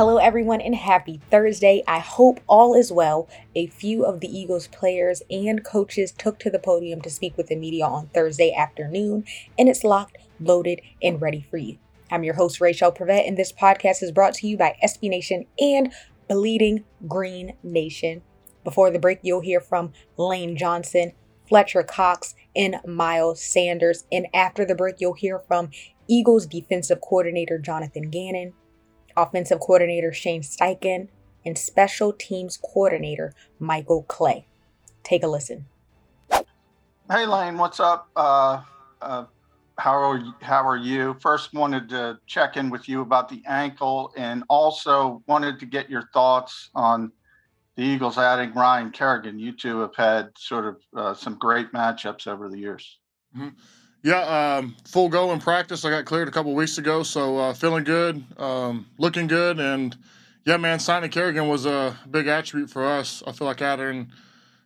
[0.00, 1.84] Hello, everyone, and happy Thursday.
[1.86, 3.28] I hope all is well.
[3.54, 7.48] A few of the Eagles players and coaches took to the podium to speak with
[7.48, 9.26] the media on Thursday afternoon,
[9.58, 11.76] and it's locked, loaded, and ready for you.
[12.10, 15.44] I'm your host, Rachel Prevet, and this podcast is brought to you by SB Nation
[15.58, 15.92] and
[16.30, 18.22] Bleeding Green Nation.
[18.64, 21.12] Before the break, you'll hear from Lane Johnson,
[21.46, 24.06] Fletcher Cox, and Miles Sanders.
[24.10, 25.68] And after the break, you'll hear from
[26.08, 28.54] Eagles defensive coordinator Jonathan Gannon
[29.16, 31.08] offensive coordinator Shane Steichen,
[31.44, 34.46] and special teams coordinator Michael Clay.
[35.02, 35.66] Take a listen.
[37.10, 38.08] Hey Lane, what's up?
[38.14, 38.62] Uh,
[39.00, 39.24] uh,
[39.78, 41.16] how are you, how are you?
[41.20, 45.88] First, wanted to check in with you about the ankle, and also wanted to get
[45.88, 47.10] your thoughts on
[47.76, 49.38] the Eagles adding Ryan Kerrigan.
[49.38, 52.98] You two have had sort of uh, some great matchups over the years.
[53.34, 53.48] Mm-hmm.
[54.02, 55.84] Yeah, um, full go in practice.
[55.84, 59.96] I got cleared a couple weeks ago, so uh, feeling good, um, looking good, and
[60.46, 63.22] yeah, man, signing Kerrigan was a big attribute for us.
[63.26, 64.10] I feel like adding,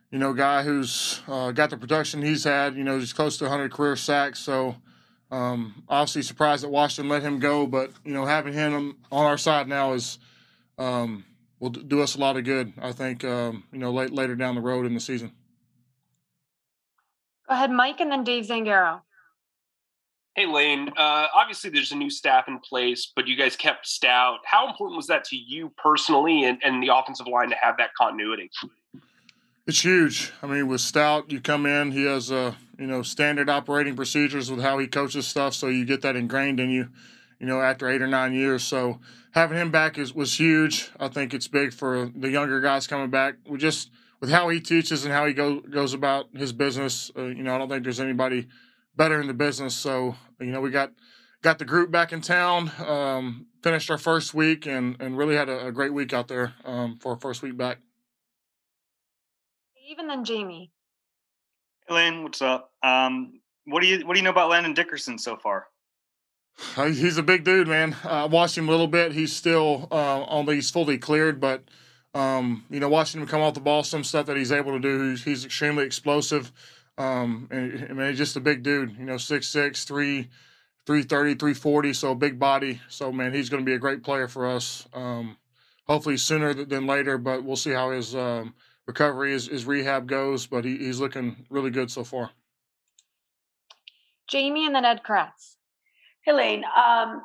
[0.09, 2.75] you know, guy who's uh, got the production he's had.
[2.75, 4.77] You know, he's close to 100 career sacks, so
[5.31, 9.37] um, obviously surprised that Washington let him go, but you know, having him on our
[9.37, 10.17] side now is
[10.77, 11.25] um,
[11.59, 12.71] will do us a lot of good.
[12.81, 15.33] I think um, you know late, later down the road in the season.
[17.49, 19.01] Go ahead, Mike, and then Dave Zangaro.
[20.35, 20.89] Hey, Lane.
[20.97, 24.39] Uh, obviously, there's a new staff in place, but you guys kept Stout.
[24.43, 27.91] How important was that to you personally and, and the offensive line to have that
[27.97, 28.51] continuity?
[29.65, 30.33] It's huge.
[30.43, 34.51] I mean, with Stout, you come in, he has uh, you know standard operating procedures
[34.51, 36.89] with how he coaches stuff, so you get that ingrained in you.
[37.39, 38.99] You know, after eight or nine years, so
[39.31, 40.91] having him back is was huge.
[40.99, 43.35] I think it's big for the younger guys coming back.
[43.47, 47.09] We just with how he teaches and how he go, goes about his business.
[47.17, 48.47] Uh, you know, I don't think there's anybody
[48.95, 49.75] better in the business.
[49.75, 50.91] So you know, we got
[51.41, 55.49] got the group back in town, um, finished our first week, and and really had
[55.49, 57.79] a, a great week out there um, for our first week back.
[59.87, 60.71] Even then, Jamie.
[61.87, 62.71] Elaine, what's up?
[62.81, 65.67] Um, what do you what do you know about Landon Dickerson so far?
[66.77, 67.95] Uh, he's a big dude, man.
[68.03, 69.11] I uh, watched him a little bit.
[69.11, 71.63] He's still uh, only he's fully cleared, but
[72.15, 74.79] um, you know, watching him come off the ball, some stuff that he's able to
[74.79, 75.11] do.
[75.11, 76.51] He's, he's extremely explosive.
[76.97, 80.29] Um, and I mean, he's just a big dude, you know, 6'6, 3,
[80.85, 82.81] 330, 340, so big body.
[82.89, 84.87] So, man, he's going to be a great player for us.
[84.93, 85.37] Um,
[85.87, 88.53] hopefully sooner than later, but we'll see how his um,
[88.85, 90.45] recovery, his, his rehab goes.
[90.45, 92.31] But he, he's looking really good so far.
[94.27, 95.55] Jamie and then Ed Kracz.
[96.25, 97.23] Helene, um,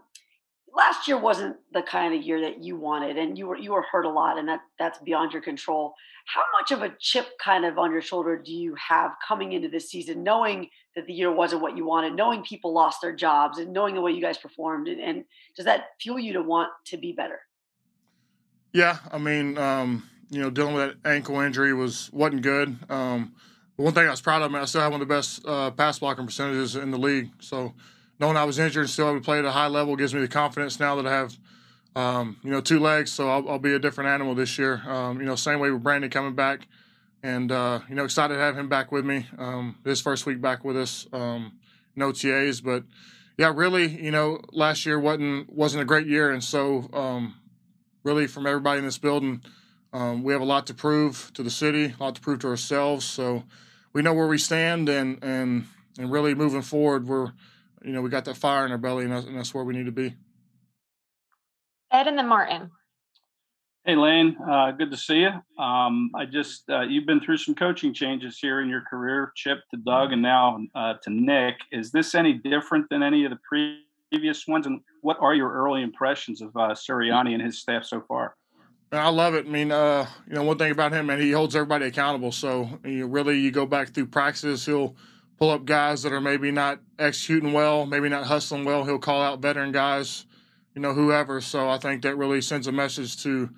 [0.75, 3.83] last year wasn't the kind of year that you wanted, and you were you were
[3.83, 5.95] hurt a lot, and that that's beyond your control.
[6.27, 9.69] How much of a chip kind of on your shoulder do you have coming into
[9.69, 13.59] this season, knowing that the year wasn't what you wanted, knowing people lost their jobs,
[13.59, 15.25] and knowing the way you guys performed, and, and
[15.57, 17.41] does that fuel you to want to be better?
[18.73, 22.77] Yeah, I mean, um, you know, dealing with that ankle injury was wasn't good.
[22.89, 23.35] Um,
[23.77, 25.71] one thing I was proud of, man, I still have one of the best uh,
[25.71, 27.31] pass blocking percentages in the league.
[27.41, 27.75] So
[28.21, 30.21] knowing I was injured and still able to play at a high level gives me
[30.21, 31.37] the confidence now that I have,
[31.97, 33.11] um, you know, two legs.
[33.11, 34.83] So I'll, I'll, be a different animal this year.
[34.87, 36.69] Um, you know, same way with Brandon coming back,
[37.23, 39.27] and uh, you know, excited to have him back with me.
[39.39, 41.59] Um, his first week back with us, um,
[41.97, 42.85] no TAs, but
[43.39, 47.35] yeah, really, you know, last year wasn't wasn't a great year, and so um,
[48.05, 49.43] really from everybody in this building,
[49.95, 52.49] um, we have a lot to prove to the city, a lot to prove to
[52.49, 53.07] ourselves.
[53.07, 53.45] So
[53.95, 55.67] we know where we stand, and and
[55.99, 57.33] and really moving forward, we're
[57.83, 59.75] you know, we got that fire in our belly, and that's, and that's where we
[59.75, 60.15] need to be.
[61.93, 62.71] Ed and then Martin.
[63.85, 65.63] Hey, Lane, uh, good to see you.
[65.63, 69.59] Um, I just, uh, you've been through some coaching changes here in your career, Chip
[69.71, 71.57] to Doug, and now uh, to Nick.
[71.73, 73.39] Is this any different than any of the
[74.13, 74.67] previous ones?
[74.67, 78.37] And what are your early impressions of uh, Sirianni and his staff so far?
[78.93, 79.47] I love it.
[79.47, 82.33] I mean, uh, you know, one thing about him, man, he holds everybody accountable.
[82.33, 84.95] So you know, really, you go back through practices, he'll–
[85.41, 88.85] pull up guys that are maybe not executing well, maybe not hustling well.
[88.85, 90.27] He'll call out veteran guys,
[90.75, 91.41] you know, whoever.
[91.41, 93.49] So I think that really sends a message to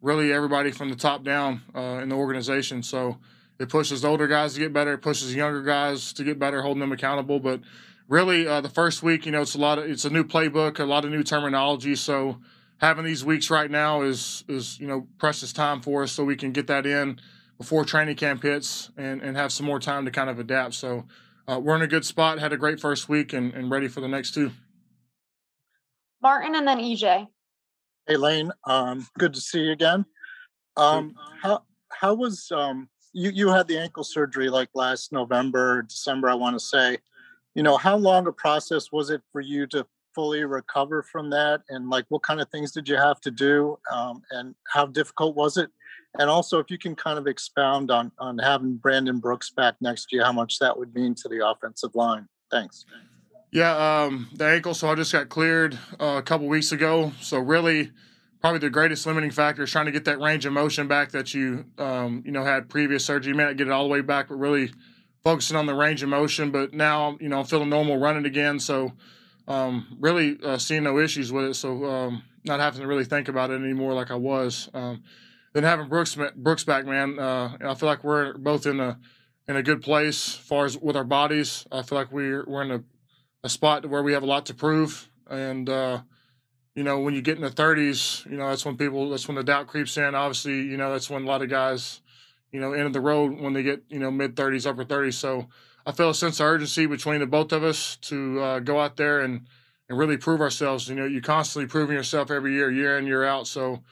[0.00, 2.84] really everybody from the top down uh, in the organization.
[2.84, 3.18] So
[3.58, 4.92] it pushes older guys to get better.
[4.92, 7.40] It pushes younger guys to get better, holding them accountable.
[7.40, 7.60] But
[8.06, 10.78] really, uh, the first week, you know, it's a lot of it's a new playbook,
[10.78, 11.96] a lot of new terminology.
[11.96, 12.38] So
[12.78, 16.36] having these weeks right now is is you know precious time for us, so we
[16.36, 17.18] can get that in
[17.58, 20.74] before training camp hits and and have some more time to kind of adapt.
[20.74, 21.04] So
[21.48, 22.38] uh, we're in a good spot.
[22.38, 24.52] Had a great first week and, and ready for the next two.
[26.22, 27.26] Martin and then EJ.
[28.06, 30.04] Hey Lane, um, good to see you again.
[30.76, 36.28] Um, how how was um, you you had the ankle surgery like last November, December,
[36.28, 36.98] I want to say.
[37.54, 41.62] You know, how long a process was it for you to fully recover from that?
[41.68, 43.78] And like, what kind of things did you have to do?
[43.92, 45.70] Um, and how difficult was it?
[46.18, 50.12] And also, if you can kind of expound on on having Brandon Brooks back next
[50.12, 52.28] year, how much that would mean to the offensive line.
[52.50, 52.84] Thanks.
[53.50, 54.74] Yeah, um, the ankle.
[54.74, 57.12] So I just got cleared uh, a couple weeks ago.
[57.20, 57.90] So really,
[58.40, 61.32] probably the greatest limiting factor is trying to get that range of motion back that
[61.32, 63.30] you um, you know had previous surgery.
[63.30, 64.72] You may not get it all the way back, but really
[65.22, 66.50] focusing on the range of motion.
[66.50, 68.58] But now you know I'm feeling normal running again.
[68.58, 68.92] So
[69.48, 71.54] um, really uh, seeing no issues with it.
[71.54, 74.68] So um, not having to really think about it anymore like I was.
[74.74, 75.02] Um,
[75.52, 78.98] then having Brooks Brooks back, man, uh, I feel like we're both in a
[79.48, 81.66] in a good place as far as with our bodies.
[81.70, 82.84] I feel like we're we're in a
[83.44, 85.08] a spot where we have a lot to prove.
[85.28, 86.02] And, uh,
[86.74, 89.36] you know, when you get in the 30s, you know, that's when people, that's when
[89.36, 90.14] the doubt creeps in.
[90.14, 92.00] Obviously, you know, that's when a lot of guys,
[92.50, 95.14] you know, enter the road when they get, you know, mid 30s, upper 30s.
[95.14, 95.48] So
[95.84, 98.96] I feel a sense of urgency between the both of us to uh, go out
[98.96, 99.46] there and,
[99.88, 100.88] and really prove ourselves.
[100.88, 103.46] You know, you're constantly proving yourself every year, year in, year out.
[103.46, 103.82] So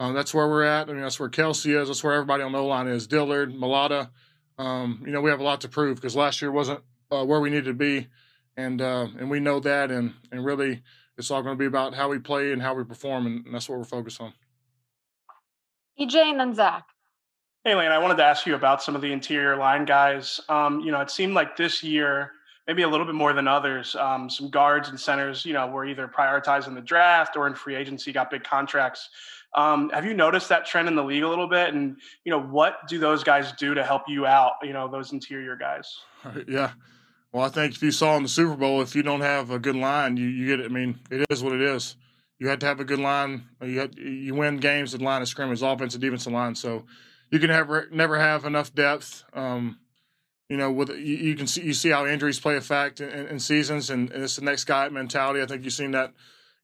[0.00, 0.88] um, that's where we're at.
[0.88, 1.88] I mean, that's where Kelce is.
[1.88, 3.06] That's where everybody on the line is.
[3.06, 4.10] Dillard, Mailata.
[4.58, 6.80] Um, you know, we have a lot to prove because last year wasn't
[7.12, 8.08] uh, where we needed to be
[8.56, 10.82] and uh, and we know that, and and really,
[11.16, 13.54] it's all going to be about how we play and how we perform, and, and
[13.54, 14.32] that's what we're focused on.
[15.98, 16.84] EJ and then Zach.
[17.64, 20.40] Hey, Lane, I wanted to ask you about some of the interior line guys.
[20.48, 22.32] Um, you know, it seemed like this year,
[22.66, 25.84] maybe a little bit more than others, um, some guards and centers, you know, were
[25.84, 29.10] either prioritized in the draft or in free agency, got big contracts.
[29.56, 31.74] Um, have you noticed that trend in the league a little bit?
[31.74, 35.12] And, you know, what do those guys do to help you out, you know, those
[35.12, 35.98] interior guys?
[36.46, 36.72] Yeah.
[37.32, 39.58] Well, I think if you saw in the Super Bowl, if you don't have a
[39.58, 40.66] good line, you, you get it.
[40.66, 41.96] I mean, it is what it is.
[42.40, 43.44] You had to have a good line.
[43.62, 46.56] You you win games at line of scrimmage, offensive, defensive line.
[46.56, 46.86] So
[47.30, 49.24] you can never never have enough depth.
[49.32, 49.78] Um,
[50.48, 53.28] you know, with you, you, can see you see how injuries play a fact in,
[53.28, 55.40] in seasons, and, and, it's the next guy mentality.
[55.40, 56.12] I think you've seen that,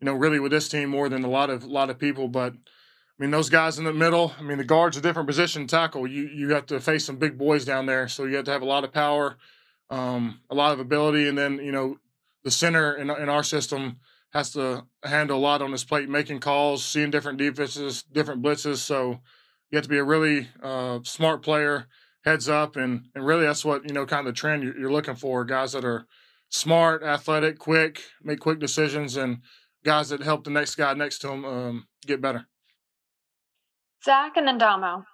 [0.00, 2.26] you know, really with this team more than a lot of a lot of people.
[2.26, 2.54] But
[3.18, 4.34] I mean, those guys in the middle.
[4.38, 6.06] I mean, the guard's a different position tackle.
[6.06, 8.62] You you have to face some big boys down there, so you have to have
[8.62, 9.36] a lot of power
[9.90, 11.98] um, a lot of ability, and then you know
[12.44, 13.98] the center in, in our system
[14.30, 18.76] has to handle a lot on his plate, making calls, seeing different defenses, different blitzes.
[18.76, 19.20] So
[19.70, 21.86] you have to be a really uh, smart player,
[22.24, 25.14] heads up, and and really that's what you know kind of the trend you're, looking
[25.14, 25.44] for.
[25.44, 26.06] Guys that are
[26.48, 29.38] smart, athletic, quick, make quick decisions, and
[29.84, 32.46] guys that help the next guy next to them um, get better.
[34.06, 35.04] Zach and then Damo.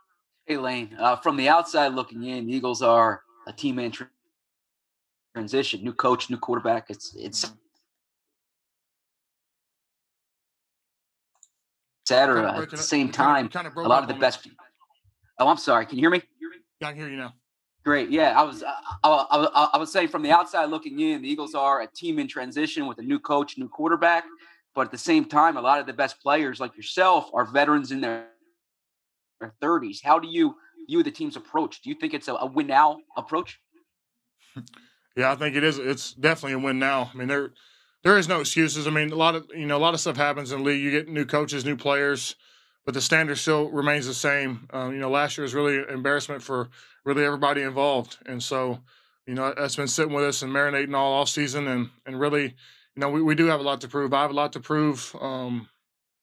[0.47, 3.91] Hey Lane, uh, from the outside looking in, the Eagles are a team in
[5.35, 6.91] transition, new coach, new quarterback.
[6.91, 7.51] It's it's
[12.05, 12.35] etc.
[12.35, 14.21] Kinda At the breaking up- same kinda- time, kinda a lot of the on me.
[14.21, 14.47] best.
[15.39, 15.87] Oh, I'm sorry.
[15.87, 16.23] Can you hear me?
[16.81, 17.33] Yeah, I can hear you now.
[17.85, 18.11] Great.
[18.11, 18.75] Yeah, I was I,
[19.05, 19.09] I,
[19.55, 22.29] I, I was saying from the outside looking in, the Eagles are a team in
[22.29, 24.25] transition with a new coach, new quarterback.
[24.75, 27.91] But at the same time, a lot of the best players like yourself are veterans
[27.93, 28.29] in their
[29.43, 29.99] their 30s.
[30.03, 30.55] How do you
[30.89, 31.83] view the team's approach?
[31.83, 33.61] Do you think it's a, a win now approach?
[35.17, 35.79] Yeah, I think it is.
[35.79, 37.11] It's definitely a win now.
[37.13, 37.53] I mean, there
[38.03, 38.87] there is no excuses.
[38.87, 40.83] I mean, a lot of you know a lot of stuff happens in the league.
[40.83, 42.35] You get new coaches, new players,
[42.85, 44.69] but the standard still remains the same.
[44.73, 46.69] Um, you know, last year was really an embarrassment for
[47.05, 48.81] really everybody involved, and so
[49.27, 52.45] you know that's been sitting with us and marinating all off season, and and really,
[52.45, 54.13] you know, we, we do have a lot to prove.
[54.13, 55.69] I have a lot to prove, um,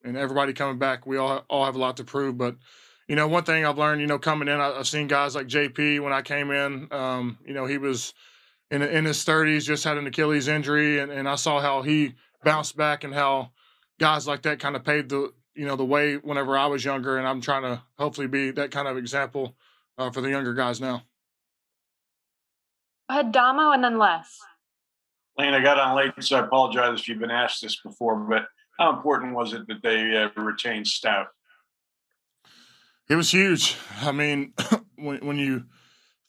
[0.03, 2.55] and everybody coming back, we all all have a lot to prove, but.
[3.09, 5.47] You know, one thing I've learned, you know, coming in, I, I've seen guys like
[5.47, 6.87] JP when I came in.
[6.91, 8.13] Um, you know, he was
[8.69, 12.13] in in his 30s, just had an Achilles injury, and, and I saw how he
[12.43, 13.49] bounced back and how
[13.99, 17.17] guys like that kind of paved the you know the way whenever I was younger,
[17.17, 19.55] and I'm trying to hopefully be that kind of example
[19.97, 21.01] uh, for the younger guys now.
[23.09, 24.37] I had Damo and then Les.
[25.39, 28.45] Lane, I got on late, so I apologize if you've been asked this before, but
[28.77, 31.29] how important was it that they uh, retained Stout?
[33.09, 33.77] It was huge.
[34.01, 34.53] I mean,
[34.95, 35.65] when when you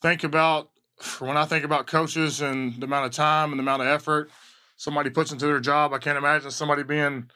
[0.03, 0.71] think about
[1.19, 4.31] when I think about coaches and the amount of time and the amount of effort
[4.77, 7.31] somebody puts into their job, I can't imagine somebody being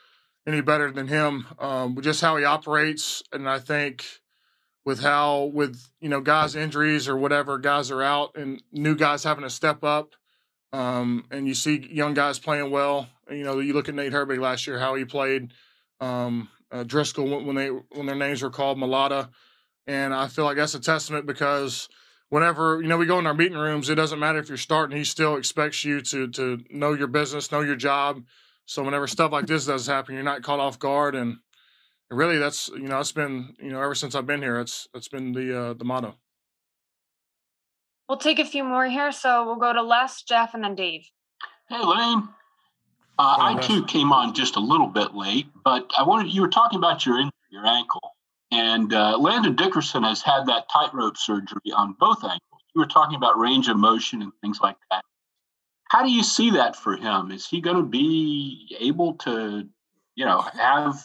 [0.46, 1.46] any better than him.
[1.58, 4.04] Um, just how he operates, and I think
[4.84, 9.24] with how with you know guys injuries or whatever guys are out and new guys
[9.24, 10.14] having to step up
[10.72, 14.38] um, and you see young guys playing well you know you look at Nate Herbig
[14.38, 15.52] last year how he played
[16.00, 19.28] um, uh, Driscoll when they when their names were called Mailata
[19.86, 21.88] and I feel like that's a testament because
[22.28, 24.96] whenever you know we go in our meeting rooms it doesn't matter if you're starting
[24.96, 28.22] he still expects you to to know your business know your job
[28.66, 31.38] so whenever stuff like this does happen you're not caught off guard and
[32.10, 35.08] really that's you know it's been you know ever since I've been here it's it's
[35.08, 36.14] been the uh, the motto.
[38.08, 41.08] We'll take a few more here, so we'll go to Les, Jeff, and then Dave.
[41.70, 42.28] Hey, Lane.
[43.18, 46.48] Uh, I too came on just a little bit late, but I wanted you were
[46.48, 48.16] talking about your your ankle,
[48.50, 52.40] and uh, Landon Dickerson has had that tightrope surgery on both ankles.
[52.74, 55.04] You were talking about range of motion and things like that.
[55.90, 57.30] How do you see that for him?
[57.30, 59.68] Is he going to be able to,
[60.16, 61.04] you know, have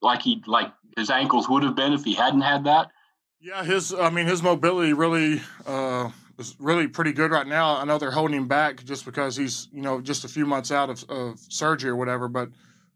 [0.00, 2.90] like he like his ankles would have been if he hadn't had that?
[3.38, 7.76] Yeah, his I mean his mobility really uh, is really pretty good right now.
[7.76, 10.70] I know they're holding him back just because he's you know just a few months
[10.70, 12.50] out of, of surgery or whatever, but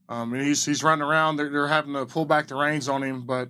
[0.08, 1.36] um, and he's he's running around.
[1.36, 3.48] They're, they're having to pull back the reins on him, but.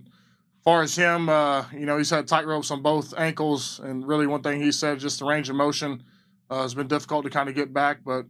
[0.61, 4.07] As far as him, uh, you know, he's had tight ropes on both ankles, and
[4.07, 6.03] really one thing he said, just the range of motion
[6.51, 7.99] uh, has been difficult to kind of get back.
[8.05, 8.27] But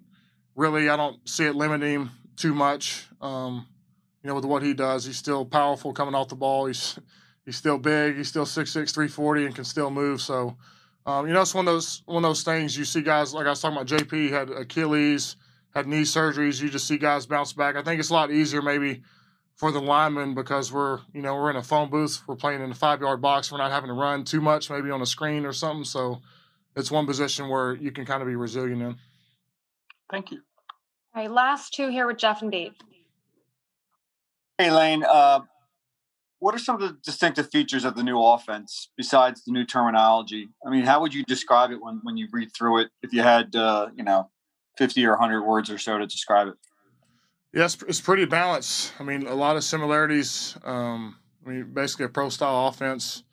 [0.54, 3.08] really, I don't see it limiting him too much.
[3.20, 3.66] Um,
[4.22, 6.66] you know, with what he does, he's still powerful coming off the ball.
[6.66, 6.98] He's
[7.44, 8.16] he's still big.
[8.16, 10.20] He's still 6'6", 340 and can still move.
[10.20, 10.56] So,
[11.08, 13.46] um, you know, it's one of those one of those things you see guys like
[13.46, 13.88] I was talking about.
[13.88, 15.36] JP had Achilles,
[15.74, 16.60] had knee surgeries.
[16.60, 17.76] You just see guys bounce back.
[17.76, 19.00] I think it's a lot easier maybe
[19.54, 22.22] for the linemen because we're you know we're in a phone booth.
[22.26, 23.50] We're playing in a five yard box.
[23.50, 25.84] We're not having to run too much, maybe on a screen or something.
[25.84, 26.20] So,
[26.76, 28.96] it's one position where you can kind of be resilient in.
[30.10, 30.42] Thank you.
[31.14, 32.74] All right, last two here with Jeff and Dave.
[34.58, 35.04] Hey, Lane.
[35.08, 35.40] Uh,
[36.40, 40.48] what are some of the distinctive features of the new offense besides the new terminology?
[40.64, 42.90] I mean, how would you describe it when, when you read through it?
[43.02, 44.30] If you had, uh, you know,
[44.76, 46.54] 50 or 100 words or so to describe it.
[47.52, 48.92] Yes, yeah, it's, pretty balanced.
[49.00, 50.56] I mean, a lot of similarities.
[50.64, 53.24] Um, I mean, basically a pro style offense.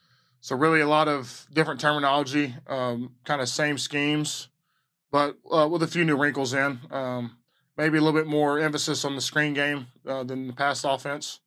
[0.42, 4.50] So really a lot of different terminology, um, kind of same schemes,
[5.12, 6.80] but uh, with a few new wrinkles in.
[6.92, 7.38] Um,
[7.78, 11.40] maybe a little bit more emphasis on the screen game uh, than the past offense.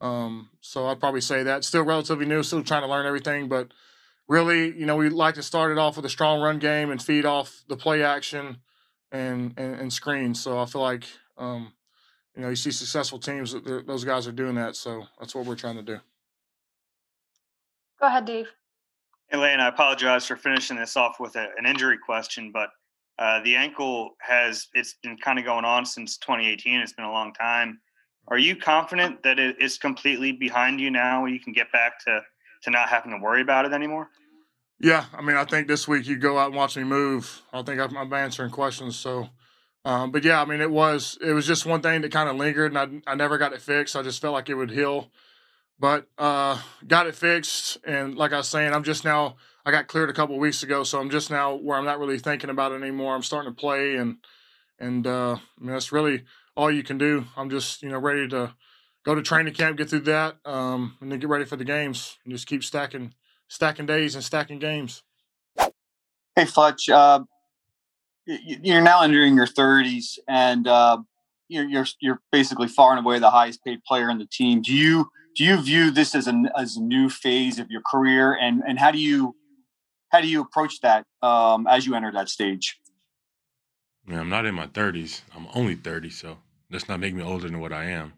[0.00, 1.64] Um, so I'd probably say that.
[1.64, 3.68] Still relatively new, still trying to learn everything, but
[4.28, 7.02] really, you know, we like to start it off with a strong run game and
[7.02, 8.58] feed off the play action
[9.12, 10.42] and and, and screens.
[10.42, 11.04] So I feel like,
[11.38, 11.72] um,
[12.36, 14.76] you know, you see successful teams, those guys are doing that.
[14.76, 15.98] So that's what we're trying to do.
[18.00, 18.48] Go ahead, Dave.
[19.32, 22.70] Elaine, I apologize for finishing this off with a, an injury question, but
[23.18, 26.80] uh, the ankle has it's been kind of going on since 2018.
[26.80, 27.80] It's been a long time.
[28.28, 31.26] Are you confident that it is completely behind you now?
[31.26, 32.20] You can get back to
[32.62, 34.08] to not having to worry about it anymore.
[34.80, 37.42] Yeah, I mean, I think this week you go out and watch me move.
[37.52, 38.96] I think I'm, I'm answering questions.
[38.96, 39.28] So,
[39.84, 42.36] um, but yeah, I mean, it was it was just one thing that kind of
[42.36, 43.96] lingered, and I I never got it fixed.
[43.96, 45.10] I just felt like it would heal,
[45.78, 47.78] but uh, got it fixed.
[47.84, 50.84] And like I was saying, I'm just now I got cleared a couple weeks ago,
[50.84, 53.14] so I'm just now where I'm not really thinking about it anymore.
[53.14, 54.16] I'm starting to play, and
[54.78, 56.24] and uh, I mean that's really
[56.56, 57.26] all you can do.
[57.36, 58.54] I'm just you know ready to
[59.04, 62.18] go to training camp, get through that, um, and then get ready for the games,
[62.24, 63.14] and just keep stacking
[63.48, 65.02] stacking days and stacking games.
[66.36, 67.20] Hey Fletch, uh,
[68.26, 70.98] you're now entering your 30s, and uh,
[71.48, 74.62] you're, you're you're basically far and away the highest paid player in the team.
[74.62, 78.36] Do you do you view this as a as a new phase of your career,
[78.40, 79.36] and and how do you
[80.10, 82.78] how do you approach that um, as you enter that stage?
[84.06, 85.22] Man, I'm not in my 30s.
[85.34, 86.36] I'm only 30, so
[86.74, 88.12] let's not make me older than what I am.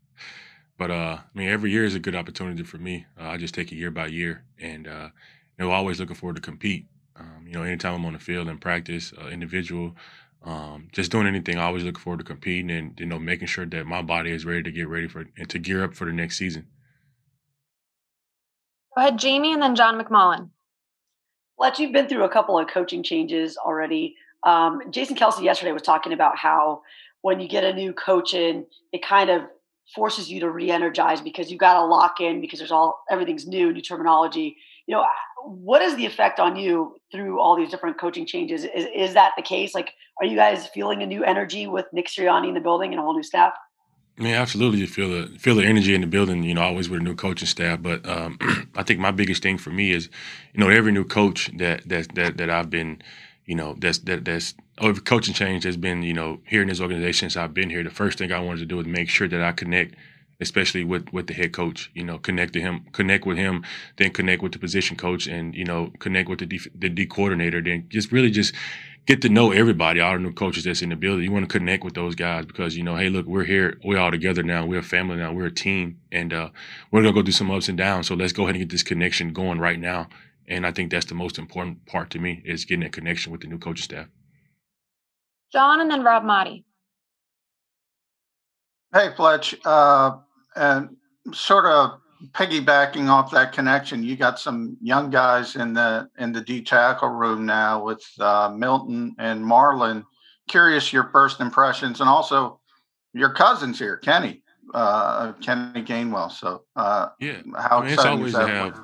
[0.78, 3.04] but uh, I mean, every year is a good opportunity for me.
[3.20, 5.08] Uh, I just take it year by year, and uh,
[5.58, 6.86] you know, always looking forward to compete.
[7.16, 9.96] Um, you know, anytime I'm on the field and practice, uh, individual,
[10.44, 13.66] um, just doing anything, I always look forward to competing and you know making sure
[13.66, 16.12] that my body is ready to get ready for and to gear up for the
[16.12, 16.68] next season.
[18.94, 20.50] Go ahead, Jamie, and then John McMullen.
[21.56, 24.14] Fletch, you've been through a couple of coaching changes already.
[24.44, 26.82] Um, Jason Kelce yesterday was talking about how
[27.22, 29.42] when you get a new coach in, it kind of
[29.94, 33.72] forces you to re-energize because you got to lock in because there's all everything's new,
[33.72, 34.56] new terminology.
[34.86, 35.06] You know,
[35.44, 38.64] what is the effect on you through all these different coaching changes?
[38.64, 39.74] Is is that the case?
[39.74, 42.98] Like, are you guys feeling a new energy with Nick Sirianni in the building and
[42.98, 43.52] a whole new staff?
[44.18, 44.80] I mean, absolutely.
[44.80, 46.42] You feel the feel the energy in the building.
[46.42, 47.80] You know, always with a new coaching staff.
[47.80, 48.38] But um,
[48.76, 50.08] I think my biggest thing for me is,
[50.52, 53.00] you know, every new coach that that that, that I've been,
[53.46, 56.80] you know, that's that that's every coaching change has been, you know, here in this
[56.80, 57.82] organization since I've been here.
[57.82, 59.94] The first thing I wanted to do is make sure that I connect
[60.40, 61.90] especially with with the head coach.
[61.94, 63.64] You know, connect to him, connect with him,
[63.96, 67.06] then connect with the position coach, and you know, connect with the D, the D
[67.06, 67.60] coordinator.
[67.60, 68.54] Then just really just
[69.06, 71.24] get to know everybody, all the new coaches that's in the building.
[71.24, 73.98] You want to connect with those guys because you know, hey, look, we're here, we're
[73.98, 76.50] all together now, we're a family now, we're a team, and uh,
[76.90, 78.06] we're gonna go through some ups and downs.
[78.06, 80.08] So let's go ahead and get this connection going right now.
[80.46, 83.42] And I think that's the most important part to me is getting that connection with
[83.42, 84.06] the new coaching staff.
[85.52, 86.64] John and then Rob Maaddi.
[88.92, 90.16] Hey, Fletch, uh,
[90.56, 90.96] and
[91.32, 92.00] sort of
[92.32, 97.10] piggybacking off that connection, you got some young guys in the in the D tackle
[97.10, 100.04] room now with uh, Milton and Marlon.
[100.48, 102.60] Curious your first impressions, and also
[103.12, 106.32] your cousins here, Kenny, uh, Kenny Gainwell.
[106.32, 108.46] So, uh, yeah, how I mean, it's exciting always is that?
[108.46, 108.80] to have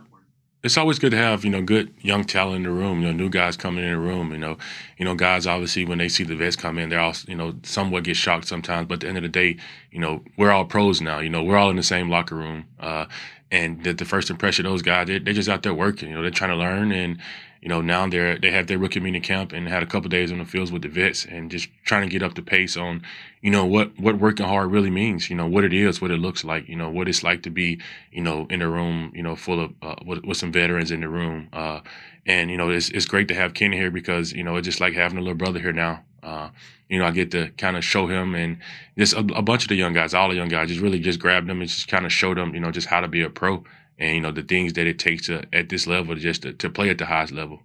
[0.65, 3.03] it's always good to have you know good young talent in the room.
[3.03, 4.33] You know, new guys coming in the room.
[4.33, 4.57] You know,
[4.99, 7.55] you know guys obviously when they see the vets come in, they're all you know
[7.63, 8.89] somewhat get shocked sometimes.
[8.89, 9.59] But at the end of the day,
[9.93, 11.21] you know we're all pros now.
[11.21, 12.65] You know, we're all in the same locker room.
[12.81, 13.05] Uh,
[13.51, 16.09] and the, the first impression those guys, they, they're just out there working.
[16.09, 17.19] You know, they're trying to learn and
[17.65, 20.31] you know, now they're they have their rookie mini camp and had a couple days
[20.31, 23.03] on the fields with the vets and just trying to get up the pace on,
[23.41, 25.31] you know, what what working hard really means.
[25.31, 26.69] You know, what it is, what it looks like.
[26.69, 27.81] You know, what it's like to be,
[28.13, 31.01] you know, in a room, you know, full of uh, with, with some veterans in
[31.01, 31.49] the room.
[31.55, 31.81] Uh,
[32.27, 34.81] and you know, it's it's great to have Kenny here because you know it's just
[34.81, 36.03] like having a little brother here now.
[36.23, 36.51] Uh,
[36.91, 38.59] you know, I get to kind of show him and
[38.99, 41.19] just a, a bunch of the young guys, all the young guys, just really just
[41.19, 43.31] grab them and just kind of show them, you know, just how to be a
[43.31, 43.65] pro
[43.99, 46.71] and you know the things that it takes to at this level just to, to
[46.71, 47.61] play at the highest level.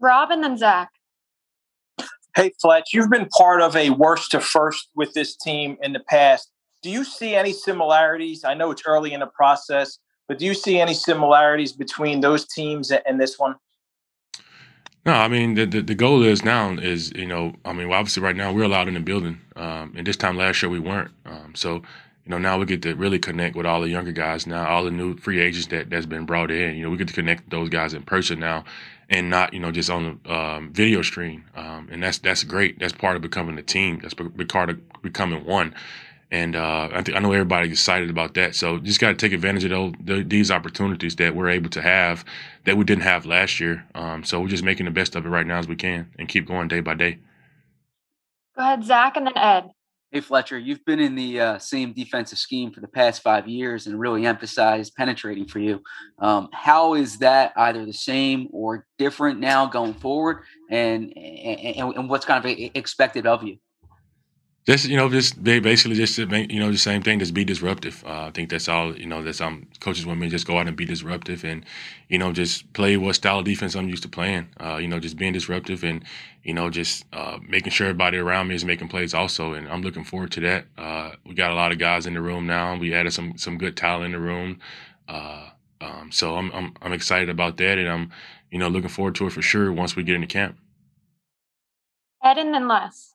[0.00, 0.90] Rob and then Zach.
[2.36, 6.00] Hey, Fletch, you've been part of a worst to first with this team in the
[6.00, 6.50] past.
[6.82, 8.44] Do you see any similarities?
[8.44, 12.46] I know it's early in the process, but do you see any similarities between those
[12.46, 13.54] teams and this one?
[15.06, 18.00] No, I mean the, the, the goal is now is you know I mean well,
[18.00, 20.78] obviously right now we're allowed in the building, um, and this time last year we
[20.80, 21.10] weren't.
[21.26, 21.82] Um, so
[22.24, 24.84] you know now we get to really connect with all the younger guys now, all
[24.84, 26.76] the new free agents that that's been brought in.
[26.76, 28.64] You know we get to connect those guys in person now,
[29.10, 31.44] and not you know just on the um, video stream.
[31.54, 32.78] Um, and that's that's great.
[32.78, 34.00] That's part of becoming a team.
[34.00, 35.74] That's part of becoming one.
[36.30, 38.56] And uh, I think I know everybody's excited about that.
[38.56, 42.24] So just got to take advantage of those, these opportunities that we're able to have
[42.64, 43.84] that we didn't have last year.
[43.94, 46.28] Um, so we're just making the best of it right now as we can and
[46.28, 47.18] keep going day by day.
[48.56, 49.70] Go ahead, Zach, and then Ed.
[50.14, 53.88] Hey Fletcher, you've been in the uh, same defensive scheme for the past five years
[53.88, 55.82] and really emphasized penetrating for you.
[56.20, 62.08] Um, how is that either the same or different now going forward, and and, and
[62.08, 63.58] what's kind of expected of you?
[64.66, 67.18] Just you know, just basically just you know the same thing.
[67.18, 68.02] Just be disruptive.
[68.06, 68.96] Uh, I think that's all.
[68.96, 71.66] You know, that's um coaches want me just go out and be disruptive, and
[72.08, 74.48] you know just play what style of defense I'm used to playing.
[74.58, 76.02] Uh, you know, just being disruptive and
[76.44, 79.52] you know just uh, making sure everybody around me is making plays also.
[79.52, 80.64] And I'm looking forward to that.
[80.78, 82.74] Uh, we got a lot of guys in the room now.
[82.74, 84.60] We added some some good talent in the room.
[85.06, 85.50] Uh,
[85.82, 88.10] um, so I'm, I'm I'm excited about that, and I'm
[88.50, 90.56] you know looking forward to it for sure once we get into camp.
[92.24, 93.13] Ed and then Les.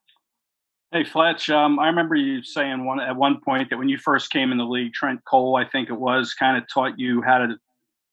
[0.91, 4.31] Hey Fletch, um, I remember you saying one at one point that when you first
[4.31, 7.37] came in the league, Trent Cole, I think it was, kind of taught you how
[7.37, 7.57] to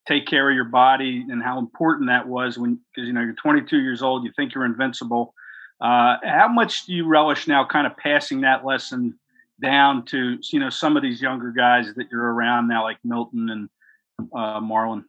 [0.07, 3.33] take care of your body and how important that was when because you know you're
[3.33, 5.33] 22 years old, you think you're invincible.
[5.81, 9.19] Uh, how much do you relish now, kind of passing that lesson
[9.63, 13.49] down to you know some of these younger guys that you're around now, like Milton
[13.49, 13.71] and
[14.35, 15.05] uh, Marlon?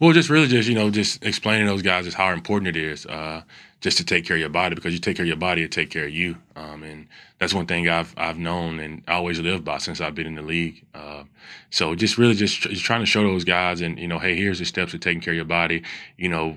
[0.00, 3.06] Well, just really just you know just explaining those guys is how important it is.
[3.06, 3.42] Uh,
[3.84, 5.68] just to take care of your body because you take care of your body to
[5.68, 6.38] take care of you.
[6.56, 7.06] Um, and
[7.38, 10.42] that's one thing I've I've known and always lived by since I've been in the
[10.42, 10.86] league.
[10.94, 11.24] Uh,
[11.68, 14.58] so just really just, just trying to show those guys and you know, hey, here's
[14.58, 15.82] the steps to taking care of your body.
[16.16, 16.56] You know,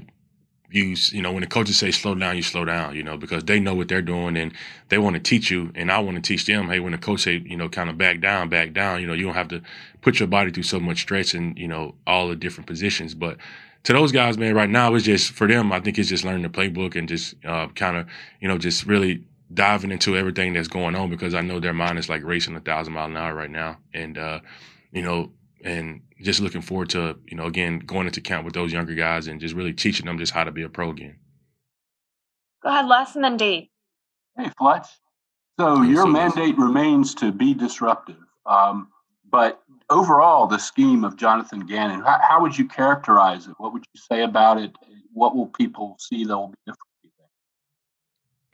[0.72, 2.96] you you know when the coaches say slow down, you slow down.
[2.96, 4.54] You know because they know what they're doing and
[4.88, 6.70] they want to teach you, and I want to teach them.
[6.70, 9.02] Hey, when the coach say you know kind of back down, back down.
[9.02, 9.62] You know you don't have to
[10.00, 13.36] put your body through so much stress and you know all the different positions, but
[13.88, 15.71] to those guys, man, right now it's just for them.
[15.71, 18.06] I think it's just learning the playbook and just uh, kind of,
[18.41, 19.23] you know, just really
[19.54, 22.60] diving into everything that's going on because I know their mind is like racing a
[22.60, 24.41] thousand mile an hour right now, and uh,
[24.91, 25.32] you know,
[25.63, 29.28] and just looking forward to, you know, again going into camp with those younger guys
[29.28, 31.15] and just really teaching them just how to be a pro again.
[32.63, 33.69] Go ahead, Les, and then Dave.
[34.38, 34.88] Hey, Fletch.
[35.58, 38.17] So your mandate remains to be disruptive.
[38.45, 38.89] Um,
[39.32, 43.54] but overall, the scheme of Jonathan Gannon, how, how, would you characterize it?
[43.58, 44.76] What would you say about it?
[45.13, 46.88] What will people see that will be different?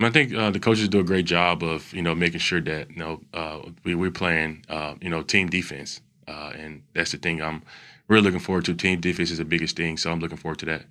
[0.02, 2.89] I think uh, the coaches do a great job of you know making sure that
[2.89, 7.17] you know uh, we, we're playing uh, you know team defense, uh, and that's the
[7.17, 7.62] thing I'm
[8.08, 8.74] really looking forward to.
[8.74, 10.82] Team defense is the biggest thing, so I'm looking forward to that.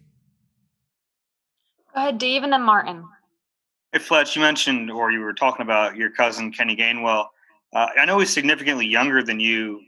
[1.95, 3.05] Go ahead, Dave, and then Martin.
[3.93, 7.27] Hey, Fletch, you mentioned or you were talking about your cousin Kenny Gainwell.
[7.73, 9.81] Uh, I know he's significantly younger than you.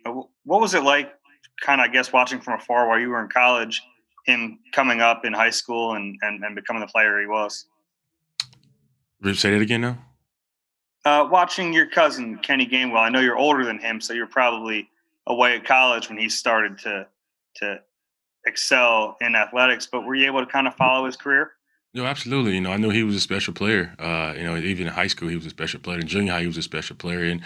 [0.44, 1.12] What was it like,
[1.60, 3.82] kind of, I guess, watching from afar while you were in college,
[4.24, 7.66] him coming up in high school and, and, and becoming the player he was?
[9.34, 9.98] Say that again now.
[11.04, 14.88] Uh, watching your cousin Kenny Gainwell, I know you're older than him, so you're probably
[15.26, 17.06] away at college when he started to
[17.56, 17.80] to
[18.46, 19.86] excel in athletics.
[19.90, 21.52] But were you able to kind of follow his career?
[21.94, 22.54] No, absolutely.
[22.54, 23.94] You know, I knew he was a special player.
[24.00, 26.00] Uh, you know, even in high school, he was a special player.
[26.00, 27.40] In junior high, he was a special player, and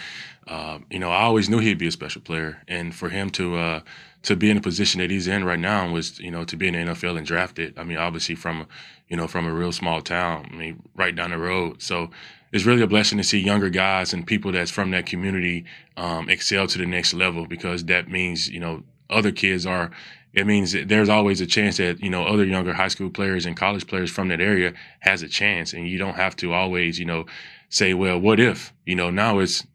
[0.47, 2.63] uh, you know, I always knew he'd be a special player.
[2.67, 3.79] And for him to uh,
[4.23, 6.67] to be in the position that he's in right now was, you know, to be
[6.67, 7.77] in the NFL and drafted.
[7.77, 8.65] I mean, obviously from,
[9.07, 10.49] you know, from a real small town.
[10.51, 11.81] I mean, right down the road.
[11.83, 12.09] So
[12.51, 16.27] it's really a blessing to see younger guys and people that's from that community um,
[16.27, 19.91] excel to the next level because that means, you know, other kids are
[20.33, 23.57] it means there's always a chance that you know other younger high school players and
[23.57, 27.05] college players from that area has a chance, and you don't have to always you
[27.05, 27.25] know
[27.69, 29.65] say, well, what if you know now it's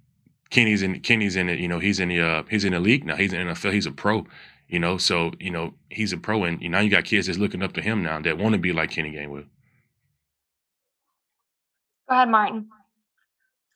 [0.51, 3.05] Kenny's in Kenny's in it, you know he's in the uh, he's in the league
[3.05, 4.27] now, he's in NFL, he's a pro,
[4.69, 7.27] you know, so you know he's a pro, and you know, now you got kids
[7.27, 9.47] that's looking up to him now that want to be like Kenny Gainwell.
[12.09, 12.69] Go ahead, Martin.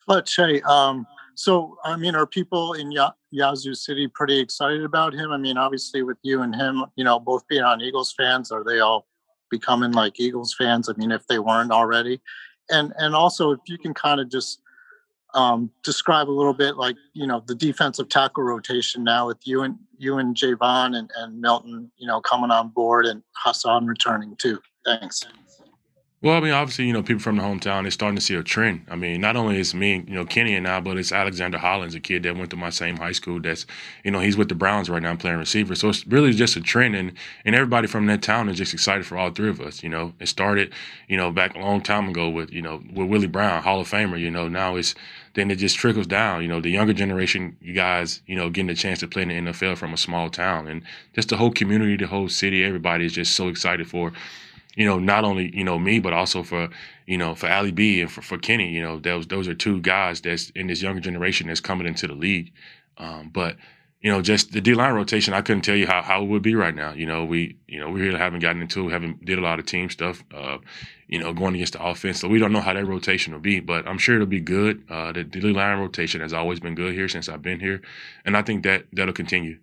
[0.07, 5.13] Let's say, um, so, I mean, are people in ya- Yazoo City pretty excited about
[5.13, 5.31] him?
[5.31, 8.63] I mean, obviously, with you and him, you know, both being on Eagles fans, are
[8.63, 9.07] they all
[9.49, 10.89] becoming like Eagles fans?
[10.89, 12.21] I mean, if they weren't already,
[12.69, 14.61] and and also if you can kind of just
[15.33, 19.61] um, describe a little bit, like you know, the defensive tackle rotation now with you
[19.61, 24.35] and you and Javon and, and Milton, you know, coming on board and Hassan returning
[24.37, 24.59] too.
[24.85, 25.23] Thanks.
[26.21, 28.43] Well, I mean, obviously, you know, people from the hometown, they're starting to see a
[28.43, 28.85] trend.
[28.89, 31.95] I mean, not only is me, you know, Kenny and I, but it's Alexander Hollins,
[31.95, 33.39] a kid that went to my same high school.
[33.39, 33.65] That's,
[34.03, 35.75] you know, he's with the Browns right now playing receiver.
[35.75, 37.13] So it's really just a trend, and
[37.45, 39.81] and everybody from that town is just excited for all three of us.
[39.81, 40.73] You know, it started,
[41.07, 43.89] you know, back a long time ago with, you know, with Willie Brown, Hall of
[43.89, 44.19] Famer.
[44.19, 44.95] You know, now it's
[45.35, 46.41] then it just trickles down.
[46.41, 49.29] You know, the younger generation, you guys, you know, getting a chance to play in
[49.29, 50.81] the NFL from a small town, and
[51.13, 54.11] just the whole community, the whole city, everybody is just so excited for
[54.75, 56.69] you know, not only, you know, me, but also for,
[57.05, 59.81] you know, for Ali B and for, for Kenny, you know, those those are two
[59.81, 62.53] guys that's in this younger generation that's coming into the league.
[62.97, 63.55] Um, but,
[64.01, 66.41] you know, just the D line rotation, I couldn't tell you how, how it would
[66.41, 66.93] be right now.
[66.93, 69.59] You know, we, you know, we really haven't gotten into it, haven't did a lot
[69.59, 70.59] of team stuff, uh,
[71.07, 72.21] you know, going against the offense.
[72.21, 74.83] So we don't know how that rotation will be, but I'm sure it'll be good.
[74.89, 77.81] Uh, the D line rotation has always been good here since I've been here.
[78.23, 79.59] And I think that that'll continue.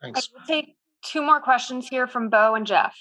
[0.00, 0.30] Thanks.
[0.32, 2.94] We'll take two more questions here from Bo and Jeff.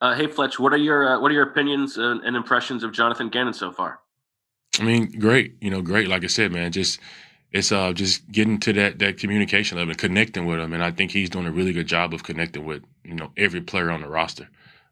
[0.00, 2.92] Uh, hey Fletch, what are your uh, what are your opinions and, and, impressions of
[2.92, 4.00] Jonathan Gannon so far?
[4.78, 5.56] I mean, great.
[5.60, 6.08] You know, great.
[6.08, 7.00] Like I said, man, just
[7.50, 11.12] it's uh just getting to that that communication level connecting with him, and I think
[11.12, 14.08] he's doing a really good job of connecting with you know every player on the
[14.08, 14.48] roster.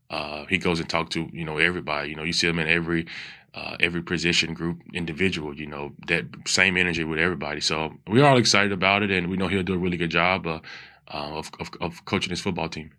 [0.09, 2.09] Uh, he goes and talks to you know everybody.
[2.09, 3.07] You know, you see him in every
[3.53, 5.55] uh, every position group individual.
[5.55, 7.61] You know, that same energy with everybody.
[7.61, 10.47] So we're all excited about it, and we know he'll do a really good job
[10.47, 10.61] uh,
[11.09, 12.91] uh of, of of coaching his football team.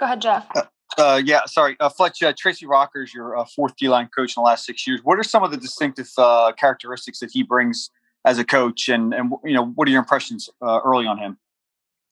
[0.00, 0.46] Go ahead, Jeff.
[0.56, 0.62] Uh,
[0.96, 2.22] uh, yeah, sorry, uh, Fletch.
[2.22, 5.00] Uh, Tracy Rocker's, your uh, fourth D line coach in the last six years.
[5.04, 7.90] What are some of the distinctive uh, characteristics that he brings
[8.24, 11.38] as a coach, and and you know, what are your impressions uh, early on him?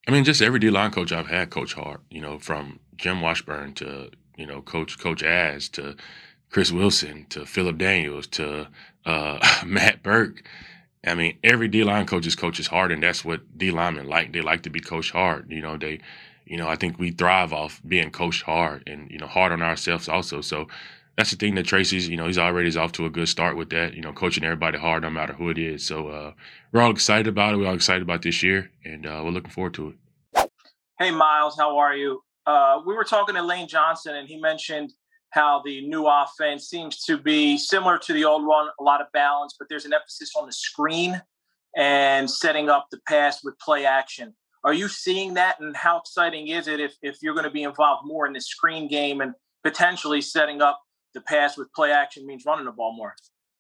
[0.07, 2.03] I mean, just every D line coach I've had, Coach Hart.
[2.11, 5.97] You know, from Jim Washburn to you know, Coach Coach Az to
[6.51, 8.69] Chris Wilson to Philip Daniels to
[9.65, 10.47] Matt Burke.
[11.07, 14.35] I mean, every D line coach is coaches hard, and that's what D linemen like.
[14.35, 15.51] They like to be coached hard.
[15.51, 16.01] You know, they
[16.49, 19.63] you know, I think we thrive off being coached hard and, you know, hard on
[19.63, 20.41] ourselves also.
[20.41, 20.67] So
[21.17, 23.71] that's the thing that Tracy's, you know, he's already off to a good start with
[23.71, 25.85] that, you know, coaching everybody hard no matter who it is.
[25.85, 26.33] So uh,
[26.73, 27.57] we're all excited about it.
[27.59, 30.51] We're all excited about this year and uh, we're looking forward to it.
[30.99, 32.23] Hey, Miles, how are you?
[32.47, 34.93] Uh, we were talking to Lane Johnson and he mentioned
[35.31, 39.09] how the new offense seems to be similar to the old one, a lot of
[39.13, 41.21] balance, but there's an emphasis on the screen
[41.77, 44.35] and setting up the pass with play action.
[44.69, 47.63] Are you seeing that, and how exciting is it if if you're going to be
[47.63, 49.33] involved more in the screen game and
[49.65, 50.79] potentially setting up
[51.15, 53.15] the pass with play action means running the ball more?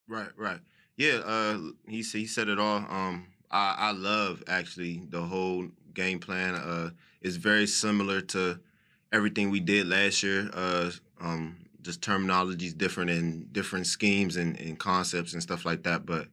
[0.06, 0.60] Right, right.
[0.98, 2.84] Yeah, uh, he he said it all.
[2.90, 6.54] Um, I, I love actually the whole game plan.
[6.54, 6.90] Uh,
[7.22, 8.60] it's very similar to
[9.10, 10.50] everything we did last year.
[10.52, 10.90] Uh,
[11.22, 16.04] um, just terminology is different and different schemes and, and concepts and stuff like that.
[16.04, 16.28] But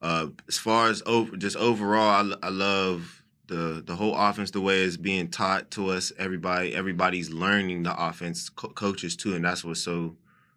[0.00, 4.60] uh, as far as over, just overall, I, I love the the whole offense the
[4.60, 9.44] way it's being taught to us everybody everybody's learning the offense co- coaches too and
[9.44, 10.16] that's what's so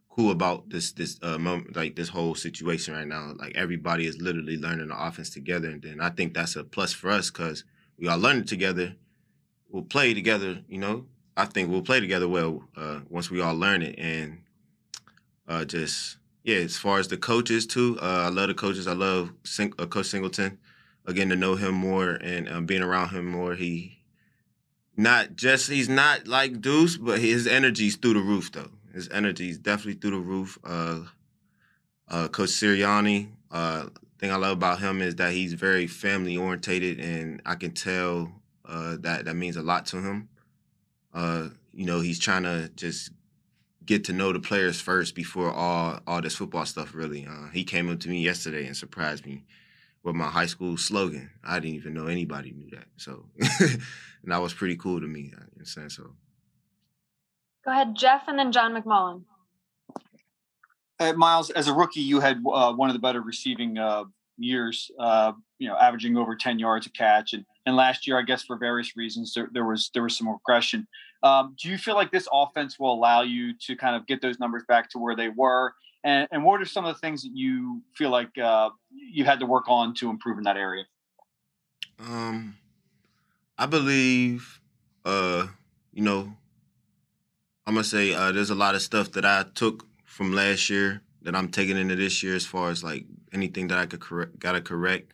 [0.10, 4.22] cool about this this uh moment like this whole situation right now like everybody is
[4.22, 7.64] literally learning the offense together and then i think that's a plus for us because
[7.98, 8.94] we all learn it together
[9.70, 11.06] we'll play together you know
[11.38, 14.40] i think we'll play together well uh once we all learn it and
[15.48, 18.88] uh just yeah, as far as the coaches too, uh, I love the coaches.
[18.88, 20.58] I love Sing- uh, Coach Singleton.
[21.06, 24.02] Again, to know him more and um, being around him more, he
[24.96, 28.70] not just he's not like Deuce, but his energy's through the roof though.
[28.94, 30.60] His energy's definitely through the roof.
[30.64, 31.02] Uh,
[32.08, 33.88] uh, Coach Sirianni, uh,
[34.20, 38.32] thing I love about him is that he's very family orientated, and I can tell
[38.66, 40.30] uh, that that means a lot to him.
[41.14, 43.12] Uh, you know, he's trying to just
[43.86, 46.94] get to know the players first before all all this football stuff.
[46.94, 49.44] Really, uh, he came up to me yesterday and surprised me
[50.04, 51.32] with my high school slogan.
[51.44, 53.26] I didn't even know anybody knew that, so
[53.60, 53.82] and
[54.26, 55.34] that was pretty cool to me.
[55.36, 56.12] Uh, in a sense, so.
[57.64, 59.24] Go ahead, Jeff, and then John McMullen.
[61.00, 64.06] Uh, Miles, as a rookie, you had uh, one of the better receiving uh,
[64.38, 64.90] years.
[65.00, 68.44] Uh, you know, averaging over ten yards a catch, and and last year, I guess
[68.44, 70.88] for various reasons, there, there was there was some regression.
[71.24, 74.40] Um, do you feel like this offense will allow you to kind of get those
[74.40, 75.74] numbers back to where they were?
[76.04, 79.40] And, and what are some of the things that you feel like uh, you had
[79.40, 80.86] to work on to improve in that area?
[82.00, 82.58] Um,
[83.58, 84.60] I believe,
[85.06, 85.48] uh,
[85.94, 86.34] you know,
[87.68, 91.02] I'm gonna say uh, there's a lot of stuff that I took from last year
[91.22, 94.40] that I'm taking into this year as far as like anything that I could correct,
[94.40, 95.14] gotta correct.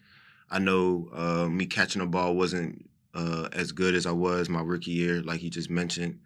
[0.50, 4.62] I know uh, me catching the ball wasn't uh, as good as I was my
[4.62, 6.20] rookie year, like you just mentioned.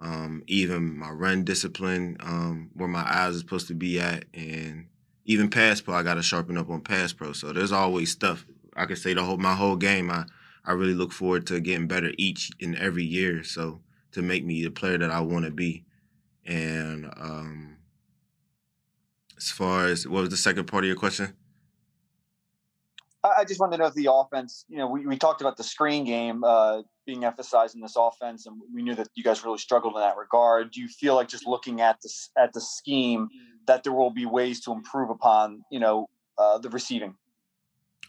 [0.00, 4.86] Um, even my run discipline, um, where my eyes are supposed to be at, and
[5.24, 7.32] even pass pro, I got to sharpen up on pass pro.
[7.32, 8.44] So there's always stuff.
[8.76, 10.10] I could say the whole my whole game.
[10.10, 10.24] I
[10.64, 13.44] I really look forward to getting better each and every year.
[13.44, 13.80] So
[14.12, 15.84] to make me the player that I want to be,
[16.44, 17.76] and um,
[19.36, 21.34] as far as what was the second part of your question?
[23.24, 25.64] I just wanted to know if the offense, you know, we, we talked about the
[25.64, 29.58] screen game uh, being emphasized in this offense, and we knew that you guys really
[29.58, 30.72] struggled in that regard.
[30.72, 33.28] Do you feel like just looking at this at the scheme
[33.66, 37.14] that there will be ways to improve upon, you know, uh, the receiving?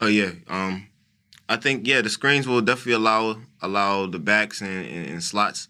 [0.01, 0.87] Oh yeah, um,
[1.47, 5.67] I think yeah, the screens will definitely allow allow the backs and, and, and slots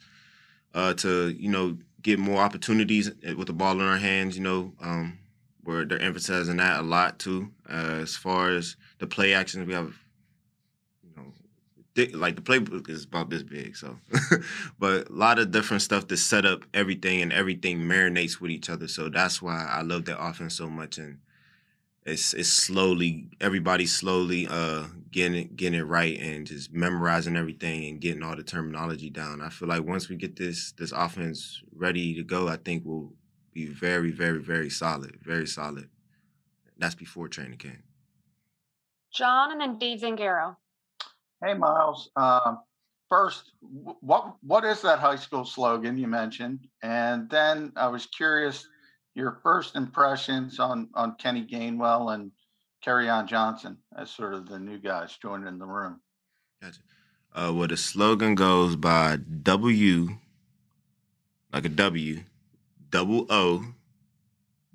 [0.73, 4.38] uh, to you know get more opportunities with the ball in our hands.
[4.38, 5.19] You know, um,
[5.65, 7.51] where they're emphasizing that a lot too.
[7.69, 9.93] Uh, as far as the play actions, we have,
[12.13, 13.75] like the playbook is about this big.
[13.75, 13.97] So,
[14.79, 18.69] but a lot of different stuff to set up everything, and everything marinates with each
[18.69, 18.88] other.
[18.88, 21.19] So that's why I love that offense so much, and
[22.05, 27.86] it's it's slowly everybody slowly uh getting it getting it right and just memorizing everything
[27.86, 29.41] and getting all the terminology down.
[29.41, 33.13] I feel like once we get this this offense ready to go, I think we'll
[33.55, 35.89] be very, very, very solid, very solid.
[36.77, 37.81] That's before training camp.
[39.12, 40.58] John and then Dave Zangaro.
[41.45, 42.10] Hey, Miles.
[42.15, 42.62] Um,
[43.08, 46.67] first, what what is that high school slogan you mentioned?
[46.81, 48.67] And then I was curious
[49.13, 52.31] your first impressions on on Kenny Gainwell and
[52.84, 55.99] Kerryon Johnson as sort of the new guys joining in the room.
[56.63, 56.79] Gotcha.
[57.36, 60.17] Uh, well, the slogan goes by W,
[61.53, 62.23] like a W,
[62.89, 63.65] double O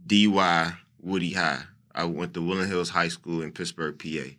[0.06, 1.62] D Y Woody High.
[1.92, 4.36] I went to Woodland Hills High School in Pittsburgh, PA.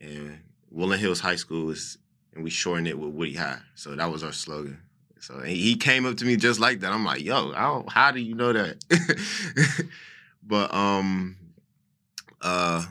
[0.00, 0.38] And
[0.70, 1.98] Woodland Hills High School is,
[2.34, 3.58] and we shortened it with Woody High.
[3.74, 4.80] So that was our slogan.
[5.20, 6.92] So he came up to me just like that.
[6.92, 8.76] I'm like, yo, how, how do you know that?
[10.42, 11.36] but um
[12.40, 12.84] uh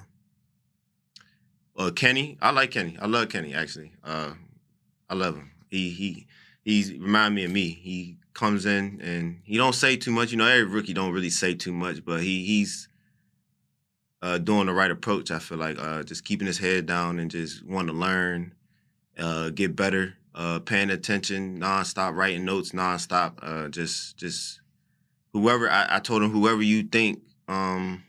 [1.77, 2.97] uh Kenny, I like Kenny.
[3.01, 3.93] I love Kenny actually.
[4.03, 4.31] Uh
[5.09, 5.51] I love him.
[5.69, 6.27] He he
[6.63, 7.69] he's remind me of me.
[7.69, 10.31] He comes in and he don't say too much.
[10.31, 12.89] You know, every rookie don't really say too much, but he he's
[14.25, 15.29] uh, doing the right approach.
[15.29, 18.55] I feel like uh, just keeping his head down and just want to learn,
[19.19, 23.33] uh, get better, uh, paying attention, nonstop, writing notes nonstop.
[23.43, 24.61] Uh, just just
[25.31, 28.03] whoever I, I, told him, whoever you think um,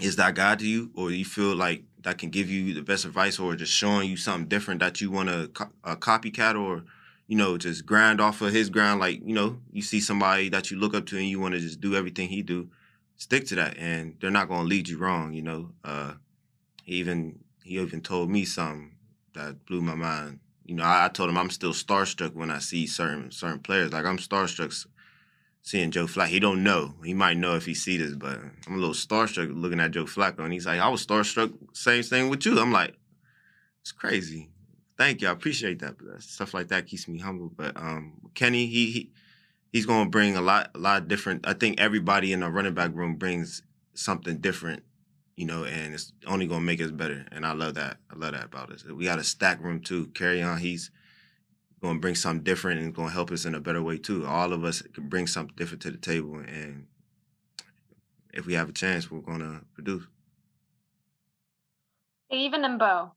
[0.00, 3.04] is that guy to you, or you feel like that can give you the best
[3.04, 6.82] advice, or just showing you something different that you want to co- copycat or
[7.28, 8.98] you know, just grind off of his grind.
[8.98, 11.60] Like, you know, you see somebody that you look up to and you want to
[11.60, 12.70] just do everything he do,
[13.18, 13.76] stick to that.
[13.76, 15.72] And they're not going to lead you wrong, you know.
[15.84, 16.14] Uh,
[16.82, 18.96] he even, he even told me something
[19.34, 20.40] that blew my mind.
[20.64, 23.92] You know, I, I told him I'm still starstruck when I see certain, certain players.
[23.92, 24.86] Like I'm starstruck
[25.62, 26.28] seeing Joe Flacco.
[26.28, 26.94] He don't know.
[27.04, 30.04] He might know if he see this, but I'm a little starstruck looking at Joe
[30.04, 30.40] Flacco.
[30.40, 32.58] And he's like, I was starstruck, same thing with you.
[32.58, 32.94] I'm like,
[33.82, 34.50] it's crazy.
[34.96, 35.28] Thank you.
[35.28, 35.96] I appreciate that.
[36.18, 37.52] Stuff like that keeps me humble.
[37.54, 39.10] But um, Kenny, he, he
[39.72, 41.46] he's going to bring a lot a lot different.
[41.46, 43.62] I think everybody in the running back room brings
[43.94, 44.82] something different,
[45.36, 47.26] you know, and it's only going to make us better.
[47.32, 47.98] And I love that.
[48.10, 48.84] I love that about us.
[48.84, 50.06] We got a stack room too.
[50.08, 50.58] Kerryon.
[50.58, 50.90] He's
[51.80, 54.26] going to bring something different and going to help us in a better way too.
[54.26, 56.86] All of us can bring something different to the table, and
[58.38, 60.04] if we have a chance, we're gonna produce.
[62.30, 63.12] Even and Bo.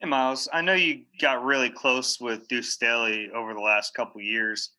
[0.00, 4.20] Hey Miles, I know you got really close with Deuce Staley over the last couple
[4.20, 4.70] years.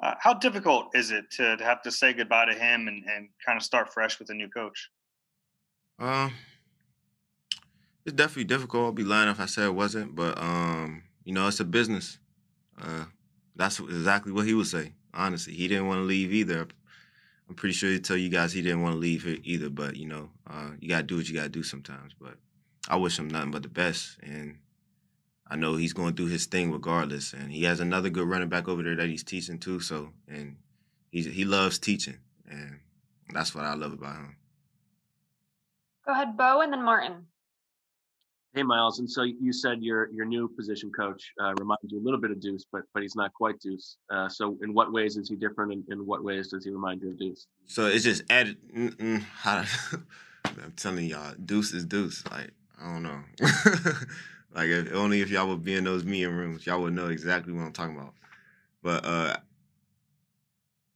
[0.00, 3.28] Uh, how difficult is it to, to, have to say goodbye to him and, and
[3.44, 4.90] kind of start fresh with a new coach?
[5.98, 6.32] Um,
[8.06, 8.84] it's definitely difficult.
[8.84, 12.18] I'll be lying if I said it wasn't, but um, you know, it's a business.
[12.80, 13.06] Uh,
[13.56, 14.92] that's exactly what he would say.
[15.12, 16.68] Honestly, he didn't want to leave either.
[17.48, 19.68] I'm pretty sure he'd tell you guys he didn't want to leave here either.
[19.68, 22.14] But you know, uh, you gotta do what you gotta do sometimes.
[22.20, 22.34] But
[22.88, 24.58] I wish him nothing but the best, and
[25.50, 27.32] I know he's going through his thing regardless.
[27.32, 29.80] And he has another good running back over there that he's teaching too.
[29.80, 30.56] So, and
[31.10, 32.80] he's he loves teaching, and
[33.32, 34.36] that's what I love about him.
[36.06, 37.26] Go ahead, Bo, and then Martin.
[38.54, 38.98] Hey, Miles.
[38.98, 42.30] And so you said your your new position coach uh, reminds you a little bit
[42.30, 43.96] of Duce, but but he's not quite Duce.
[44.10, 47.02] Uh, so in what ways is he different, and in what ways does he remind
[47.02, 47.46] you of Duce?
[47.66, 48.56] So it's just added.
[49.44, 52.24] I'm telling y'all, Duce is Duce.
[52.30, 53.20] Like I don't know.
[54.54, 57.52] Like if, only if y'all would be in those meeting rooms, y'all would know exactly
[57.52, 58.14] what I'm talking about.
[58.82, 59.36] But uh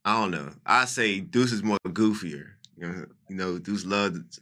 [0.05, 0.51] I don't know.
[0.65, 2.47] I say Duce is more goofier.
[2.77, 4.41] You know, you know Duce loves.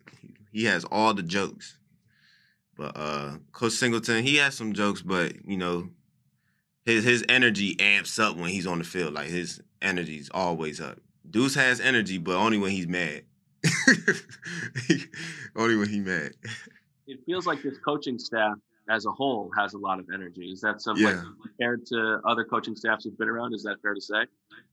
[0.51, 1.77] He has all the jokes.
[2.75, 5.89] But uh Coach Singleton, he has some jokes, but you know,
[6.85, 9.13] his his energy amps up when he's on the field.
[9.13, 10.99] Like his energy's always up.
[11.29, 13.23] Duce has energy, but only when he's mad.
[15.55, 16.33] only when he's mad.
[17.07, 18.55] It feels like this coaching staff
[18.91, 20.51] as a whole has a lot of energy.
[20.51, 21.23] Is that something yeah.
[21.41, 23.53] compared to other coaching staffs who've been around?
[23.53, 24.25] Is that fair to say?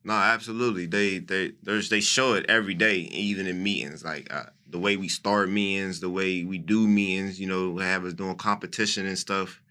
[0.05, 0.87] No, absolutely.
[0.87, 4.05] They they there's they show it every day, even in meetings.
[4.05, 7.41] Like uh, the way we start meetings, the way we do meetings.
[7.41, 9.63] You know, have us doing competition and stuff.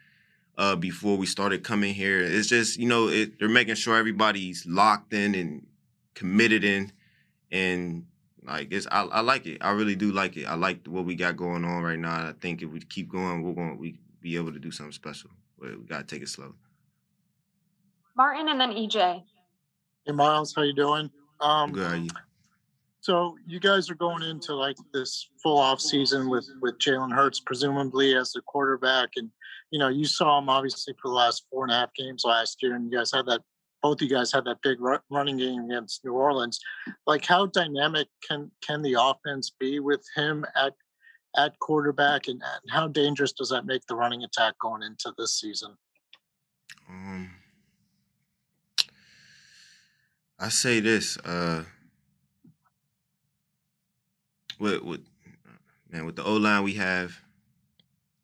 [0.58, 4.66] Uh, before we started coming here, it's just you know it, they're making sure everybody's
[4.66, 5.68] locked in and
[6.16, 6.92] committed in,
[7.52, 8.06] and
[8.44, 9.58] like it's I, I like it.
[9.62, 10.46] I really do like it.
[10.46, 12.30] I like what we got going on right now.
[12.30, 15.30] I think if we keep going, we're going we be able to do something special.
[15.58, 16.54] But we gotta take it slow.
[18.16, 19.24] Martin and then EJ.
[20.06, 21.10] Hey Miles, how you doing?
[21.40, 21.88] Um, Good.
[21.88, 22.10] How you?
[23.00, 27.40] So you guys are going into like this full off season with with Jalen Hurts
[27.40, 29.30] presumably as the quarterback, and
[29.72, 32.62] you know you saw him obviously for the last four and a half games last
[32.62, 33.42] year, and you guys had that
[33.82, 36.60] both you guys had that big running game against New Orleans.
[37.06, 40.74] Like, how dynamic can can the offense be with him at
[41.38, 45.40] at quarterback, and, and how dangerous does that make the running attack going into this
[45.40, 45.78] season?
[46.90, 47.32] Um,
[50.40, 51.64] I say this, uh,
[54.60, 55.02] with with
[55.90, 57.20] man, with the O line we have,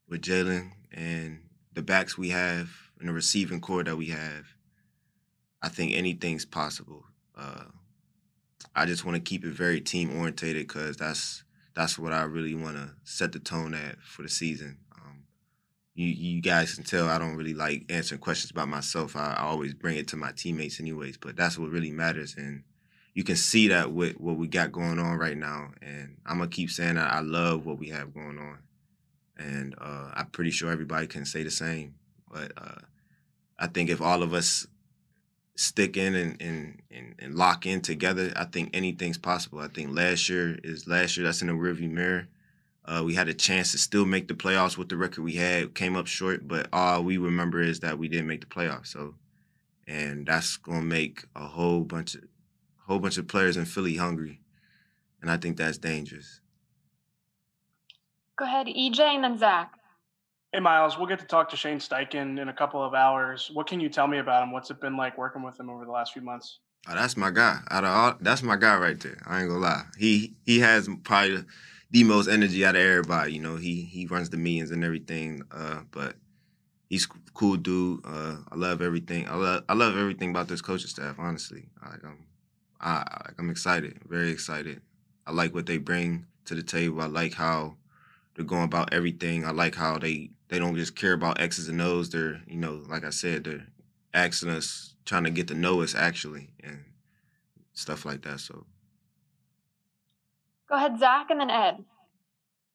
[0.07, 1.39] with Jalen and
[1.73, 4.45] the backs we have and the receiving core that we have,
[5.61, 7.05] I think anything's possible.
[7.37, 7.65] Uh,
[8.75, 11.42] I just want to keep it very team orientated because that's
[11.75, 14.77] that's what I really want to set the tone at for the season.
[14.95, 15.23] Um,
[15.95, 19.15] you you guys can tell I don't really like answering questions about myself.
[19.15, 22.63] I, I, always bring it to my teammates anyways, but that's what really matters, and
[23.13, 25.71] you can see that with what we got going on right now.
[25.81, 28.59] And I'm gonna keep saying that I love what we have going on,
[29.37, 31.95] and uh, I'm pretty sure everybody can say the same.
[32.31, 32.81] But uh,
[33.59, 34.67] I think if all of us
[35.55, 39.59] stick in and, and, and, and, lock in together, I think anything's possible.
[39.59, 41.25] I think last year is last year.
[41.25, 42.27] That's in the rearview mirror.
[42.85, 45.73] Uh, we had a chance to still make the playoffs with the record we had.
[45.73, 48.87] Came up short, but all we remember is that we didn't make the playoffs.
[48.87, 49.15] So,
[49.87, 52.23] and that's gonna make a whole bunch of
[52.87, 54.41] whole bunch of players in Philly hungry,
[55.21, 56.41] and I think that's dangerous.
[58.37, 59.71] Go ahead, EJ, and then Zach.
[60.53, 63.49] Hey, Miles, we'll get to talk to Shane Steichen in a couple of hours.
[63.53, 64.51] What can you tell me about him?
[64.51, 66.59] What's it been like working with him over the last few months?
[66.87, 67.57] Oh, that's my guy.
[67.71, 69.17] Out of all, that's my guy right there.
[69.25, 69.85] I ain't gonna lie.
[69.97, 71.43] He he has probably
[71.89, 73.33] the most energy out of everybody.
[73.33, 75.41] You know, he he runs the meetings and everything.
[75.51, 76.17] Uh, but
[76.87, 78.01] he's cool dude.
[78.05, 79.27] Uh, I love everything.
[79.27, 81.15] I love I love everything about this coaching staff.
[81.17, 82.27] Honestly, like I'm
[82.79, 84.81] I I'm excited, very excited.
[85.25, 87.01] I like what they bring to the table.
[87.01, 87.77] I like how
[88.35, 89.45] they're going about everything.
[89.45, 92.11] I like how they they don't just care about X's and O's.
[92.11, 93.65] They're, you know, like I said, they're
[94.13, 96.83] asking us, trying to get to know us actually, and
[97.73, 98.39] stuff like that.
[98.39, 98.63] So,
[100.69, 101.83] go ahead, Zach, and then Ed.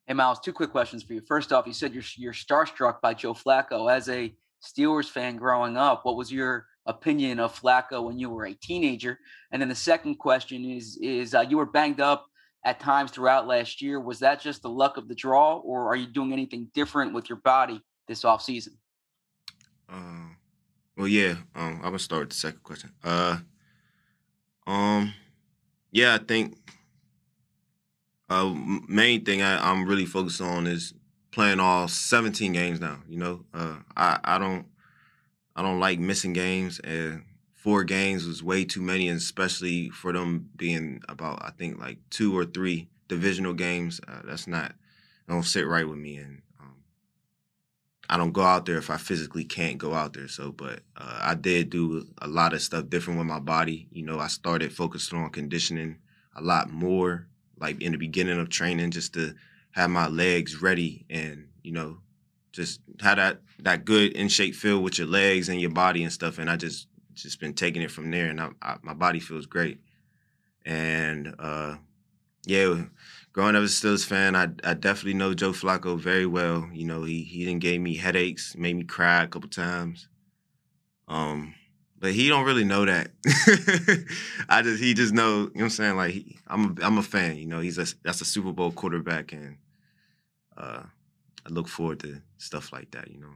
[0.09, 1.21] Hey, Miles, two quick questions for you.
[1.21, 3.89] First off, you said you're you're starstruck by Joe Flacco.
[3.89, 8.47] As a Steelers fan growing up, what was your opinion of Flacco when you were
[8.47, 9.21] a teenager?
[9.53, 12.27] And then the second question is is uh, you were banged up
[12.65, 14.01] at times throughout last year.
[14.01, 17.29] Was that just the luck of the draw, or are you doing anything different with
[17.29, 18.79] your body this off season?
[19.89, 20.37] Um,
[20.97, 21.37] well, yeah.
[21.55, 22.93] Um, I'm gonna start with the second question.
[23.03, 23.39] Uh,
[24.67, 25.15] um,
[25.91, 26.57] yeah, I think
[28.29, 28.53] Uh,
[28.89, 30.93] main thing I, I'm really focused on is
[31.31, 32.99] playing all 17 games now.
[33.09, 34.67] You know, uh, I I don't
[35.57, 37.25] I don't like missing games, and
[37.59, 41.99] four games was way too many, and especially for them being about I think like
[42.09, 44.01] two or three divisional games.
[44.07, 44.75] Uh, that's not
[45.29, 46.77] don't sit right with me, and um,
[48.09, 50.29] I don't go out there if I physically can't go out there.
[50.29, 53.89] So, but uh, I did do a lot of stuff different with my body.
[53.91, 55.99] You know, I started focusing on conditioning
[56.37, 57.27] a lot more,
[57.59, 59.35] like in the beginning of training, just to
[59.73, 61.99] have my legs ready and you know
[62.53, 66.13] just have that that good in shape feel with your legs and your body and
[66.13, 66.39] stuff.
[66.39, 66.87] And I just
[67.23, 69.81] just been taking it from there, and I, I, my body feels great.
[70.65, 71.77] And uh,
[72.47, 72.85] yeah,
[73.33, 76.69] growing up as a Steelers fan, I I definitely know Joe Flacco very well.
[76.73, 80.09] You know, he he didn't gave me headaches, made me cry a couple times.
[81.09, 81.55] Um,
[81.99, 83.11] but he don't really know that.
[84.49, 85.97] I just he just know, you know what I'm saying?
[85.97, 87.61] Like he, I'm a, I'm a fan, you know.
[87.61, 89.57] He's a that's a Super Bowl quarterback and
[90.57, 90.83] uh
[91.47, 93.35] I look forward to stuff like that, you know.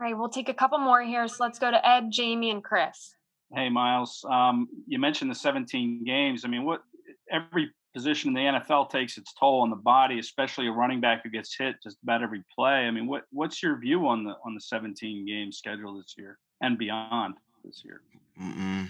[0.00, 1.28] All right, we'll take a couple more here.
[1.28, 3.16] So let's go to Ed, Jamie, and Chris.
[3.54, 4.24] Hey, Miles.
[4.30, 6.44] Um, you mentioned the 17 games.
[6.46, 6.82] I mean, what
[7.30, 11.22] every position in the NFL takes its toll on the body, especially a running back
[11.22, 12.86] who gets hit just about every play.
[12.86, 16.38] I mean, what what's your view on the on the 17 game schedule this year
[16.62, 18.00] and beyond this year?
[18.40, 18.88] Mm-mm.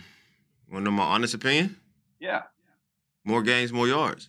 [0.70, 1.76] Want to know my honest opinion?
[2.20, 2.42] Yeah.
[3.24, 4.28] More games, more yards.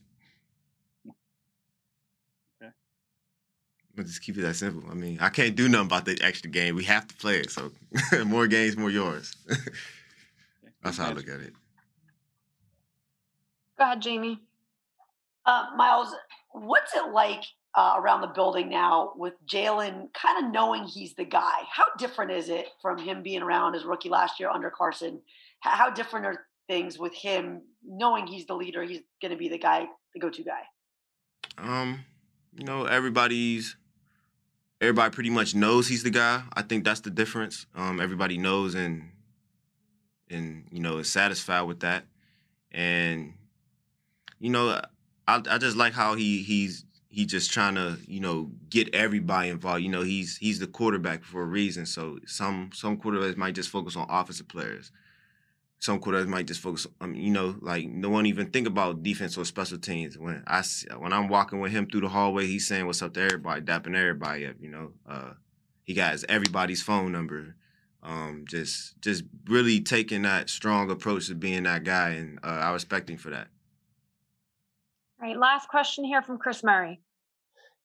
[3.98, 4.90] Let's just keep it that simple.
[4.90, 6.76] I mean, I can't do nothing about the extra game.
[6.76, 7.52] We have to play it.
[7.52, 7.72] So
[8.26, 9.36] more games, more yards.
[10.84, 11.54] That's how I look at it.
[13.78, 14.40] Go ahead, Jamie.
[15.46, 16.16] Uh, Miles,
[16.52, 17.44] what's it like
[17.76, 21.64] uh, around the building now with Jalen kind of knowing he's the guy?
[21.70, 25.16] How different is it from him being around as rookie last year under Carson?
[25.66, 29.50] H- how different are things with him knowing he's the leader, he's going to be
[29.50, 30.62] the guy, the go-to guy?
[31.58, 32.06] Um,
[32.56, 33.76] you know, everybody's
[34.82, 36.44] everybody pretty much knows he's the guy.
[36.54, 37.68] I think that's the difference.
[37.76, 39.12] Um, everybody knows and
[40.30, 42.06] and you know is satisfied with that.
[42.72, 43.34] And
[44.40, 44.82] you know,
[45.28, 49.50] I I just like how he he's he just trying to you know get everybody
[49.50, 49.84] involved.
[49.84, 51.86] You know, he's he's the quarterback for a reason.
[51.86, 54.92] So some some quarterbacks might just focus on offensive players.
[55.82, 56.86] Some quarterbacks might just focus.
[57.02, 60.16] Um, you know, like no one even think about defense or special teams.
[60.16, 60.64] When I
[60.98, 63.96] when I'm walking with him through the hallway, he's saying what's up to everybody, dapping
[63.96, 64.56] everybody up.
[64.60, 65.32] You know, uh,
[65.84, 67.56] he got his, everybody's phone number.
[68.04, 72.72] Um, just just really taking that strong approach to being that guy, and uh, I
[72.74, 73.48] respect him for that.
[75.20, 77.02] All right, last question here from Chris Murray.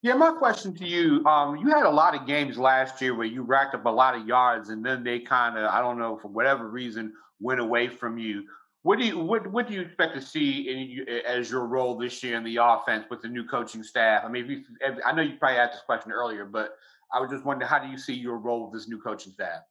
[0.03, 3.27] Yeah, my question to you: um, You had a lot of games last year where
[3.27, 6.19] you racked up a lot of yards, and then they kind of, I don't know,
[6.19, 8.45] for whatever reason, went away from you.
[8.83, 11.97] What do you what what do you expect to see in you, as your role
[11.97, 14.23] this year in the offense with the new coaching staff?
[14.25, 16.77] I mean, if, I know you probably asked this question earlier, but
[17.13, 19.63] I was just wondering, how do you see your role with this new coaching staff?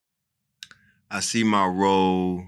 [1.10, 2.44] I see my role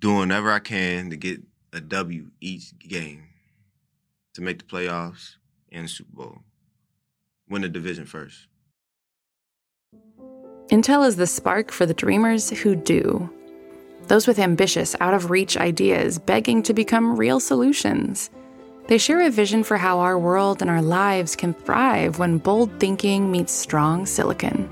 [0.00, 1.40] doing whatever I can to get
[1.72, 3.24] a W each game
[4.34, 5.36] to make the playoffs
[5.70, 6.38] and the Super Bowl.
[7.48, 8.46] Win the division first.
[10.70, 13.30] Intel is the spark for the dreamers who do.
[14.08, 18.30] Those with ambitious, out of reach ideas begging to become real solutions.
[18.86, 22.70] They share a vision for how our world and our lives can thrive when bold
[22.80, 24.70] thinking meets strong silicon.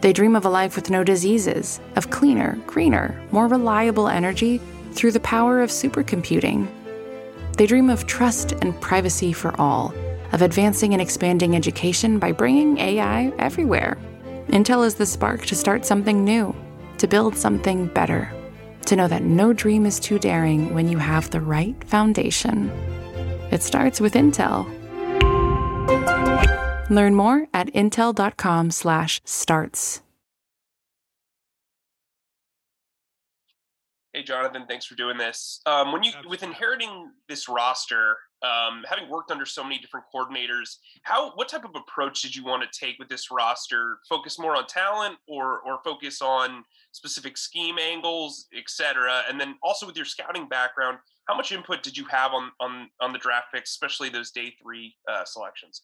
[0.00, 4.60] They dream of a life with no diseases, of cleaner, greener, more reliable energy
[4.92, 6.68] through the power of supercomputing.
[7.56, 9.92] They dream of trust and privacy for all,
[10.30, 13.98] of advancing and expanding education by bringing AI everywhere.
[14.50, 16.54] Intel is the spark to start something new,
[16.98, 18.32] to build something better,
[18.86, 22.68] to know that no dream is too daring when you have the right foundation.
[23.50, 24.66] It starts with Intel.
[26.90, 30.02] Learn more at intel.com/starts.
[34.14, 35.62] Hey, Jonathan, thanks for doing this.
[35.64, 40.76] Um, when you with inheriting this roster, um, having worked under so many different coordinators,
[41.02, 44.00] how what type of approach did you want to take with this roster?
[44.06, 46.62] Focus more on talent, or or focus on
[46.92, 49.22] specific scheme angles, et cetera?
[49.28, 52.88] And then also with your scouting background, how much input did you have on on
[53.00, 55.82] on the draft picks, especially those day three uh, selections?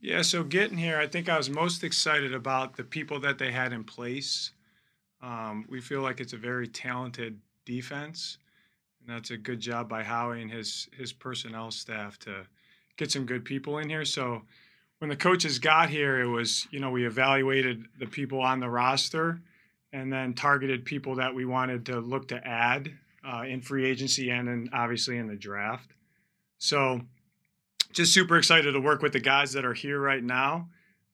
[0.00, 3.50] Yeah, so getting here, I think I was most excited about the people that they
[3.50, 4.52] had in place.
[5.20, 8.38] Um, we feel like it's a very talented defense,
[9.00, 12.46] and that's a good job by Howie and his his personnel staff to
[12.96, 14.04] get some good people in here.
[14.04, 14.42] So
[14.98, 18.68] when the coaches got here, it was you know we evaluated the people on the
[18.68, 19.40] roster,
[19.92, 22.90] and then targeted people that we wanted to look to add
[23.24, 25.90] uh, in free agency and then obviously in the draft.
[26.58, 27.00] So,
[27.92, 30.68] just super excited to work with the guys that are here right now.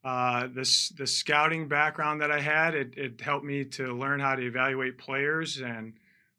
[0.05, 4.35] Uh, this the scouting background that I had it, it helped me to learn how
[4.35, 5.95] to evaluate players, and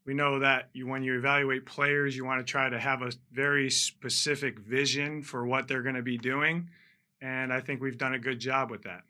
[0.05, 3.11] we know that you, when you evaluate players, you want to try to have a
[3.31, 6.69] very specific vision for what they're going to be doing,
[7.21, 9.01] and I think we've done a good job with that.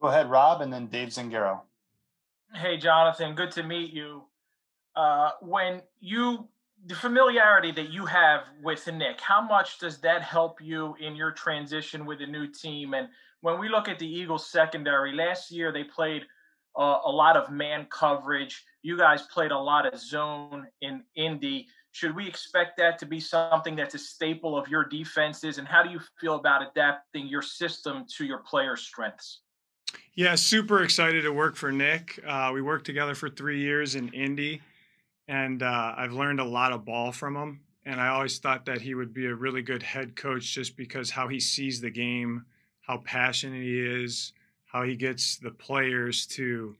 [0.00, 1.60] Go ahead, Rob, and then Dave Zangaro.
[2.54, 4.22] Hey, Jonathan, good to meet you.
[4.96, 6.48] Uh, when you
[6.86, 11.30] the familiarity that you have with Nick, how much does that help you in your
[11.30, 12.94] transition with the new team?
[12.94, 13.08] And
[13.42, 16.22] when we look at the Eagles secondary, last year they played
[16.78, 18.64] uh, a lot of man coverage.
[18.82, 21.68] You guys played a lot of zone in Indy.
[21.92, 25.58] Should we expect that to be something that's a staple of your defenses?
[25.58, 29.40] And how do you feel about adapting your system to your players' strengths?
[30.14, 32.20] Yeah, super excited to work for Nick.
[32.26, 34.60] Uh, we worked together for three years in Indy
[35.30, 37.60] and uh, I've learned a lot of ball from him.
[37.86, 41.08] And I always thought that he would be a really good head coach just because
[41.08, 42.44] how he sees the game,
[42.80, 44.32] how passionate he is,
[44.66, 46.74] how he gets the players to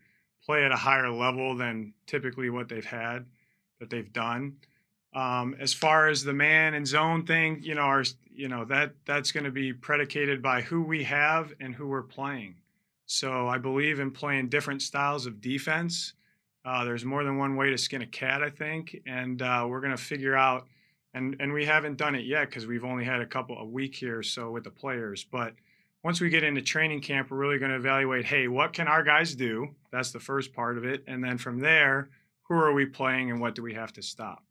[0.45, 3.25] play at a higher level than typically what they've had,
[3.79, 4.57] that they've done.
[5.15, 8.95] Um, as far as the man and zone thing, you know, our, you know that
[9.07, 12.57] that's going to be predicated by who we have and who we're playing.
[13.11, 16.15] So I believe in playing different styles of defense
[16.65, 19.81] uh, there's more than one way to skin a cat, I think, and uh, we're
[19.81, 20.67] gonna figure out.
[21.13, 23.97] And and we haven't done it yet because we've only had a couple a week
[23.97, 25.25] here, so with the players.
[25.25, 25.55] But
[26.05, 28.25] once we get into training camp, we're really going to evaluate.
[28.25, 29.75] Hey, what can our guys do?
[29.91, 32.11] That's the first part of it, and then from there,
[32.43, 34.45] who are we playing and what do we have to stop?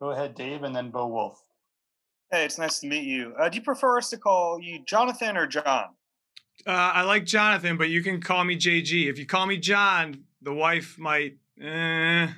[0.00, 1.40] Go ahead, Dave, and then Bo Wulf.
[2.32, 3.32] Hey, it's nice to meet you.
[3.38, 5.90] Uh, do you prefer us to call you Jonathan or John?
[6.66, 9.08] Uh, I like Jonathan, but you can call me JG.
[9.08, 11.36] If you call me John, the wife might.
[11.60, 12.28] Eh,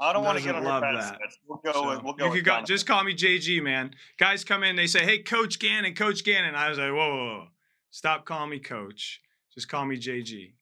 [0.00, 1.18] I don't want to get on her bad side.
[1.46, 1.72] We'll go.
[1.72, 2.26] So with, we'll go.
[2.26, 3.92] you could go, just call me JG, man.
[4.18, 7.38] Guys come in, they say, "Hey, Coach Gannon, Coach Gannon." I was like, "Whoa, whoa,
[7.38, 7.46] whoa.
[7.90, 9.20] stop calling me Coach.
[9.52, 10.52] Just call me JG."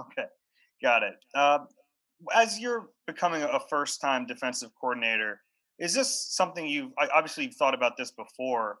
[0.00, 0.24] Okay,
[0.82, 1.14] got it.
[1.34, 1.58] Uh,
[2.34, 5.40] as you're becoming a first-time defensive coordinator,
[5.78, 8.78] is this something you've obviously you've thought about this before?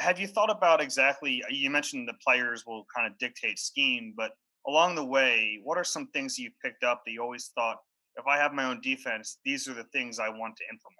[0.00, 1.42] Have you thought about exactly?
[1.50, 4.32] You mentioned the players will kind of dictate scheme, but
[4.66, 7.76] along the way, what are some things you picked up that you always thought,
[8.16, 10.96] if I have my own defense, these are the things I want to implement?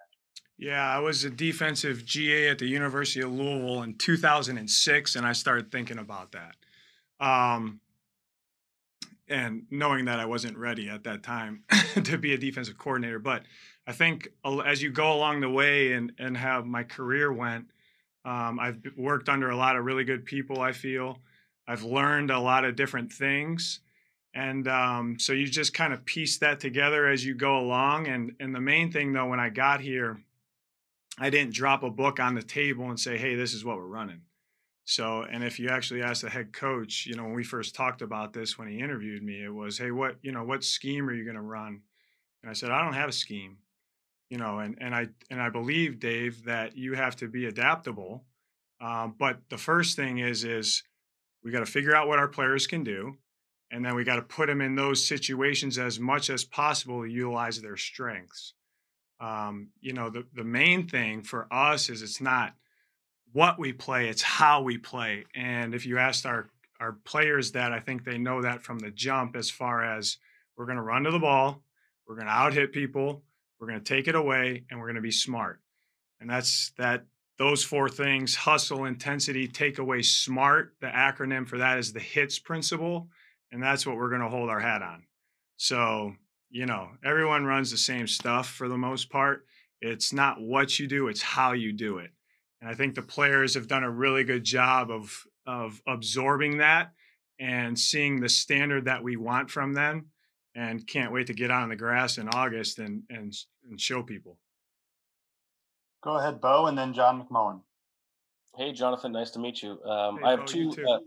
[0.59, 5.33] Yeah, I was a defensive GA at the University of Louisville in 2006, and I
[5.33, 6.57] started thinking about that.
[7.19, 7.81] Um,
[9.27, 11.63] and knowing that I wasn't ready at that time
[12.05, 13.19] to be a defensive coordinator.
[13.19, 13.45] But
[13.87, 14.29] I think
[14.67, 17.67] as you go along the way and, and how my career went,
[18.25, 21.19] um, I've worked under a lot of really good people, I feel.
[21.67, 23.81] I've learned a lot of different things.
[24.35, 28.07] And um, so you just kind of piece that together as you go along.
[28.07, 30.21] And, and the main thing, though, when I got here,
[31.19, 33.87] I didn't drop a book on the table and say, hey, this is what we're
[33.87, 34.23] running.
[34.85, 38.03] So, and if you actually ask the head coach, you know, when we first talked
[38.03, 41.15] about this when he interviewed me, it was, hey, what, you know, what scheme are
[41.15, 41.83] you going to run?
[42.43, 43.59] And I said, I don't have a scheme,
[44.31, 48.25] you know, and, and I, and I believe, Dave, that you have to be adaptable.
[48.81, 50.83] Um, but the first thing is, is
[51.45, 53.17] we got to figure out what our players can do.
[53.73, 57.09] And then we got to put them in those situations as much as possible to
[57.09, 58.55] utilize their strengths.
[59.21, 62.55] Um, you know, the, the main thing for us is it's not
[63.33, 65.25] what we play, it's how we play.
[65.35, 66.49] And if you asked our
[66.81, 70.17] our players that, I think they know that from the jump as far as
[70.57, 71.63] we're going to run to the ball,
[72.09, 73.23] we're going to out hit people,
[73.61, 75.61] we're going to take it away, and we're going to be smart.
[76.21, 77.05] And that's that
[77.39, 80.75] those four things hustle, intensity, take away, smart.
[80.81, 83.09] The acronym for that is the HITS principle.
[83.53, 85.05] And that's what we're going to hold our hat on.
[85.57, 86.15] So,
[86.51, 89.47] you know, everyone runs the same stuff for the most part.
[89.81, 92.11] It's not what you do, it's how you do it.
[92.61, 96.93] And I think the players have done a really good job of of absorbing that
[97.39, 100.07] and seeing the standard that we want from them
[100.55, 103.35] and can't wait to get on the grass in August and and
[103.69, 104.39] and show people.
[106.03, 107.61] Go ahead, Bo, and then John McMullen.
[108.57, 109.83] Hey, Jonathan, nice to meet you.
[109.85, 110.99] Um, Hey, I have Bo, two uh,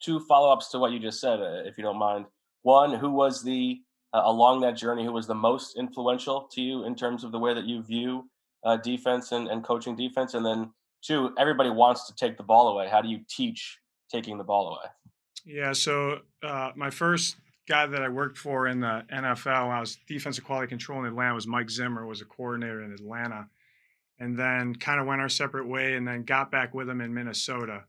[0.00, 2.26] two follow ups to what you just said, uh, if you don't mind.
[2.62, 3.80] One, who was the
[4.14, 7.38] uh, along that journey who was the most influential to you in terms of the
[7.38, 8.28] way that you view
[8.64, 10.34] uh, defense and, and coaching defense?
[10.34, 10.70] And then
[11.02, 12.88] two, everybody wants to take the ball away.
[12.88, 13.78] How do you teach
[14.10, 14.90] taking the ball away?
[15.44, 17.36] Yeah, so uh, my first
[17.68, 21.34] guy that I worked for in the NFL, I was defensive quality control in Atlanta,
[21.34, 23.48] was Mike Zimmer, was a coordinator in Atlanta,
[24.18, 27.14] and then kind of went our separate way, and then got back with him in
[27.14, 27.84] Minnesota.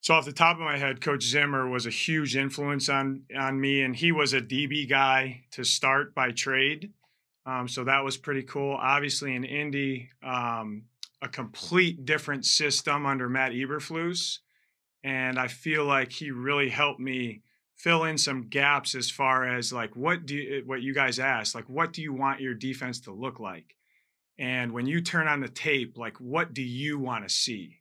[0.00, 3.60] So off the top of my head, Coach Zimmer was a huge influence on on
[3.60, 6.92] me, and he was a DB guy to start by trade.
[7.44, 8.74] Um, so that was pretty cool.
[8.74, 10.84] Obviously, in Indy, um,
[11.22, 14.38] a complete different system under Matt Eberflus,
[15.02, 17.42] and I feel like he really helped me
[17.76, 21.54] fill in some gaps as far as like what do you, what you guys asked,
[21.54, 23.76] like what do you want your defense to look like,
[24.38, 27.80] and when you turn on the tape, like what do you want to see?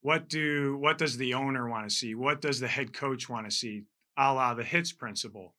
[0.00, 2.14] What do what does the owner want to see?
[2.14, 3.82] What does the head coach want to see?
[4.16, 5.54] A la the hits principle,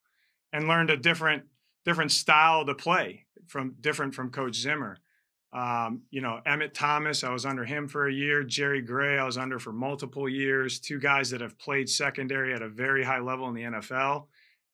[0.52, 1.44] and learned a different
[1.84, 4.98] different style to play from different from Coach Zimmer.
[5.54, 8.42] Um, you know, Emmitt Thomas, I was under him for a year.
[8.42, 10.80] Jerry Gray, I was under for multiple years.
[10.80, 14.26] Two guys that have played secondary at a very high level in the NFL.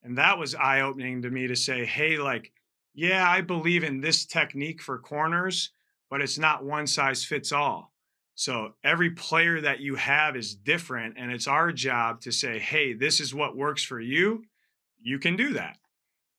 [0.02, 2.50] And that was eye opening to me to say, hey, like,
[2.94, 5.70] yeah, I believe in this technique for corners,
[6.08, 7.92] but it's not one size fits all.
[8.34, 11.16] So every player that you have is different.
[11.18, 14.44] And it's our job to say, hey, this is what works for you.
[15.02, 15.76] You can do that.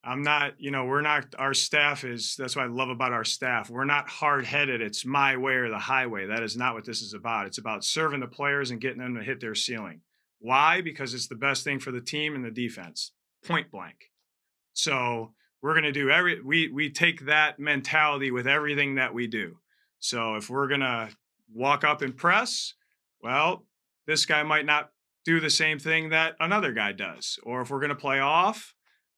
[0.04, 3.24] I'm not, you know, we're not, our staff is, that's what I love about our
[3.24, 3.70] staff.
[3.70, 4.82] We're not hard headed.
[4.82, 6.26] It's my way or the highway.
[6.26, 7.46] That is not what this is about.
[7.46, 10.02] It's about serving the players and getting them to hit their ceiling.
[10.40, 10.82] Why?
[10.82, 13.12] Because it's the best thing for the team and the defense,
[13.46, 14.10] point blank.
[14.74, 19.28] So we're going to do every, we, we take that mentality with everything that we
[19.28, 19.58] do.
[20.00, 21.10] So if we're going to
[21.54, 22.74] walk up and press,
[23.22, 23.68] well,
[24.08, 24.90] this guy might not
[25.26, 27.38] do the same thing that another guy does.
[27.44, 28.74] Or if we're going to play off,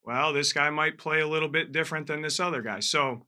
[0.05, 2.79] well, this guy might play a little bit different than this other guy.
[2.81, 3.25] So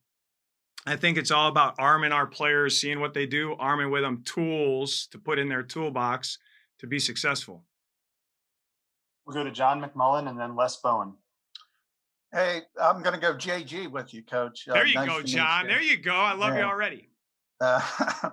[0.85, 4.23] I think it's all about arming our players, seeing what they do, arming with them
[4.23, 6.37] tools to put in their toolbox
[6.79, 7.63] to be successful.
[9.25, 11.13] We'll go to John McMullen and then Les Bowen.
[12.31, 14.67] Hey, I'm going to go JG with you, Coach.
[14.67, 15.63] Uh, there you nice go, John.
[15.63, 15.71] You.
[15.71, 16.13] There you go.
[16.13, 16.59] I love yeah.
[16.59, 17.09] you already.
[17.61, 17.81] Uh,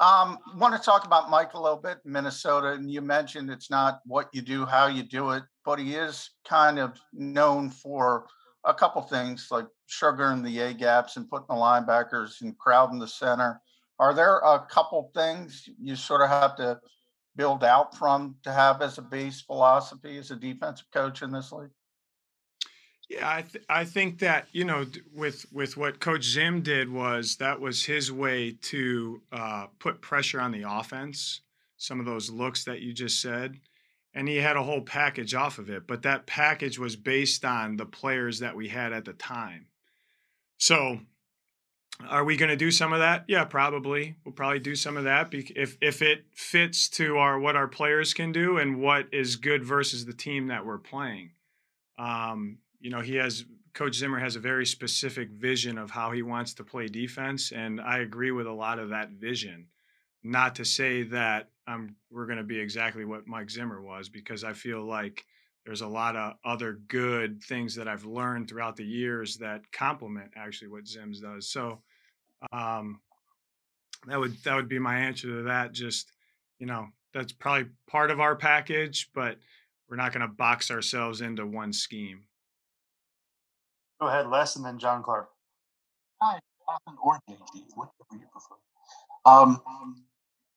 [0.00, 4.00] um, want to talk about Mike a little bit, Minnesota, and you mentioned it's not
[4.04, 8.26] what you do, how you do it but he is kind of known for
[8.64, 13.08] a couple things like sugaring the A gaps and putting the linebackers and crowding the
[13.08, 13.60] center.
[13.98, 16.80] Are there a couple things you sort of have to
[17.34, 21.52] build out from to have as a base philosophy as a defensive coach in this
[21.52, 21.70] league?
[23.08, 24.84] Yeah, I th- I think that you know
[25.14, 30.40] with with what Coach Zim did was that was his way to uh, put pressure
[30.40, 31.40] on the offense.
[31.76, 33.60] Some of those looks that you just said,
[34.14, 37.76] and he had a whole package off of it but that package was based on
[37.76, 39.66] the players that we had at the time.
[40.58, 41.00] So
[42.08, 43.24] are we going to do some of that?
[43.28, 44.16] Yeah probably.
[44.24, 48.14] We'll probably do some of that if if it fits to our what our players
[48.14, 51.30] can do and what is good versus the team that we're playing.
[51.98, 56.22] Um, you know he has coach zimmer has a very specific vision of how he
[56.22, 59.66] wants to play defense and i agree with a lot of that vision
[60.22, 61.48] not to say that
[62.10, 65.24] we're going to be exactly what Mike Zimmer was, because I feel like
[65.64, 70.30] there's a lot of other good things that I've learned throughout the years that complement
[70.36, 71.50] actually what Zims does.
[71.50, 71.80] So
[72.52, 73.00] um,
[74.06, 75.72] that would that would be my answer to that.
[75.72, 76.12] Just
[76.58, 79.38] you know, that's probably part of our package, but
[79.88, 82.24] we're not going to box ourselves into one scheme.
[84.00, 85.30] Go ahead, Les, and then John Clark.
[86.20, 88.56] Hi, Jonathan or JG, whatever you prefer.
[89.24, 89.62] Um,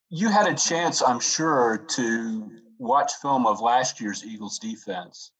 [0.09, 5.31] you had a chance, I'm sure, to watch film of last year's Eagles defense.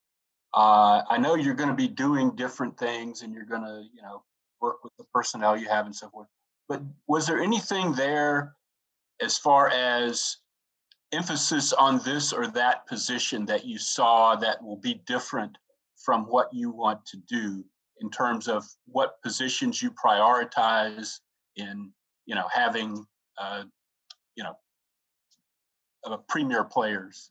[0.54, 4.02] Uh, I know you're going to be doing different things and you're going to, you
[4.02, 4.22] know,
[4.60, 6.28] work with the personnel you have and so forth.
[6.68, 8.54] But was there anything there
[9.20, 10.38] as far as
[11.12, 15.56] emphasis on this or that position that you saw that will be different
[15.96, 17.64] from what you want to do
[18.00, 21.18] in terms of what positions you prioritize
[21.56, 21.92] in,
[22.26, 23.04] you know, having
[23.38, 23.64] uh,
[24.36, 24.54] you know,
[26.04, 27.30] uh, premier players?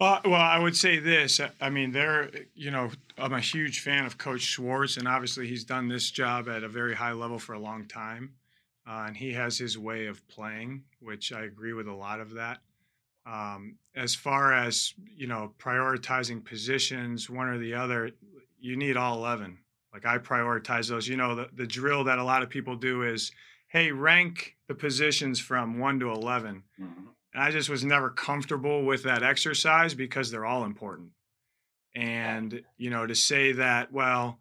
[0.00, 1.40] Well, well, I would say this.
[1.60, 5.64] I mean, there, you know, I'm a huge fan of Coach Schwartz, and obviously he's
[5.64, 8.34] done this job at a very high level for a long time.
[8.88, 12.34] Uh, and he has his way of playing, which I agree with a lot of
[12.34, 12.60] that.
[13.30, 18.10] Um, as far as you know, prioritizing positions, one or the other,
[18.58, 19.58] you need all eleven.
[19.92, 21.08] Like I prioritize those.
[21.08, 23.32] You know, the, the drill that a lot of people do is
[23.68, 26.64] hey, rank the positions from one to 11.
[26.80, 27.06] Mm-hmm.
[27.34, 31.10] And I just was never comfortable with that exercise because they're all important.
[31.94, 34.38] And, you know, to say that, well,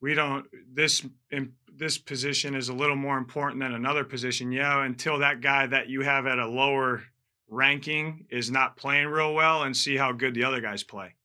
[0.00, 4.52] we don't, this, in, this position is a little more important than another position.
[4.52, 7.02] Yeah, until that guy that you have at a lower
[7.48, 11.14] ranking is not playing real well and see how good the other guys play.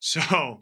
[0.00, 0.60] So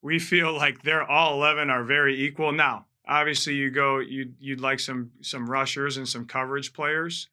[0.00, 2.52] we feel like they're all 11 are very equal.
[2.52, 7.28] Now, obviously you go you you'd like some some rushers and some coverage players.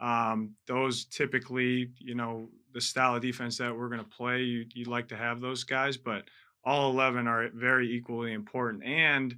[0.00, 4.66] Um, those typically, you know, the style of defense that we're going to play, you,
[4.74, 6.24] you'd like to have those guys, but
[6.64, 8.84] all 11 are very equally important.
[8.84, 9.36] And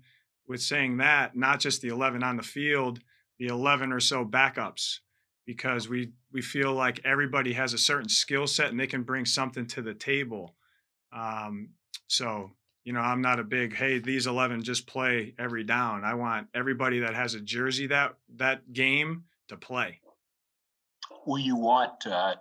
[0.49, 3.01] with saying that, not just the 11 on the field,
[3.39, 5.01] the 11 or so backups,
[5.45, 9.25] because we we feel like everybody has a certain skill set and they can bring
[9.25, 10.55] something to the table.
[11.11, 11.71] Um,
[12.09, 12.51] so
[12.85, 16.05] you know, I'm not a big hey these 11 just play every down.
[16.05, 20.01] I want everybody that has a jersey that that game to play.
[21.25, 22.35] Will you want uh,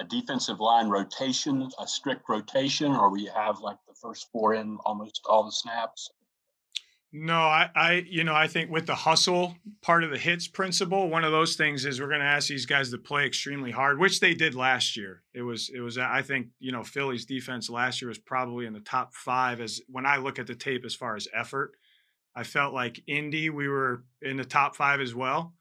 [0.00, 4.54] a defensive line rotation, a strict rotation, or will you have like the first four
[4.54, 6.08] in almost all the snaps?
[7.14, 11.10] No, I, I, you know, I think with the hustle part of the hits principle,
[11.10, 13.98] one of those things is we're going to ask these guys to play extremely hard,
[13.98, 15.22] which they did last year.
[15.34, 18.72] It was, it was, I think, you know, Philly's defense last year was probably in
[18.72, 21.72] the top five as when I look at the tape as far as effort.
[22.34, 25.52] I felt like Indy, we were in the top five as well.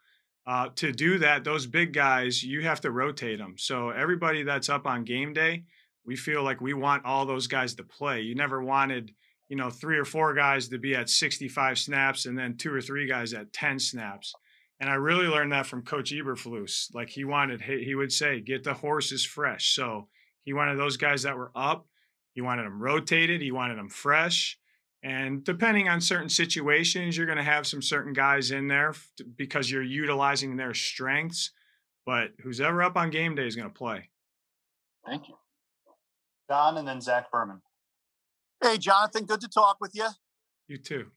[0.47, 3.55] Uh, to do that, those big guys, you have to rotate them.
[3.57, 5.65] So everybody that's up on game day,
[6.05, 8.21] we feel like we want all those guys to play.
[8.21, 9.11] You never wanted
[9.51, 12.79] you know, three or four guys to be at 65 snaps and then two or
[12.79, 14.33] three guys at 10 snaps.
[14.79, 16.87] And I really learned that from Coach Eberflus.
[16.95, 19.75] Like he wanted, he would say, get the horses fresh.
[19.75, 20.07] So
[20.45, 21.85] he wanted those guys that were up.
[22.31, 23.41] He wanted them rotated.
[23.41, 24.57] He wanted them fresh.
[25.03, 28.93] And depending on certain situations, you're going to have some certain guys in there
[29.35, 31.51] because you're utilizing their strengths.
[32.05, 34.11] But who's ever up on game day is going to play.
[35.05, 35.35] Thank you.
[36.49, 37.61] John and then Zach Berman.
[38.61, 40.07] Hey, Jonathan, good to talk with you.
[40.67, 41.07] You too.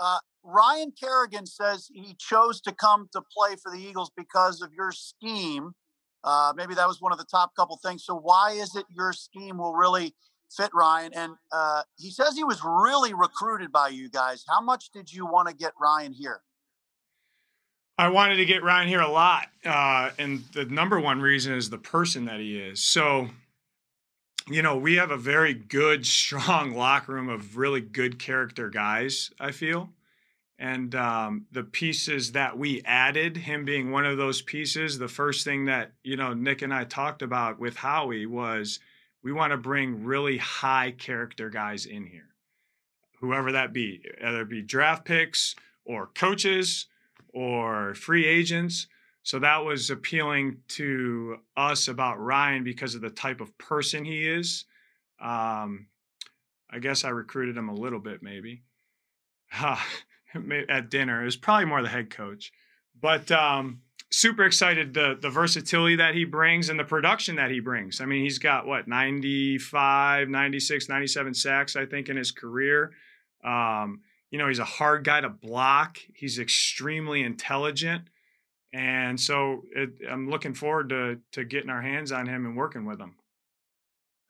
[0.00, 4.72] Uh, Ryan Kerrigan says he chose to come to play for the Eagles because of
[4.72, 5.72] your scheme.
[6.24, 8.04] Uh, maybe that was one of the top couple things.
[8.04, 10.14] So, why is it your scheme will really
[10.50, 11.12] fit Ryan?
[11.14, 14.44] And uh, he says he was really recruited by you guys.
[14.48, 16.40] How much did you want to get Ryan here?
[17.98, 19.48] I wanted to get Ryan here a lot.
[19.64, 22.80] Uh, and the number one reason is the person that he is.
[22.80, 23.28] So,
[24.48, 29.30] you know, we have a very good, strong locker room of really good character guys,
[29.40, 29.90] I feel.
[30.58, 35.44] And um, the pieces that we added, him being one of those pieces, the first
[35.44, 38.78] thing that, you know, Nick and I talked about with Howie was
[39.24, 42.28] we want to bring really high character guys in here,
[43.20, 46.86] whoever that be, whether it be draft picks or coaches
[47.32, 48.86] or free agents.
[49.22, 54.26] So that was appealing to us about Ryan because of the type of person he
[54.26, 54.64] is.
[55.20, 55.86] Um,
[56.68, 58.62] I guess I recruited him a little bit, maybe
[59.52, 61.22] at dinner.
[61.22, 62.52] It was probably more the head coach,
[63.00, 67.60] but um, super excited the the versatility that he brings and the production that he
[67.60, 68.00] brings.
[68.00, 72.92] I mean, he's got what 95, 96, 97 sacks, I think, in his career.
[73.44, 74.00] Um,
[74.30, 75.98] you know, he's a hard guy to block.
[76.14, 78.08] He's extremely intelligent.
[78.72, 82.86] And so it, I'm looking forward to to getting our hands on him and working
[82.86, 83.16] with him.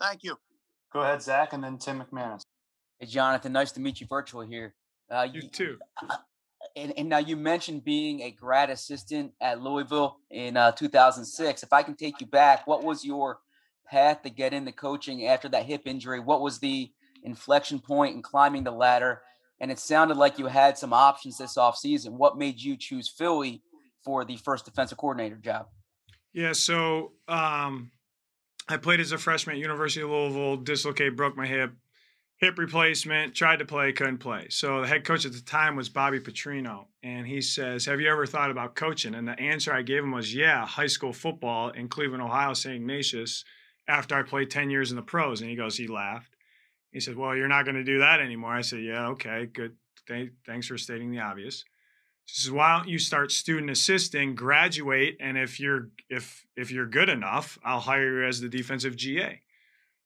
[0.00, 0.36] Thank you.
[0.92, 2.42] Go ahead, Zach, and then Tim McManus.
[2.98, 4.74] Hey, Jonathan, nice to meet you virtually here.
[5.10, 5.78] Uh, you, you too.
[6.02, 6.16] Uh,
[6.76, 11.62] and, and now you mentioned being a grad assistant at Louisville in uh, 2006.
[11.62, 13.38] If I can take you back, what was your
[13.86, 16.20] path to get into coaching after that hip injury?
[16.20, 16.90] What was the
[17.22, 19.22] inflection point in climbing the ladder?
[19.60, 22.12] And it sounded like you had some options this offseason.
[22.12, 23.62] What made you choose Philly
[24.04, 25.68] for the first defensive coordinator job?
[26.32, 27.90] Yeah, so um,
[28.68, 31.72] I played as a freshman at University of Louisville, dislocated, broke my hip,
[32.38, 34.46] hip replacement, tried to play, couldn't play.
[34.50, 38.08] So the head coach at the time was Bobby Petrino, and he says, "Have you
[38.08, 41.70] ever thought about coaching?" And the answer I gave him was, "Yeah, high school football
[41.70, 42.76] in Cleveland, Ohio, St.
[42.76, 43.44] Ignatius."
[43.88, 46.36] After I played ten years in the pros, and he goes, he laughed.
[46.92, 49.76] He said, "Well, you're not going to do that anymore." I said, "Yeah, okay, good.
[50.06, 51.64] Th- thanks for stating the obvious."
[52.34, 57.10] Says, "Why don't you start student assisting, graduate, and if you're if if you're good
[57.10, 59.42] enough, I'll hire you as the defensive GA."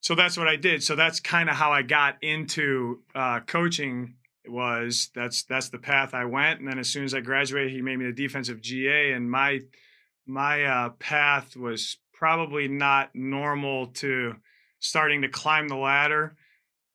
[0.01, 0.83] So that's what I did.
[0.83, 4.17] So that's kind of how I got into uh, coaching.
[4.49, 7.81] Was that's that's the path I went, and then as soon as I graduated, he
[7.81, 9.61] made me the defensive GA, and my
[10.27, 14.35] my uh, path was probably not normal to
[14.81, 16.37] starting to climb the ladder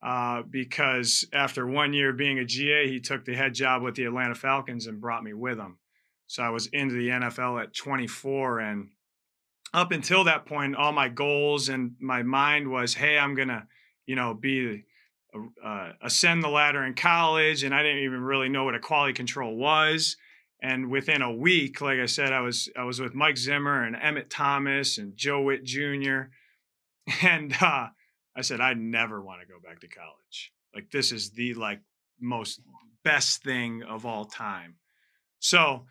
[0.02, 4.04] uh, because after one year being a GA, he took the head job with the
[4.04, 5.78] Atlanta Falcons and brought me with him.
[6.26, 8.60] So I was into the NFL at 24.
[8.60, 8.88] And
[9.72, 13.66] up until that point, all my goals and my mind was, hey, I'm going to,
[14.06, 14.84] you know, be
[15.64, 17.62] uh, ascend the ladder in college.
[17.62, 20.16] And I didn't even really know what a quality control was.
[20.60, 23.96] And within a week, like I said, I was I was with Mike Zimmer and
[23.96, 26.22] Emmitt Thomas and Joe Whitt Jr.
[27.20, 27.88] And uh,
[28.36, 30.52] I said I never want to go back to college.
[30.74, 31.80] Like this is the like
[32.20, 32.60] most
[33.04, 34.76] best thing of all time.
[35.38, 35.86] So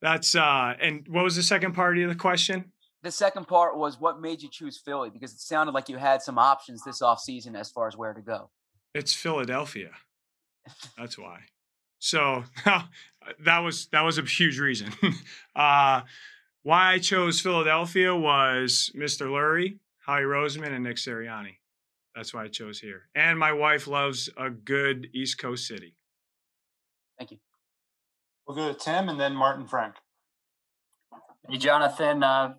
[0.00, 2.72] that's uh and what was the second part of the question?
[3.02, 6.22] The second part was what made you choose Philly because it sounded like you had
[6.22, 8.50] some options this offseason as far as where to go.
[8.94, 9.90] It's Philadelphia.
[10.96, 11.40] That's why.
[11.98, 12.44] So
[13.44, 14.92] that was that was a huge reason.
[15.56, 16.02] uh,
[16.62, 19.26] why I chose Philadelphia was Mr.
[19.26, 21.56] Lurie, Howie Roseman, and Nick Sirianni.
[22.14, 23.08] That's why I chose here.
[23.14, 25.96] And my wife loves a good East Coast city.
[27.18, 27.38] Thank you.
[28.46, 29.94] We'll go to Tim and then Martin Frank.
[31.48, 32.22] Hey, Jonathan.
[32.22, 32.54] Uh,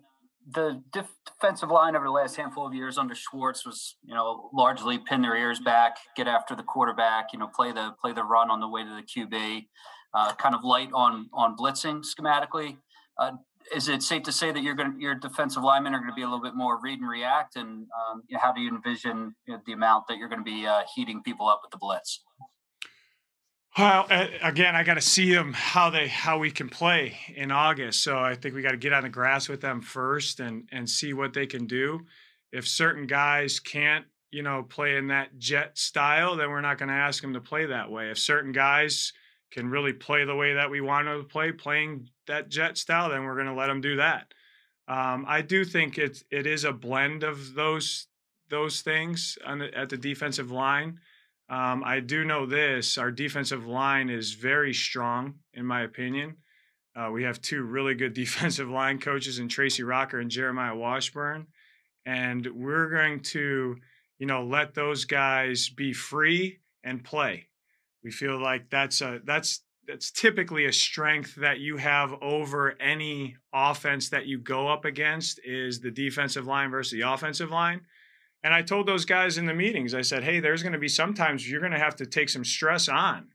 [0.48, 4.50] the def- defensive line over the last handful of years under Schwartz was, you know,
[4.52, 8.22] largely pin their ears back, get after the quarterback, you know, play the play the
[8.22, 9.66] run on the way to the QB,
[10.14, 12.76] uh, kind of light on on blitzing schematically.
[13.18, 13.32] Uh,
[13.74, 16.14] is it safe to say that you're going to, your defensive linemen are going to
[16.14, 17.56] be a little bit more read and react?
[17.56, 20.66] And um, how do you envision you know, the amount that you're going to be
[20.66, 22.22] uh, heating people up with the blitz?
[23.78, 24.06] Well,
[24.42, 28.02] again, I got to see them how they how we can play in August.
[28.02, 30.88] So I think we got to get on the grass with them first and and
[30.88, 32.06] see what they can do.
[32.52, 36.88] If certain guys can't, you know, play in that jet style, then we're not going
[36.88, 38.10] to ask them to play that way.
[38.10, 39.12] If certain guys
[39.50, 43.10] can really play the way that we want them to play, playing that jet style,
[43.10, 44.32] then we're going to let them do that.
[44.88, 48.06] Um, I do think it's it is a blend of those
[48.48, 51.00] those things the, at the defensive line.
[51.48, 56.36] Um, I do know this our defensive line is very strong, in my opinion.
[56.96, 61.46] Uh, we have two really good defensive line coaches in Tracy Rocker and Jeremiah Washburn.
[62.04, 63.76] And we're going to,
[64.18, 67.48] you know, let those guys be free and play.
[68.06, 73.34] We feel like that's a that's that's typically a strength that you have over any
[73.52, 77.80] offense that you go up against is the defensive line versus the offensive line.
[78.44, 80.86] And I told those guys in the meetings, I said, hey, there's going to be
[80.86, 83.26] sometimes you're going to have to take some stress on,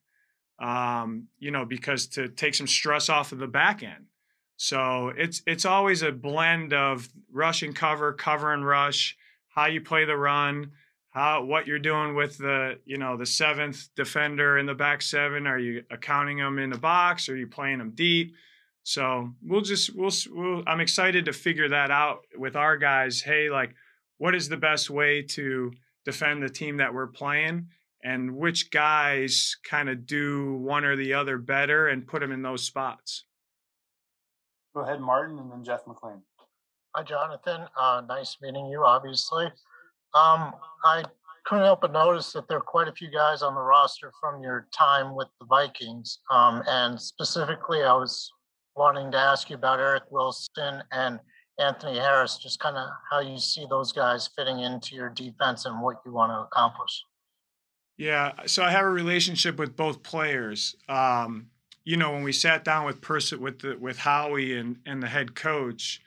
[0.58, 4.06] um, you know, because to take some stress off of the back end.
[4.56, 9.18] So it's it's always a blend of rush and cover, cover and rush,
[9.50, 10.72] how you play the run,
[11.12, 15.46] how what you're doing with the you know the seventh defender in the back seven.
[15.46, 17.30] Are you accounting them in the box?
[17.30, 18.34] Are you playing them deep?
[18.84, 23.22] So we'll just we'll, we'll I'm excited to figure that out with our guys.
[23.22, 23.76] Hey, like
[24.18, 25.72] what is the best way to
[26.06, 27.68] defend the team that we're playing
[28.04, 32.42] and which guys kind of do one or the other better and put them in
[32.42, 33.26] those spots.
[34.74, 36.22] Go ahead, Martin, and then Jeff McLane.
[36.96, 37.68] Hi, Jonathan.
[37.80, 39.48] Uh, nice meeting you, obviously.
[40.14, 40.54] Um,
[40.84, 41.04] I
[41.46, 44.44] couldn't help but notice that there are quite a few guys on the roster from
[44.44, 46.20] your time with the Vikings.
[46.30, 48.32] Um, and specifically, I was
[48.76, 51.20] wanting to ask you about Eric Wilson and
[51.60, 55.82] Anthony Harris, just kind of how you see those guys fitting into your defense and
[55.82, 57.04] what you want to accomplish.
[57.98, 60.76] Yeah, so I have a relationship with both players.
[60.90, 61.48] Um,
[61.84, 65.08] you know, when we sat down with person with the, with Howie and and the
[65.08, 66.02] head coach,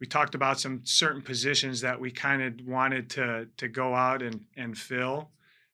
[0.00, 4.22] we talked about some certain positions that we kind of wanted to to go out
[4.22, 5.30] and and fill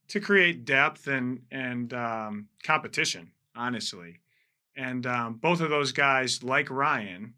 [0.08, 4.20] to create depth and and um, competition, honestly.
[4.76, 7.34] And um, both of those guys, like Ryan,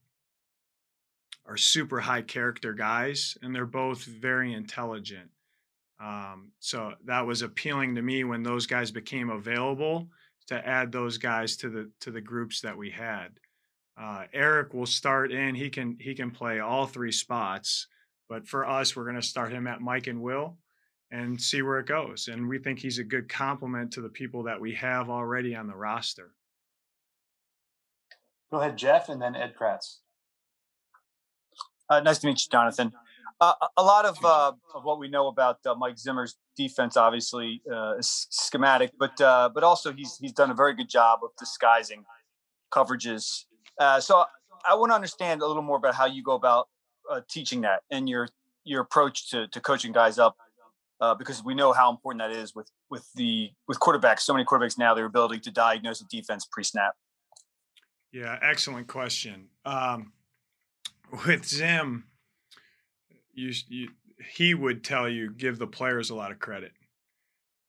[1.47, 5.31] are super high character guys, and they're both very intelligent.
[6.01, 10.09] Um, so that was appealing to me when those guys became available
[10.47, 13.39] to add those guys to the to the groups that we had.
[14.01, 17.89] Uh, Eric will start in; he can he can play all three spots.
[18.29, 20.59] But for us, we're going to start him at Mike and Will
[21.11, 22.29] and see where it goes.
[22.29, 25.67] And we think he's a good complement to the people that we have already on
[25.67, 26.35] the roster.
[28.51, 29.99] Go ahead, Jeff, and then Ed Kracz.
[31.89, 32.93] Uh, nice to meet you, Jonathan.
[33.41, 37.63] Uh, a lot of uh, of what we know about uh, Mike Zimmer's defense, obviously,
[37.73, 41.31] uh, is schematic, but uh, but also he's he's done a very good job of
[41.39, 42.05] disguising
[42.73, 43.45] coverages.
[43.79, 44.25] Uh, so
[44.69, 46.69] I want to understand a little more about how you go about
[47.11, 48.29] uh, teaching that and your
[48.65, 50.37] your approach to to coaching guys up,
[51.01, 54.21] uh, because we know how important that is with with the with quarterbacks.
[54.21, 56.95] So many quarterbacks now, their ability to diagnose a defense pre snap.
[58.13, 59.49] Yeah, excellent question.
[59.65, 60.13] Um,
[61.27, 62.05] with Zim,
[63.35, 63.91] you, you,
[64.33, 66.73] he would tell you give the players a lot of credit.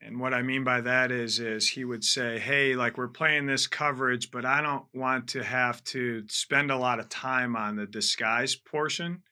[0.02, 3.46] And what I mean by that is is he would say, "Hey, like we're playing
[3.46, 7.76] this coverage, but I don't want to have to spend a lot of time on
[7.76, 9.24] the disguise portion."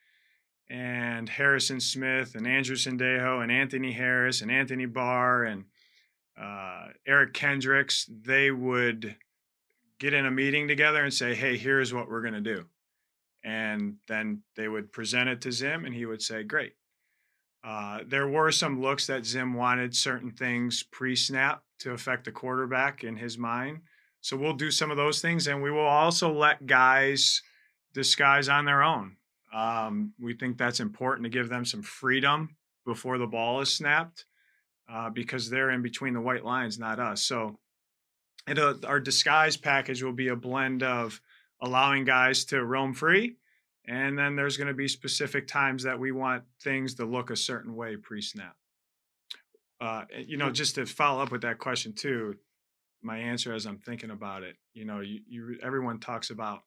[0.69, 5.65] And Harrison Smith and Andrew Sendejo and Anthony Harris and Anthony Barr and
[6.37, 9.15] uh, Eric Kendricks, they would
[9.99, 12.65] get in a meeting together and say, "Hey, here's what we're going to do."
[13.47, 16.73] and then they would present it to Zim, and he would say, "Great."
[17.63, 23.03] Uh, there were some looks that Zim wanted certain things pre-snap to affect the quarterback
[23.03, 23.79] in his mind.
[24.21, 27.41] So we'll do some of those things, and we will also let guys
[27.93, 29.17] disguise on their own.
[29.53, 32.55] Um, we think that's important to give them some freedom
[32.85, 34.25] before the ball is snapped,
[34.89, 37.21] uh, because they're in between the white lines, not us.
[37.21, 37.59] So
[38.85, 41.19] our disguise package will be a blend of
[41.61, 43.35] allowing guys to roam free
[43.87, 47.35] and then there's going to be specific times that we want things to look a
[47.35, 48.55] certain way pre-snap.
[49.79, 52.35] Uh, you know just to follow up with that question too
[53.03, 56.63] my answer as i'm thinking about it you know you, you everyone talks about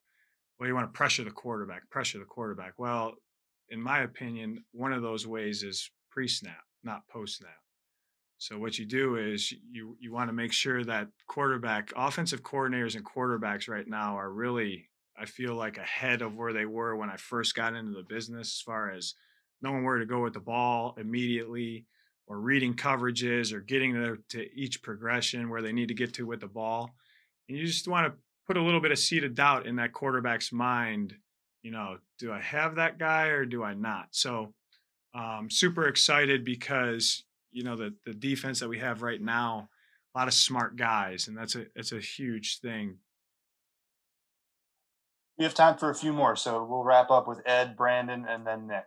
[0.57, 2.73] well you want to pressure the quarterback pressure the quarterback.
[2.77, 3.15] Well
[3.67, 7.51] in my opinion one of those ways is pre-snap not post-snap.
[8.37, 12.95] So what you do is you you want to make sure that quarterback offensive coordinators
[12.95, 14.89] and quarterbacks right now are really
[15.21, 18.57] I feel like ahead of where they were when I first got into the business
[18.57, 19.13] as far as
[19.61, 21.85] knowing where to go with the ball immediately
[22.25, 26.25] or reading coverages or getting to, to each progression where they need to get to
[26.25, 26.89] with the ball.
[27.47, 29.93] And you just want to put a little bit of seed of doubt in that
[29.93, 31.13] quarterback's mind.
[31.61, 34.07] You know, do I have that guy or do I not?
[34.11, 34.53] So,
[35.13, 39.69] um, super excited because you know the the defense that we have right now,
[40.15, 42.97] a lot of smart guys, and that's a it's a huge thing.
[45.41, 48.45] We have time for a few more, so we'll wrap up with Ed, Brandon, and
[48.45, 48.83] then Nick.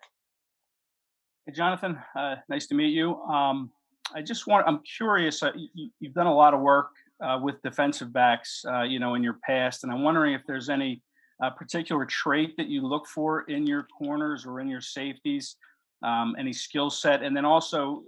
[1.45, 3.17] Hey, Jonathan, uh, nice to meet you.
[3.23, 3.73] Um,
[4.15, 6.91] I just want, I'm curious, uh, you, have done a lot of work
[7.21, 10.69] uh, with defensive backs, uh, you know, in your past, and I'm wondering if there's
[10.69, 11.03] any
[11.43, 15.57] uh, particular trait that you look for in your corners or in your safeties,
[16.05, 18.05] um, any skill set, and then also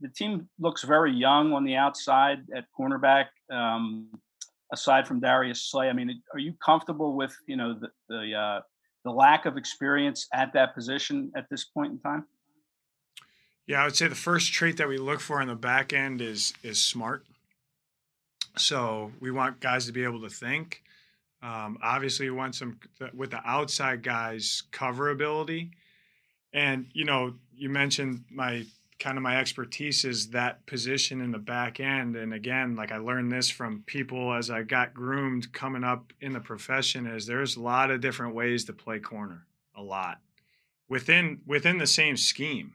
[0.00, 3.26] the team looks very young on the outside at cornerback.
[3.52, 4.08] Um,
[4.72, 8.60] aside from Darius Slay, I mean, are you comfortable with you know the the, uh,
[9.04, 12.26] the lack of experience at that position at this point in time?
[13.66, 16.20] Yeah, I would say the first trait that we look for in the back end
[16.20, 17.24] is is smart.
[18.56, 20.82] So we want guys to be able to think.
[21.42, 22.78] Um, obviously, we want some
[23.14, 25.70] with the outside guys cover ability.
[26.52, 28.64] And you know, you mentioned my
[29.00, 32.14] kind of my expertise is that position in the back end.
[32.16, 36.34] And again, like I learned this from people as I got groomed coming up in
[36.34, 39.46] the profession is there's a lot of different ways to play corner.
[39.74, 40.20] A lot.
[40.88, 42.74] Within within the same scheme.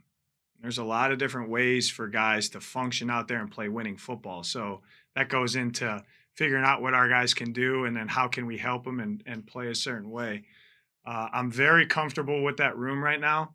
[0.61, 3.97] There's a lot of different ways for guys to function out there and play winning
[3.97, 4.41] football.
[4.41, 4.81] So
[5.15, 6.03] that goes into
[6.33, 9.21] figuring out what our guys can do and then how can we help them and,
[9.27, 10.43] and play a certain way.
[11.05, 13.53] Uh, I'm very comfortable with that room right now.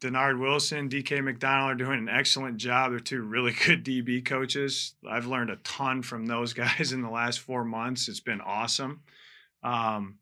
[0.00, 2.90] Dennard Wilson, DK McDonald are doing an excellent job.
[2.90, 4.94] They're two really good DB coaches.
[5.08, 8.08] I've learned a ton from those guys in the last four months.
[8.08, 9.02] It's been awesome.
[9.62, 10.18] Um,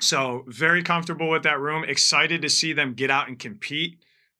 [0.00, 1.84] so very comfortable with that room.
[1.84, 3.98] Excited to see them get out and compete.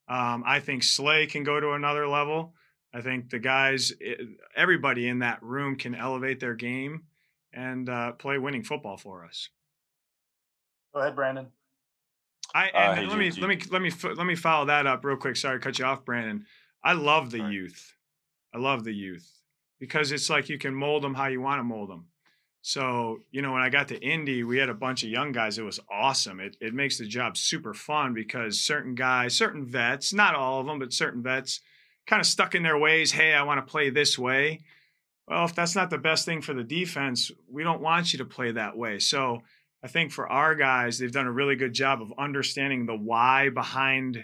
[0.09, 2.55] Um, I think Slay can go to another level.
[2.92, 4.14] I think the guys, eh,
[4.57, 7.05] everybody in that room can elevate their game
[7.53, 9.48] and uh, play winning football for us.
[10.92, 11.46] Go ahead, Brandon.
[12.55, 15.05] I uh, and uh, let me let me let me let me follow that up
[15.05, 15.36] real quick.
[15.36, 16.47] Sorry to cut you off, Brandon.
[16.82, 17.55] I love the Sorry.
[17.55, 17.95] youth.
[18.55, 19.30] I love the youth
[19.78, 22.07] because it's like you can mold them how you want to mold them.
[22.62, 25.59] So, you know, when I got to Indy, we had a bunch of young guys.
[25.59, 26.41] It was awesome.
[26.41, 30.66] It, it makes the job super fun because certain guys, certain vets, not all of
[30.66, 31.61] them, but certain vets
[32.07, 33.12] kind of stuck in their ways.
[33.12, 34.61] Hey, I want to play this way.
[35.26, 38.24] Well, if that's not the best thing for the defense, we don't want you to
[38.26, 38.99] play that way.
[38.99, 39.43] So
[39.83, 43.49] I think for our guys, they've done a really good job of understanding the why
[43.49, 44.22] behind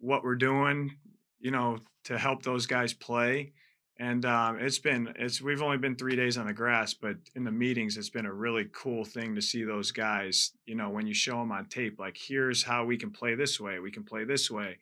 [0.00, 0.96] what we're doing,
[1.40, 3.52] you know, to help those guys play.
[3.98, 7.44] And um, it's been it's we've only been three days on the grass, but in
[7.44, 10.52] the meetings, it's been a really cool thing to see those guys.
[10.66, 13.60] You know, when you show them on tape, like here's how we can play this
[13.60, 14.78] way, we can play this way,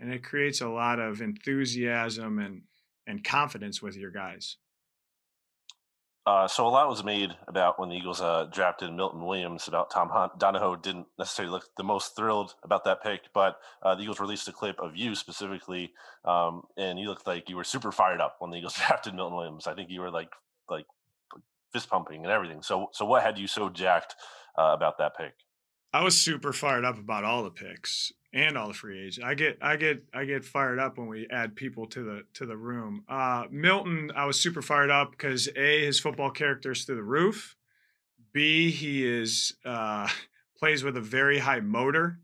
[0.00, 2.62] and it creates a lot of enthusiasm and
[3.06, 4.56] and confidence with your guys.
[6.28, 9.66] Uh, so a lot was made about when the Eagles uh, drafted Milton Williams.
[9.66, 10.38] About Tom Hunt.
[10.38, 14.46] Donahoe didn't necessarily look the most thrilled about that pick, but uh, the Eagles released
[14.46, 15.94] a clip of you specifically,
[16.26, 19.38] um, and you looked like you were super fired up when the Eagles drafted Milton
[19.38, 19.66] Williams.
[19.66, 20.28] I think you were like
[20.68, 20.84] like
[21.72, 22.60] fist pumping and everything.
[22.60, 24.14] So so what had you so jacked
[24.58, 25.32] uh, about that pick?
[25.94, 29.20] I was super fired up about all the picks and all the free agents.
[29.24, 32.46] I get I get I get fired up when we add people to the to
[32.46, 33.04] the room.
[33.08, 37.02] Uh, Milton, I was super fired up because a his football character is through the
[37.02, 37.56] roof.
[38.32, 40.08] B he is uh,
[40.58, 42.18] plays with a very high motor.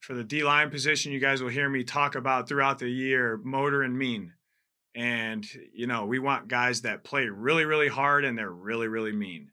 [0.00, 3.40] For the D line position, you guys will hear me talk about throughout the year
[3.42, 4.32] motor and mean.
[4.94, 9.12] And you know we want guys that play really really hard and they're really really
[9.12, 9.50] mean.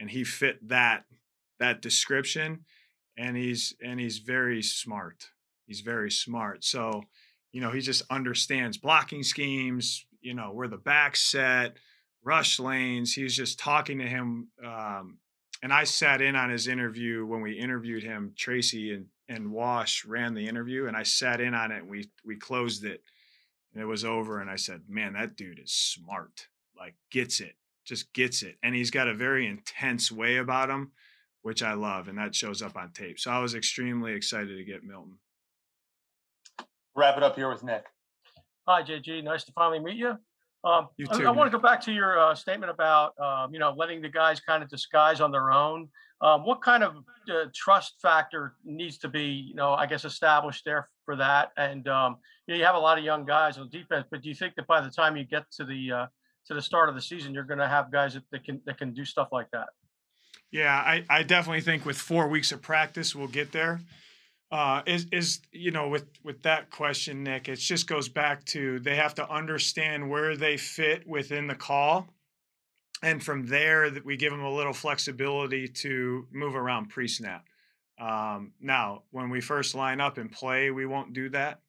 [0.00, 1.04] And he fit that
[1.58, 2.64] that description
[3.16, 5.30] and he's and he's very smart.
[5.66, 6.64] He's very smart.
[6.64, 7.02] So,
[7.52, 11.76] you know, he just understands blocking schemes, you know, where the back set,
[12.22, 13.14] rush lanes.
[13.14, 14.48] He's just talking to him.
[14.64, 15.18] Um,
[15.62, 18.32] and I sat in on his interview when we interviewed him.
[18.36, 21.78] Tracy and, and Wash ran the interview, and I sat in on it.
[21.78, 23.02] And we we closed it,
[23.72, 24.40] and it was over.
[24.40, 26.48] And I said, "Man, that dude is smart.
[26.78, 27.56] Like gets it."
[27.86, 30.90] just gets it, and he's got a very intense way about him,
[31.42, 33.18] which I love, and that shows up on tape.
[33.18, 35.18] So I was extremely excited to get Milton.
[36.96, 37.84] Wrap it up here with Nick.
[38.66, 39.22] Hi, JG.
[39.22, 40.16] Nice to finally meet you.
[40.64, 43.52] Um, You I, too, I want to go back to your uh, statement about um,
[43.52, 45.88] you know letting the guys kind of disguise on their own.
[46.22, 46.96] Um, what kind of
[47.30, 51.50] uh, trust factor needs to be you know I guess established there for that?
[51.56, 52.16] And um,
[52.46, 54.54] you, know, you have a lot of young guys on defense, but do you think
[54.56, 56.06] that by the time you get to the uh,
[56.46, 58.78] to the start of the season, you're going to have guys that, that can that
[58.78, 59.68] can do stuff like that?
[60.50, 63.80] Yeah, I, I definitely think with four weeks of practice we'll get there.
[64.52, 68.78] Uh, is is you know with with that question, Nick, it just goes back to
[68.80, 72.08] they have to understand where they fit within the call,
[73.02, 77.44] and from there that we give them a little flexibility to move around pre-snap.
[77.98, 81.60] Um, now, when we first line up and play, we won't do that.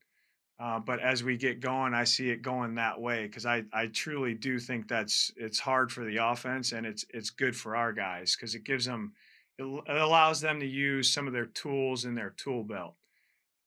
[0.59, 3.87] Uh, but as we get going, I see it going that way because I, I
[3.87, 7.93] truly do think that's it's hard for the offense and it's it's good for our
[7.93, 9.13] guys because it gives them
[9.57, 12.95] it, allows them to use some of their tools in their tool belt.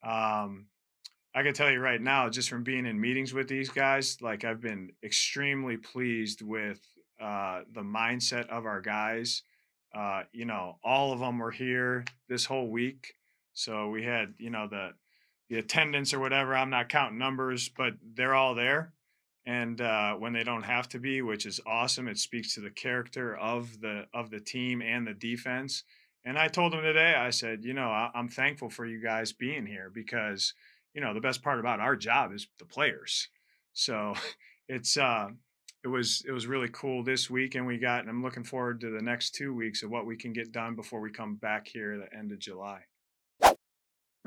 [0.02, 0.66] Um,
[1.34, 4.44] I can tell you right now, just from being in meetings with these guys, like
[4.44, 6.80] I've been extremely pleased with
[7.20, 9.42] uh, the mindset of our guys.
[9.94, 13.14] Uh, you know, all of them were here this whole week,
[13.52, 14.90] so we had you know the
[15.48, 16.56] the attendance or whatever.
[16.56, 18.92] I'm not counting numbers, but they're all there.
[19.46, 22.70] And uh, when they don't have to be, which is awesome, it speaks to the
[22.70, 25.84] character of the of the team and the defense.
[26.24, 29.32] And I told them today, I said, you know, I, I'm thankful for you guys
[29.32, 30.52] being here because,
[30.92, 33.28] you know, the best part about our job is the players.
[33.72, 34.14] So
[34.68, 35.30] it's uh,
[35.82, 38.80] it was it was really cool this week, and we got, and I'm looking forward
[38.82, 41.66] to the next two weeks of what we can get done before we come back
[41.66, 42.80] here at the end of July.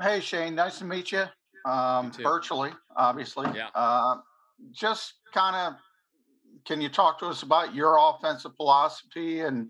[0.02, 1.24] Hey, Shane, nice to meet you.
[1.64, 3.46] Um, virtually, obviously.
[3.54, 3.68] Yeah.
[3.74, 4.16] Uh,
[4.72, 5.74] just kind of,
[6.64, 9.68] can you talk to us about your offensive philosophy and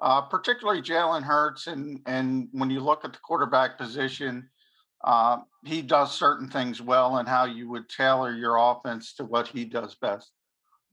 [0.00, 1.66] uh, particularly Jalen Hurts?
[1.66, 4.48] And and when you look at the quarterback position,
[5.04, 9.46] uh, he does certain things well, and how you would tailor your offense to what
[9.48, 10.32] he does best.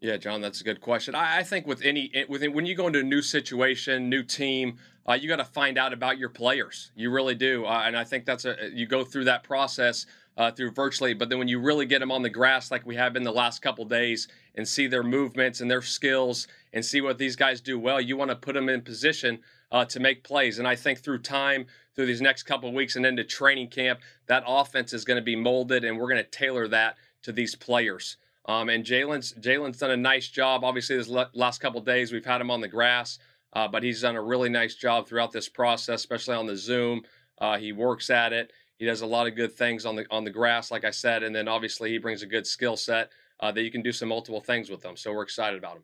[0.02, 1.14] Yeah, John, that's a good question.
[1.14, 4.24] I, I think with any eh, with when you go into a new situation, new
[4.24, 4.78] team,
[5.08, 6.92] uh, you got to find out about your players.
[6.96, 10.06] You really do, uh, and I think that's a you go through that process
[10.40, 11.14] uh, through virtually.
[11.14, 13.32] But then when you really get them on the grass, like we have been the
[13.32, 17.62] last couple days, and see their movements and their skills, and see what these guys
[17.62, 19.40] do well, you want to put them in position
[19.72, 20.58] uh, to make plays.
[20.58, 24.44] And I think through time, through these next couple weeks and into training camp, that
[24.48, 28.16] offense is going to be molded, and we're going to tailor that to these players.
[28.46, 30.64] Um, and Jalen's Jalen's done a nice job.
[30.64, 33.20] Obviously, this last couple days we've had him on the grass,
[33.52, 37.04] uh, but he's done a really nice job throughout this process, especially on the Zoom.
[37.38, 38.52] Uh, he works at it.
[38.80, 41.22] He does a lot of good things on the on the grass, like I said,
[41.22, 43.12] and then obviously he brings a good skill set
[43.42, 44.96] uh, that you can do some multiple things with them.
[44.96, 45.84] So we're excited about him.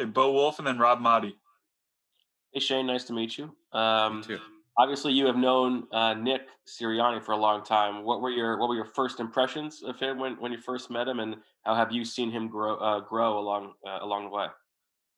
[0.00, 1.34] Okay, Bo Wulf and then Rob Maaddi.
[2.54, 3.44] Hey Shane, nice to meet you.
[3.78, 4.24] Um,
[4.78, 8.02] obviously, you have known uh, Nick Sirianni for a long time.
[8.02, 11.06] What were your What were your first impressions of him when, when you first met
[11.06, 14.46] him, and how have you seen him grow uh, grow along uh, along the way?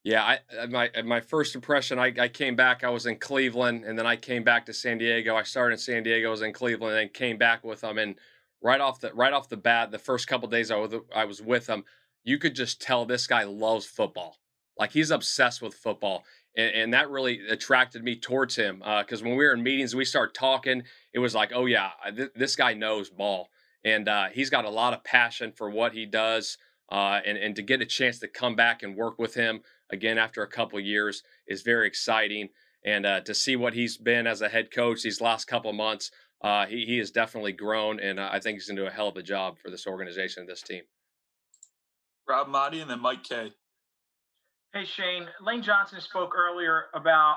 [0.04, 2.84] Yeah, I uh, my uh, my first impression, I, I came back.
[2.84, 5.34] I was in Cleveland, and then I came back to San Diego.
[5.34, 7.96] I started in San Diego, was in Cleveland, and then came back with them.
[7.96, 8.16] And
[8.62, 11.40] right off the right off the bat, the first couple days I was I was
[11.40, 11.84] with him,
[12.22, 14.36] you could just tell this guy loves football.
[14.78, 16.24] Like he's obsessed with football,
[16.54, 18.80] and, and that really attracted me towards him.
[18.80, 20.82] Because when we were in meetings, we started talking.
[21.14, 23.48] It was like, oh yeah, th- this guy knows ball,
[23.86, 26.58] and uh, he's got a lot of passion for what he does.
[26.92, 30.18] Uh, and and to get a chance to come back and work with him again
[30.18, 32.48] after a couple years is very exciting.
[32.84, 36.10] And uh, to see what he's been as a head coach these last couple months,
[36.42, 38.90] uh, he he has definitely grown, and uh, I think he's going to do a
[38.90, 40.82] hell of a job for this organization and this team.
[42.28, 43.52] Rob Maaddi and then Mike Kaye.
[44.74, 47.36] Hey Shane, Lane Johnson spoke earlier about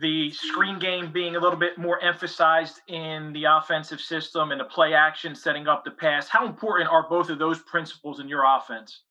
[0.00, 4.64] the screen game being a little bit more emphasized in the offensive system and the
[4.64, 6.28] play action setting up the pass.
[6.28, 9.02] How important are both of those principles in your offense?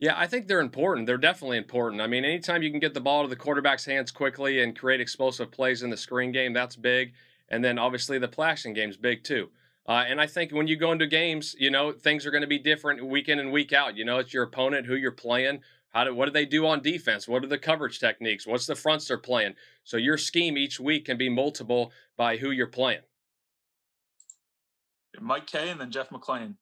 [0.00, 1.06] Yeah, I think they're important.
[1.06, 2.00] They're definitely important.
[2.00, 5.00] I mean, anytime you can get the ball to the quarterback's hands quickly and create
[5.00, 7.14] explosive plays in the screen game, that's big.
[7.48, 9.48] And then obviously the action game's big too.
[9.88, 12.46] Uh, and I think when you go into games, you know, things are going to
[12.46, 13.96] be different week in and week out.
[13.96, 15.62] You know, it's your opponent, who you're playing.
[15.88, 17.26] How do, what do they do on defense?
[17.26, 18.46] What are the coverage techniques?
[18.46, 19.54] What's the fronts they're playing?
[19.84, 23.00] So your scheme each week can be multiple by who you're playing.
[25.20, 26.54] Mike Kaye and then Jeff McLane.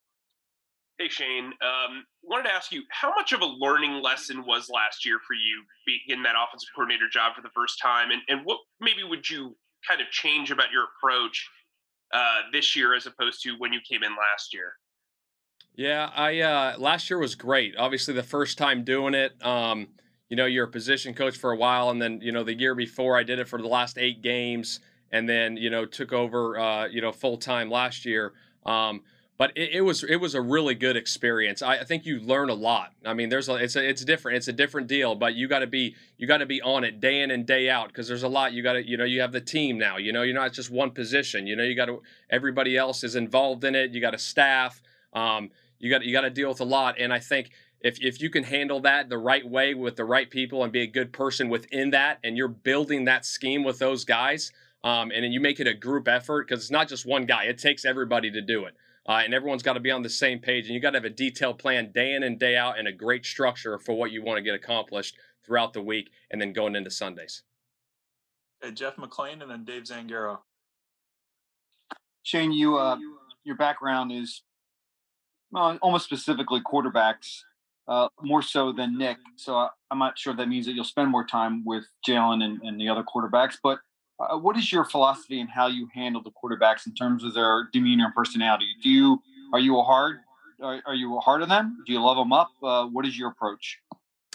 [0.98, 5.04] Hey Shane, um, wanted to ask you how much of a learning lesson was last
[5.04, 8.60] year for you being that offensive coordinator job for the first time, and and what
[8.80, 9.54] maybe would you
[9.86, 11.46] kind of change about your approach
[12.14, 14.72] uh, this year as opposed to when you came in last year?
[15.74, 17.76] Yeah, I uh, last year was great.
[17.76, 19.88] Obviously, the first time doing it, um,
[20.30, 22.74] you know, you're a position coach for a while, and then you know the year
[22.74, 26.58] before I did it for the last eight games, and then you know took over
[26.58, 28.32] uh, you know full time last year.
[28.64, 29.02] Um,
[29.38, 31.62] but it, it, was it was a really good experience.
[31.62, 32.92] I, I, think you learn a lot.
[33.04, 34.36] I mean, there's a it's a it's different.
[34.38, 37.00] It's a different deal, but you got to be you got to be on it
[37.00, 38.52] day in and day out because there's a lot.
[38.52, 39.98] You got to you know you have the team now.
[39.98, 41.46] You know you're not just one position.
[41.46, 43.92] You know you got to everybody else is involved in it.
[43.92, 44.80] You got a staff.
[45.12, 47.50] Um, you got you got to deal with a lot, and I think
[47.80, 50.82] if if you can handle that the right way with the right people and be
[50.82, 54.52] a good person within that, and you're building that scheme with those guys,
[54.82, 57.44] um, and then you make it a group effort because it's not just one guy;
[57.44, 58.74] it takes everybody to do it,
[59.08, 61.04] uh, and everyone's got to be on the same page, and you got to have
[61.04, 64.22] a detailed plan day in and day out, and a great structure for what you
[64.22, 67.42] want to get accomplished throughout the week, and then going into Sundays.
[68.60, 70.38] Hey, Jeff McLane, and then Dave Zangaro.
[72.22, 72.96] Shane, you uh,
[73.44, 74.42] your background is
[75.52, 77.42] well, almost specifically quarterbacks
[77.88, 79.18] uh, more so than Nick.
[79.36, 82.60] So I, am not sure that means that you'll spend more time with Jalen and,
[82.62, 83.56] and the other quarterbacks.
[83.62, 83.78] But
[84.18, 87.68] uh, what is your philosophy and how you handle the quarterbacks in terms of their
[87.72, 88.66] demeanor and personality?
[88.82, 89.22] Do you
[89.52, 90.18] are you a hard
[90.62, 91.82] are, are you hard on them?
[91.86, 92.50] Do you love them up?
[92.62, 93.78] Uh, what is your approach?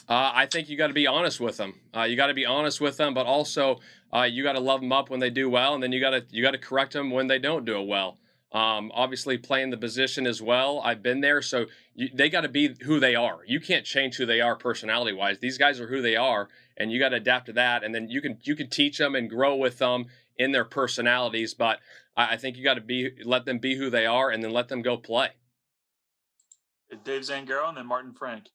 [0.07, 1.73] Uh, I think you got to be honest with them.
[1.95, 3.79] Uh, you got to be honest with them, but also
[4.13, 6.11] uh, you got to love them up when they do well, and then you got
[6.11, 8.17] to you got to correct them when they don't do it well.
[8.51, 10.81] Um, obviously, playing the position as well.
[10.83, 13.39] I've been there, so you, they got to be who they are.
[13.45, 15.39] You can't change who they are personality wise.
[15.39, 17.83] These guys are who they are, and you got to adapt to that.
[17.83, 20.07] And then you can you can teach them and grow with them
[20.37, 21.53] in their personalities.
[21.53, 21.79] But
[22.17, 24.51] I, I think you got to be let them be who they are, and then
[24.51, 25.29] let them go play.
[27.05, 28.49] Dave Zangaro and then Martin Frank.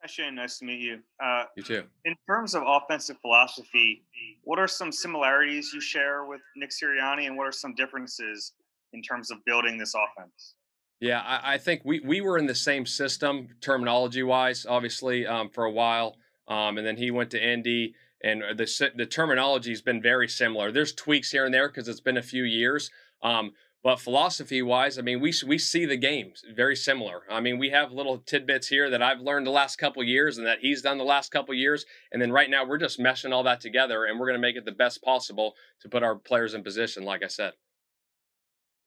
[0.00, 1.00] Hi Shane, nice to meet you.
[1.22, 1.82] Uh, you too.
[2.06, 4.02] In terms of offensive philosophy,
[4.44, 8.54] what are some similarities you share with Nick Sirianni, and what are some differences
[8.92, 10.54] in terms of building this offense?
[11.00, 15.48] Yeah, I, I think we, we were in the same system terminology wise, obviously, um,
[15.48, 16.16] for a while.
[16.46, 20.28] Um, and then he went to Indy, and uh, the, the terminology has been very
[20.28, 20.72] similar.
[20.72, 22.90] There's tweaks here and there because it's been a few years.
[23.22, 23.52] Um,
[23.82, 27.22] but philosophy wise, I mean, we we see the games very similar.
[27.30, 30.46] I mean, we have little tidbits here that I've learned the last couple years and
[30.46, 31.86] that he's done the last couple years.
[32.12, 34.56] And then right now, we're just meshing all that together, and we're going to make
[34.56, 37.54] it the best possible to put our players in position, like I said.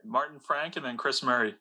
[0.06, 1.56] Martin Frank, and then Chris Murray.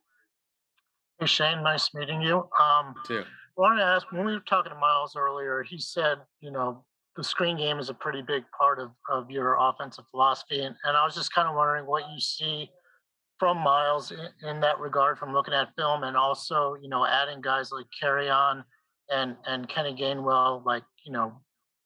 [1.19, 2.49] Hey Shane, nice meeting you.
[2.61, 3.23] Um, too.
[3.23, 5.63] I wanted to ask when we were talking to Miles earlier.
[5.63, 6.85] He said, you know,
[7.17, 10.97] the screen game is a pretty big part of of your offensive philosophy, and, and
[10.97, 12.71] I was just kind of wondering what you see
[13.39, 17.41] from Miles in, in that regard, from looking at film, and also, you know, adding
[17.41, 18.63] guys like Kerryon
[19.11, 21.33] and and Kenny Gainwell, like you know,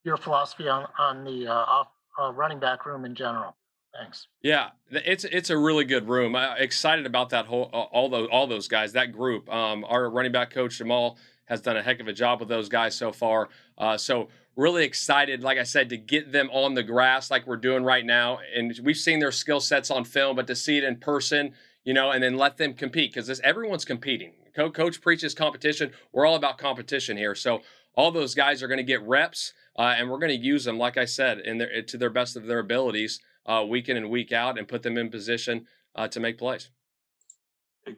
[0.05, 1.89] your philosophy on on the uh, off,
[2.21, 3.57] uh, running back room in general.
[3.99, 4.29] Thanks.
[4.43, 6.37] Yeah, it's it's a really good room.
[6.37, 9.53] I'm excited about that whole all those all those guys, that group.
[9.53, 12.69] Um, our running back coach Jemal has done a heck of a job with those
[12.69, 13.49] guys so far.
[13.79, 17.57] Uh, so really excited, like I said, to get them on the grass like we're
[17.57, 18.41] doing right now.
[18.55, 21.53] And we've seen their skill sets on film, but to see it in person,
[21.85, 24.33] you know, and then let them compete because this everyone's competing.
[24.55, 25.93] Co- coach preaches competition.
[26.13, 27.35] We're all about competition here.
[27.35, 27.61] So
[27.95, 30.79] all those guys are going to get reps, uh, and we're going to use them,
[30.79, 34.11] like I said, in their, to their best of their abilities uh, week in and
[34.11, 36.71] week out and put them in position uh, to make plays.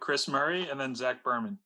[0.01, 1.59] Chris Murray and then Zach Berman.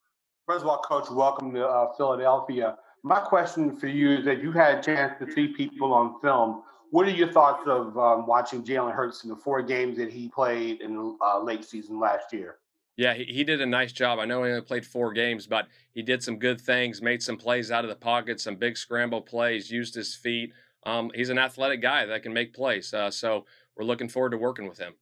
[0.47, 2.77] First of all, Coach, welcome to uh, Philadelphia.
[3.03, 6.63] My question for you is that you had a chance to see people on film.
[6.91, 10.29] What are your thoughts of um, watching Jalen Hurts in the four games that he
[10.29, 12.59] played in the uh, late season last year?
[12.97, 14.19] Yeah, he, he did a nice job.
[14.19, 17.39] I know he only played four games, but he did some good things, made some
[17.39, 20.53] plays out of the pocket, some big scramble plays, used his feet.
[20.85, 22.93] Um, he's an athletic guy that can make plays.
[22.93, 23.47] Uh, so
[23.77, 24.95] we're looking forward to working with him.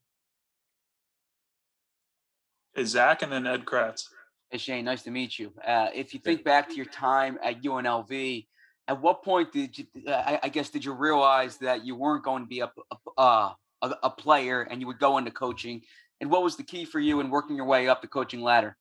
[2.75, 4.05] Hey, Zach, and then Ed Kracz.
[4.51, 5.53] Hey, Shane, nice to meet you.
[5.67, 8.47] Uh, if you think back to your time at UNLV,
[8.89, 12.43] at what point did you, I, I guess, did you realize that you weren't going
[12.43, 13.53] to be a, a, uh,
[13.83, 15.83] a, a player and you would go into coaching?
[16.21, 18.77] And what was the key for you in working your way up the coaching ladder?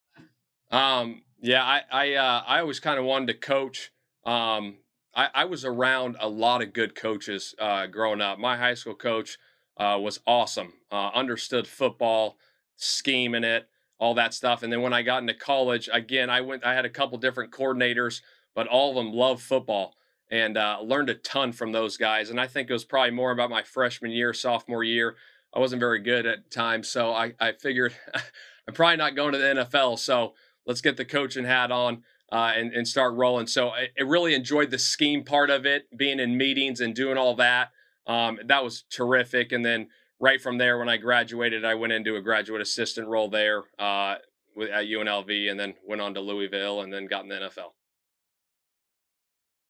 [0.71, 3.91] Um, yeah, I I, uh, I always kind of wanted to coach.
[4.25, 4.77] Um,
[5.15, 8.39] I, I was around a lot of good coaches uh, growing up.
[8.39, 9.37] My high school coach
[9.80, 10.73] uh, was awesome.
[10.91, 12.38] Uh, understood football,
[12.76, 14.61] scheming it, all that stuff.
[14.61, 16.65] And then when I got into college, again, I went.
[16.65, 18.22] I had a couple different coordinators,
[18.53, 19.95] but all of them loved football
[20.30, 22.30] and uh, learned a ton from those guys.
[22.30, 25.15] And I think it was probably more about my freshman year, sophomore year.
[25.53, 27.95] I wasn't very good at times, so I, I figured
[28.68, 29.97] I'm probably not going to the NFL.
[29.97, 30.34] So
[30.65, 32.03] let's get the coaching hat on.
[32.31, 33.47] Uh, and, and start rolling.
[33.47, 37.18] So I, I, really enjoyed the scheme part of it, being in meetings and doing
[37.18, 37.72] all that.
[38.10, 39.52] Um, that was terrific.
[39.52, 39.88] And then
[40.19, 44.15] right from there, when I graduated, I went into a graduate assistant role there uh,
[44.56, 47.72] with, at UNLV and then went on to Louisville and then got in the NFL.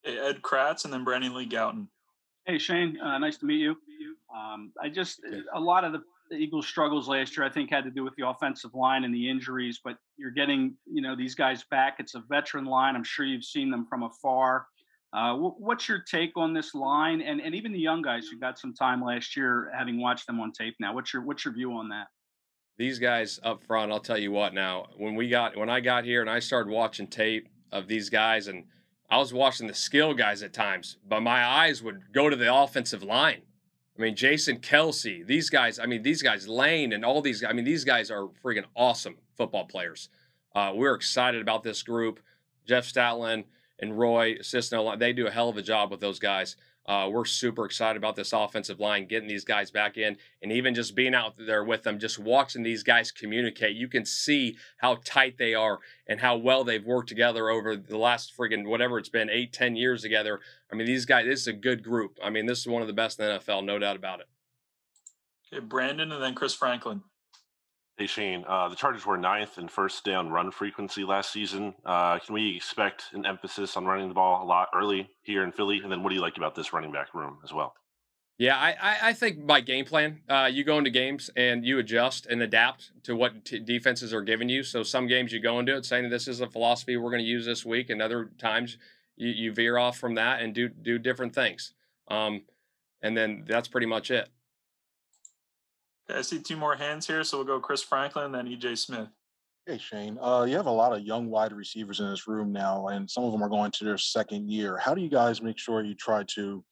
[0.04, 1.88] Hey, Ed Kracz and then Brandon Lee Gowton.
[2.46, 3.76] Hey Shane, uh, nice to meet you.
[4.34, 5.22] Um, I just
[5.54, 6.02] a lot of the
[6.32, 9.30] Eagles' struggles last year, I think, had to do with the offensive line and the
[9.30, 9.82] injuries.
[9.84, 11.98] But you're getting, you know, these guys back.
[12.00, 12.96] It's a veteran line.
[12.96, 14.68] I'm sure you've seen them from afar.
[15.12, 18.60] Uh, what's your take on this line, and and even the young guys who got
[18.60, 20.94] some time last year, having watched them on tape now?
[20.94, 22.08] What's your what's your view on that?
[22.78, 24.54] These guys up front, I'll tell you what.
[24.54, 28.10] Now, when we got when I got here and I started watching tape of these
[28.10, 28.66] guys, and
[29.10, 32.54] I was watching the skill guys at times, but my eyes would go to the
[32.54, 33.42] offensive line.
[33.98, 35.80] I mean, Jason Kelce, these guys.
[35.80, 37.44] I mean, these guys, Lane, and all these.
[37.44, 40.10] I mean, these guys are freaking awesome football players.
[40.56, 42.20] Uh, we're excited about this group.
[42.68, 43.46] Jeff Stoutland
[43.80, 46.56] and Roy Cisno, they do a hell of a job with those guys.
[46.86, 50.74] Uh, we're super excited about this offensive line, getting these guys back in, and even
[50.74, 53.76] just being out there with them, just watching these guys communicate.
[53.76, 55.78] You can see how tight they are
[56.08, 59.76] and how well they've worked together over the last friggin' whatever it's been, eight, ten
[59.76, 60.40] years together.
[60.72, 62.18] I mean, these guys, this is a good group.
[62.24, 64.28] I mean, this is one of the best in the NFL, no doubt about it.
[65.54, 67.04] Okay, Brandon and then Chris Franklin.
[68.00, 71.74] Hey Shane, uh, the Chargers were ninth in first down run frequency last season.
[71.86, 75.52] Uh, can we expect an emphasis on running the ball a lot early here in
[75.52, 75.82] Philly?
[75.84, 77.74] And then what do you like about this running back room as well?
[78.38, 82.26] Yeah, I, I think by game plan, uh, you go into games and you adjust
[82.26, 84.64] and adapt to what t- defenses are giving you.
[84.64, 87.30] So some games you go into it saying this is a philosophy we're going to
[87.30, 88.78] use this week, and other times
[89.18, 91.74] you, you veer off from that and do do different things.
[92.08, 92.44] Um,
[93.02, 94.30] and then that's pretty much it.
[96.10, 99.10] Okay, I see two more hands here, so we'll go Chris Franklin, then EJ Smith.
[99.66, 102.88] Hey Shane, uh, you have a lot of young wide receivers in this room now,
[102.88, 104.78] and some of them are going to their second year.
[104.78, 106.64] How do you guys make sure you try to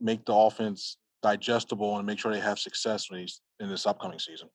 [0.00, 4.18] make the offense digestible and make sure they have success in, these, in this upcoming
[4.18, 4.48] season?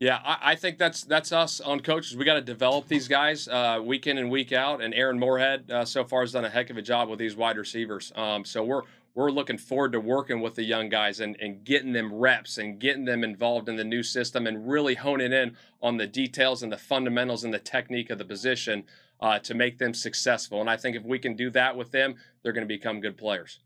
[0.00, 2.16] Yeah, I, I, think that's that's us on coaches.
[2.16, 4.80] We got to develop these guys uh, week in and week out.
[4.80, 7.34] And Aaron Moorehead uh, so far has done a heck of a job with these
[7.34, 8.12] wide receivers.
[8.14, 8.82] Um, so we're
[9.14, 12.78] we're looking forward to working with the young guys and, and getting them reps and
[12.78, 16.72] getting them involved in the new system and really honing in on the details and
[16.72, 18.84] the fundamentals and the technique of the position
[19.20, 20.60] uh, to make them successful.
[20.60, 23.16] And I think if we can do that with them, they're going to become good
[23.16, 23.60] players.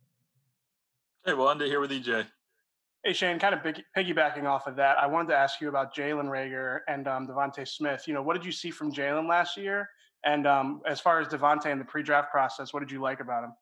[1.25, 2.27] Hey, well, under here with EJ.
[3.05, 3.61] Hey Shane, kind of
[3.97, 7.67] piggybacking off of that, I wanted to ask you about Jalen Reagor and um, DeVonta
[7.67, 8.05] Smith.
[8.07, 9.89] You know, what did you see from Jalen last year?
[10.25, 13.43] And um, as far as DeVonta in the pre-draft process, what did you like about
[13.43, 13.55] him?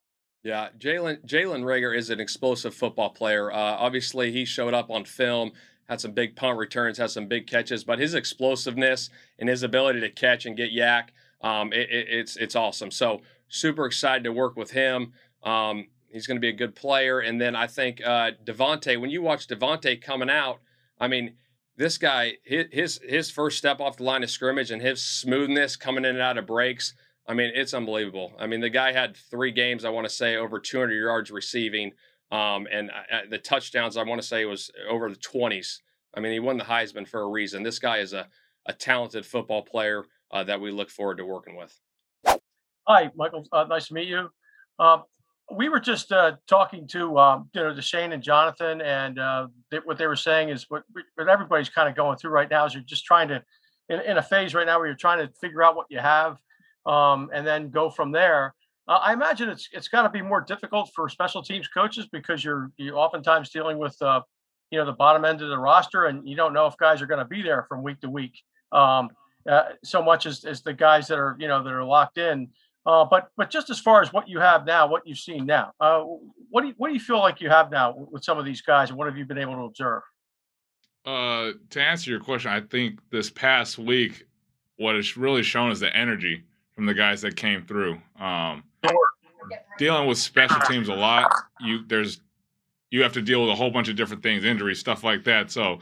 [0.43, 3.51] Yeah, Jalen Jalen Reagor is an explosive football player.
[3.51, 5.51] Uh, obviously, he showed up on film,
[5.87, 9.99] had some big punt returns, had some big catches, but his explosiveness and his ability
[9.99, 11.09] to catch and get YAC,
[11.41, 12.89] um, it, it, it's it's awesome.
[12.89, 15.13] So super excited to work with him.
[15.43, 17.19] Um, He's going to be a good player.
[17.19, 20.59] And then I think uh, DeVonta, when you watch DeVonta coming out,
[20.99, 21.35] I mean,
[21.77, 26.05] this guy, his his first step off the line of scrimmage and his smoothness coming
[26.05, 26.93] in and out of breaks,
[27.27, 28.33] I mean, it's unbelievable.
[28.39, 31.91] I mean, the guy had three games, I want to say, over 200 yards receiving.
[32.31, 32.89] Um, and
[33.29, 35.79] the touchdowns, I want to say, was over the 20s.
[36.15, 37.63] I mean, he won the Heisman for a reason.
[37.63, 38.27] This guy is a,
[38.65, 41.77] a talented football player uh, that we look forward to working with.
[42.87, 43.47] Hi, Michael.
[43.51, 44.29] Uh, nice to meet you.
[44.79, 44.99] Uh,
[45.55, 49.47] we were just uh, talking to um, you know to Shane and Jonathan, and uh,
[49.69, 50.83] they, what they were saying is what,
[51.15, 53.43] what everybody's kind of going through right now is you're just trying to
[53.89, 56.37] in, in, a phase right now where you're trying to figure out what you have,
[56.85, 58.53] um, and then go from there.
[58.87, 62.43] Uh, I imagine it's it's got to be more difficult for special teams coaches because
[62.43, 64.21] you're you oftentimes dealing with uh,
[64.69, 67.07] you know the bottom end of the roster, and you don't know if guys are
[67.07, 68.41] going to be there from week to week.
[68.71, 69.09] Um,
[69.49, 72.49] uh, so much as, as the guys that are you know that are locked in
[72.85, 75.71] uh, but but just as far as what you have now, what you've seen now,
[75.79, 76.03] uh,
[76.49, 78.61] what do you, what do you feel like you have now with some of these
[78.61, 80.01] guys, and what have you been able to observe?
[81.05, 84.25] Uh, to answer your question, I think this past week,
[84.77, 86.43] what it's really shown is the energy
[86.81, 87.95] from the guys that came through.
[88.19, 88.63] Um,
[89.77, 92.21] dealing with special teams a lot, you there's
[92.89, 95.51] you have to deal with a whole bunch of different things, injuries, stuff like that.
[95.51, 95.77] So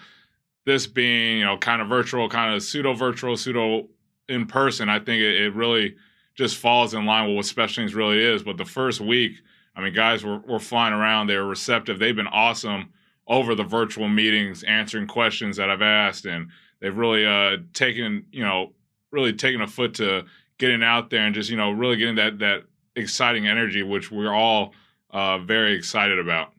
[0.66, 3.88] this being you know kind of virtual, kind of pseudo virtual, pseudo
[4.28, 5.96] in person, I think it, it really
[6.36, 8.44] just falls in line with what special teams really is.
[8.44, 9.38] But the first week,
[9.78, 11.28] I mean, guys were, were flying around.
[11.28, 11.98] They were receptive.
[11.98, 12.90] They've been awesome
[13.26, 16.50] over the virtual meetings, answering questions that I've asked, and
[16.82, 18.74] they've really uh, taken, you know,
[19.12, 20.26] really taken a foot to
[20.60, 22.64] getting out there and just, you know, really getting that that
[22.96, 24.74] exciting energy, which we're all
[25.10, 26.54] uh, very excited about.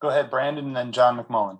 [0.00, 1.58] Go ahead, Brandon, and then John McMullen.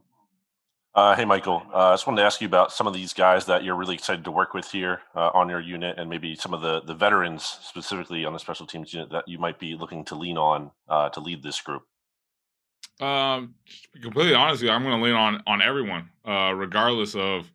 [0.94, 1.62] Uh, hey, Michael.
[1.72, 3.94] Uh, I just wanted to ask you about some of these guys that you're really
[3.94, 6.94] excited to work with here uh, on your unit, and maybe some of the the
[6.94, 10.70] veterans specifically on the special teams unit that you might be looking to lean on
[10.88, 11.82] uh, to lead this group.
[13.00, 13.54] Um,
[14.02, 17.50] completely honestly, I'm going to lean on on everyone, uh, regardless of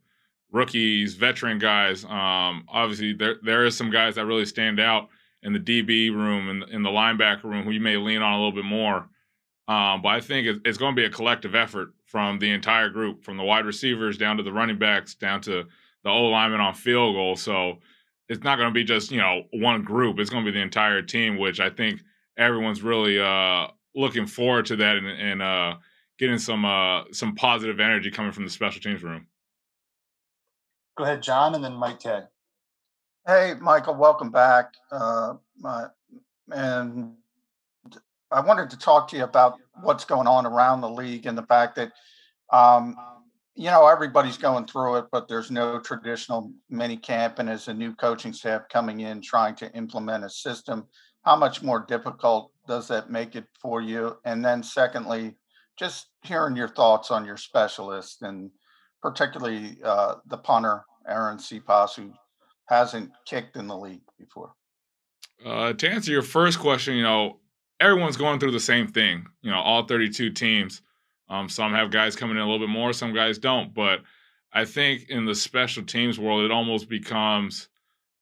[0.52, 2.04] rookies, veteran guys.
[2.06, 5.10] Um, obviously, there there is some guys that really stand out
[5.44, 8.34] in the DB room and in, in the linebacker room who you may lean on
[8.34, 9.08] a little bit more.
[9.68, 12.90] Um, but I think it's, it's going to be a collective effort from the entire
[12.90, 15.66] group, from the wide receivers down to the running backs, down to
[16.04, 17.36] the O lineman on field goal.
[17.36, 17.80] So
[18.30, 20.20] it's not going to be just you know one group.
[20.20, 22.02] It's going to be the entire team, which I think
[22.38, 25.76] everyone's really uh, looking forward to that and, and uh,
[26.18, 29.28] getting some uh, some positive energy coming from the special teams room.
[30.98, 32.24] Go ahead, John, and then Mike Kaye.
[33.28, 34.74] Hey, Michael, welcome back.
[34.92, 35.86] Uh, my,
[36.50, 37.14] and
[38.32, 41.44] I wanted to talk to you about what's going on around the league and the
[41.44, 41.92] fact that,
[42.52, 42.96] um,
[43.54, 47.38] you know, everybody's going through it, but there's no traditional mini camp.
[47.38, 50.88] And as a new coaching staff coming in trying to implement a system,
[51.22, 54.18] how much more difficult does that make it for you?
[54.26, 55.36] And then, secondly,
[55.78, 58.50] just hearing your thoughts on your specialist and
[59.02, 62.12] particularly uh, the punter, Arryn Siposs, who
[62.68, 64.54] hasn't kicked in the league before.
[65.46, 67.40] Uh, to answer your first question, you know,
[67.80, 69.26] everyone's going through the same thing.
[69.42, 70.82] You know, all 32 teams.
[71.30, 73.74] Um, some have guys coming in a little bit more, some guys don't.
[73.74, 74.00] But
[74.54, 77.70] I think in the special teams world, it almost becomes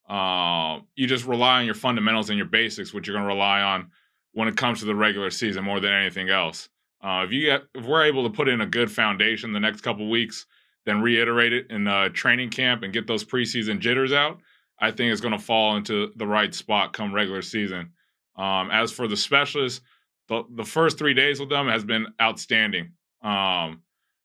[0.10, 3.62] uh, you just rely on your fundamentals and your basics, which you're going to rely
[3.62, 3.92] on
[4.34, 6.70] when it comes to the regular season more than anything else.
[7.02, 9.82] Uh, if you get, if we're able to put in a good foundation the next
[9.82, 10.46] couple weeks,
[10.86, 14.40] then reiterate it in uh, training camp and get those preseason jitters out,
[14.80, 17.92] I think it's going to fall into the right spot come regular season.
[18.38, 19.82] Um, as for the specialists,
[20.28, 22.92] the, the first three days with them has been outstanding.
[23.22, 23.82] Um,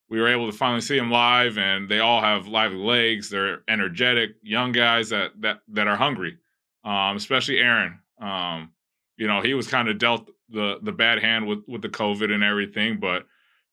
[0.08, 3.30] we were able to finally see them live, and they all have lively legs.
[3.30, 6.36] They're energetic, young guys that that that are hungry.
[6.84, 7.98] Um, especially Arryn.
[8.20, 8.72] Um,
[9.16, 12.32] you know, he was kind of dealt the the bad hand with with the COVID
[12.32, 13.26] and everything, but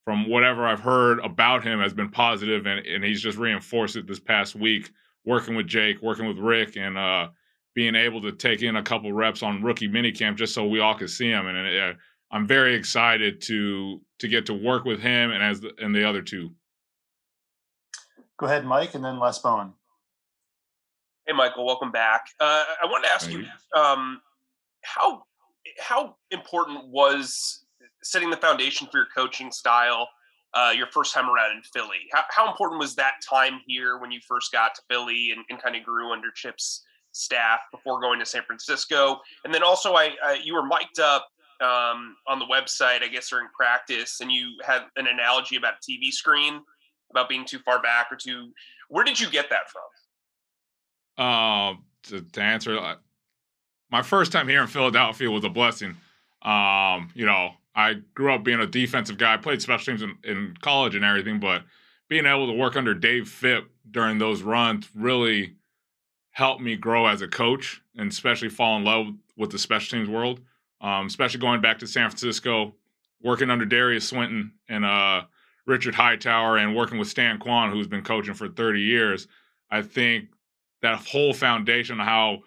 [0.08, 4.06] from whatever I've heard about him has been positive, and and he's just reinforced it
[4.06, 4.90] this past week,
[5.26, 7.28] working with Jake, working with Rick, and uh,
[7.74, 10.94] being able to take in a couple reps on rookie minicamp just so we all
[10.94, 11.46] could see him.
[11.46, 11.92] And uh,
[12.30, 16.08] I'm very excited to to get to work with him and as the, and the
[16.08, 16.54] other two.
[18.38, 19.74] Go ahead, Mike, and then Les Bowen.
[21.26, 22.28] Hey, Michael, welcome back.
[22.40, 23.44] Uh, I wanted to ask you
[23.78, 24.22] um,
[24.82, 25.24] how
[25.78, 27.66] how important was
[28.08, 30.08] setting the foundation for your coaching style
[30.54, 32.08] uh, your first time around in Philly?
[32.10, 35.62] How, how important was that time here when you first got to Philly and, and
[35.62, 39.20] kind of grew under Chip's staff before going to San Francisco?
[39.44, 41.28] And then also, I, I you were mic'd up
[41.60, 45.90] um, on the website, I guess during practice, and you had an analogy about a
[45.90, 46.60] TV screen
[47.10, 48.52] about being too far back or too.
[48.88, 49.70] Where did you get that
[51.16, 51.24] from?
[51.26, 52.94] Um, to, to answer, uh,
[53.90, 55.96] my first time here in Philadelphia was a blessing.
[56.42, 60.18] Um, you know, I grew up being a defensive guy, I played special teams in,
[60.24, 61.62] in college and everything, but
[62.08, 65.54] being able to work under Dave Fipp during those runs really
[66.32, 69.06] helped me grow as a coach and especially fall in love
[69.36, 70.40] with the special teams world.
[70.80, 72.74] Um, especially going back to San Francisco,
[73.22, 75.22] working under Derius Swinton and uh,
[75.64, 79.28] Richard Hightower, and working with Stan Kwan, who's been coaching for 30 years.
[79.70, 80.30] I think
[80.82, 82.40] that whole foundation of how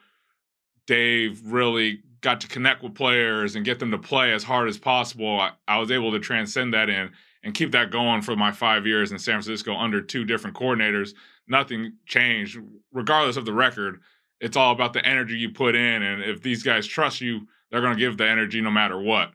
[0.87, 4.77] Dave really got to connect with players and get them to play as hard as
[4.77, 5.39] possible.
[5.39, 7.11] I, I, was able to transcend that in
[7.43, 11.13] and keep that going for my five years in San Francisco under two different coordinators.
[11.47, 12.59] Nothing changed,
[12.93, 14.01] regardless of the record.
[14.39, 17.81] It's all about the energy you put in, and if these guys trust you, they're
[17.81, 19.31] going to give the energy no matter what.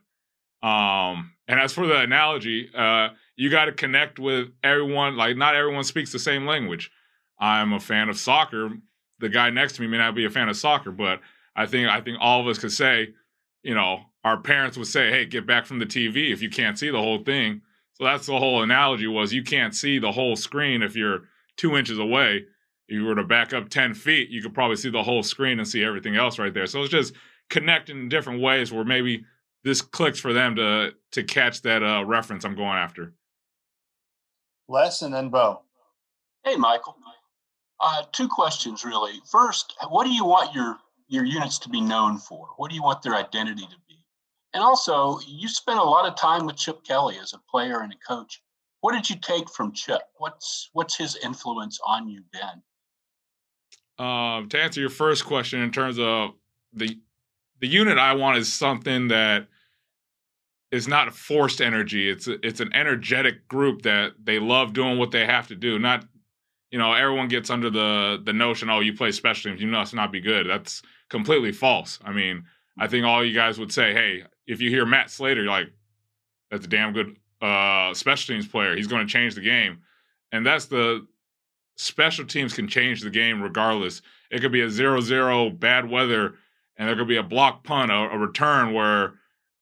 [0.63, 5.17] Um, and as for the analogy, uh, you got to connect with everyone.
[5.17, 6.91] Like, not everyone speaks the same language.
[7.39, 8.71] I'm a fan of soccer.
[9.19, 11.21] The guy next to me may not be a fan of soccer, but
[11.57, 13.15] I think I think all of us could say,
[13.63, 16.79] you know, our parents would say, "Hey, get back from the TV if you can't
[16.79, 17.63] see the whole thing."
[17.95, 21.77] So that's the whole analogy was you can't see the whole screen if you're two
[21.77, 22.45] inches away.
[22.89, 25.59] If you were to back up ten feet, you could probably see the whole screen
[25.59, 26.67] and see everything else right there.
[26.67, 27.15] So it's just
[27.49, 29.25] connecting in different ways where maybe
[29.65, 33.15] this clicks for them to to catch that uh, reference I'm going after.
[34.69, 35.63] Les and then Bo.
[36.45, 36.97] Hey, Michael.
[37.81, 39.21] Uh, two questions really.
[39.31, 40.79] First, what do you want your
[41.09, 42.49] your units to be known for?
[42.57, 44.05] What do you want their identity to be?
[44.55, 47.93] And also, you spent a lot of time with Chip Kelly as a player and
[47.93, 48.43] a coach.
[48.81, 50.03] What did you take from Chip?
[50.19, 52.63] What's what's his influence on you been?
[54.05, 56.31] Um, to answer your first question, in terms of
[56.73, 56.99] the
[57.61, 59.49] the unit I want is something that
[60.71, 62.09] is not forced energy.
[62.09, 65.79] It's it's an energetic group that they love doing what they have to do.
[65.79, 66.05] Not
[66.71, 69.95] you know everyone gets under the the notion oh you play special teams you must
[69.95, 70.49] not be good.
[70.49, 71.99] That's completely false.
[72.05, 72.45] I mean,
[72.79, 75.73] I think all you guys would say, hey, if you hear Matt Slater, you're like,
[76.51, 78.77] that's a damn good uh, special teams player.
[78.77, 79.79] He's going to change the game.
[80.33, 81.07] And that's the
[81.77, 84.03] special teams can change the game regardless.
[84.31, 86.35] It could be a zero zero bad weather,
[86.77, 89.15] and there could be a block punt, a, a return where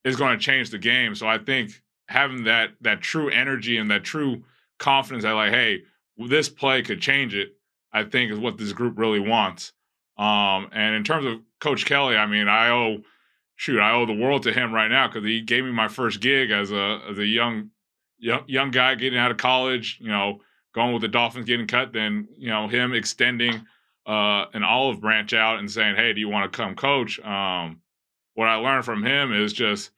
[0.03, 1.15] it's going to change the game.
[1.15, 4.43] So I think having that that true energy and that true
[4.79, 5.83] confidence that like, hey,
[6.17, 7.55] this play could change it.
[7.93, 9.71] I think is what this group really wants.
[10.17, 12.99] Um, and in terms of Coach Kelly, I mean, I owe
[13.55, 16.21] shoot, I owe the world to him right now because he gave me my first
[16.21, 17.71] gig as a as a young
[18.17, 19.97] young young guy getting out of college.
[20.01, 20.41] You know,
[20.73, 21.93] going with the Dolphins, getting cut.
[21.93, 23.65] Then you know him extending
[24.05, 27.81] uh, an olive branch out and saying, "Hey, do you want to come coach?" Um,
[28.35, 29.91] what I learned from him is just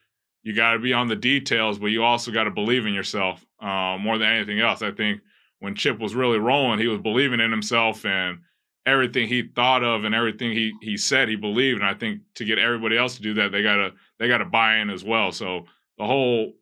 [0.44, 3.46] you got to be on the details, but you also got to believe in yourself
[3.60, 4.82] uh, more than anything else.
[4.82, 5.22] I think
[5.60, 8.40] when Chip was really rolling, he was believing in himself and
[8.88, 11.82] everything he thought of and everything he he said he believed.
[11.82, 14.78] And I think to get everybody else to do that, they gotta they gotta buy
[14.78, 15.32] in as well.
[15.32, 15.66] So
[16.00, 16.54] the whole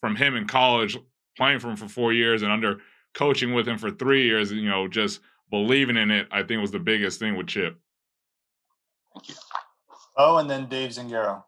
[0.00, 0.98] from him in college,
[1.36, 2.80] playing for him for four years and under
[3.14, 5.20] coaching with him for three years, you know, just
[5.50, 7.78] believing in it, I think was the biggest thing with Chip.
[9.14, 9.34] Thank you.
[10.16, 11.42] Oh, and then Dave Zangaro.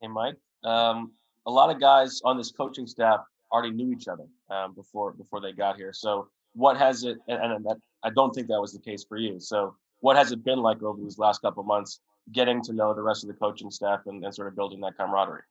[0.00, 0.36] Hey, Mike.
[0.64, 1.12] Um,
[1.46, 3.20] a lot of guys on this coaching staff
[3.52, 5.92] already knew each other um, before before they got here.
[5.92, 7.18] So, what has it?
[7.28, 9.40] And, and that, I don't think that was the case for you.
[9.40, 12.00] So, what has it been like over these last couple months,
[12.32, 14.96] getting to know the rest of the coaching staff and, and sort of building that
[14.96, 15.42] camaraderie?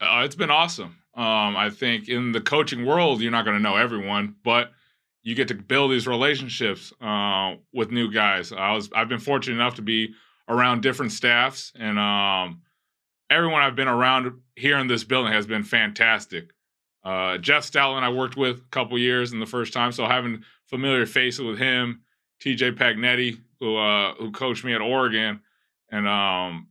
[0.00, 0.98] Uh, it's been awesome.
[1.14, 4.72] Um, I think in the coaching world, you're not going to know everyone, but
[5.22, 8.52] you get to build these relationships uh, with new guys.
[8.52, 10.14] I was I've been fortunate enough to be
[10.48, 12.62] around different staffs, and um,
[13.30, 16.50] everyone I've been around here in this building has been fantastic.
[17.04, 20.44] Uh, Jeff Stoutland I worked with a couple years in the first time, so having
[20.72, 22.00] familiar faces with him,
[22.40, 22.72] T.J.
[22.72, 25.40] Paganetti, who uh, who coached me at Oregon,
[25.90, 26.68] and um,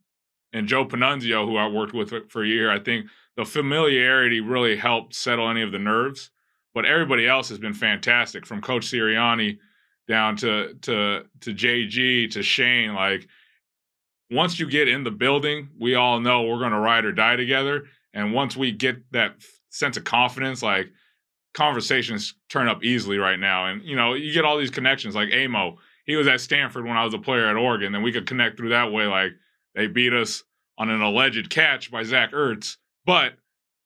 [0.51, 2.71] and Joe Pannunzio, who I worked with for a year.
[2.71, 3.05] I think
[3.37, 6.31] the familiarity really helped settle any of the nerves.
[6.73, 9.59] But everybody else has been fantastic, from Coach Sirianni
[10.07, 12.95] down to to to JG to Shane.
[12.95, 13.27] Like
[14.31, 17.35] once you get in the building, we all know we're going to ride or die
[17.35, 17.83] together.
[18.13, 19.35] And once we get that
[19.69, 20.91] sense of confidence, like
[21.53, 23.67] conversations turn up easily right now.
[23.67, 25.15] And you know, you get all these connections.
[25.15, 27.91] Like Amo, he was at Stanford when I was a player at Oregon.
[27.91, 29.05] Then we could connect through that way.
[29.05, 29.31] Like
[29.75, 30.43] they beat us
[30.77, 33.33] on an alleged catch by Zach Ertz, but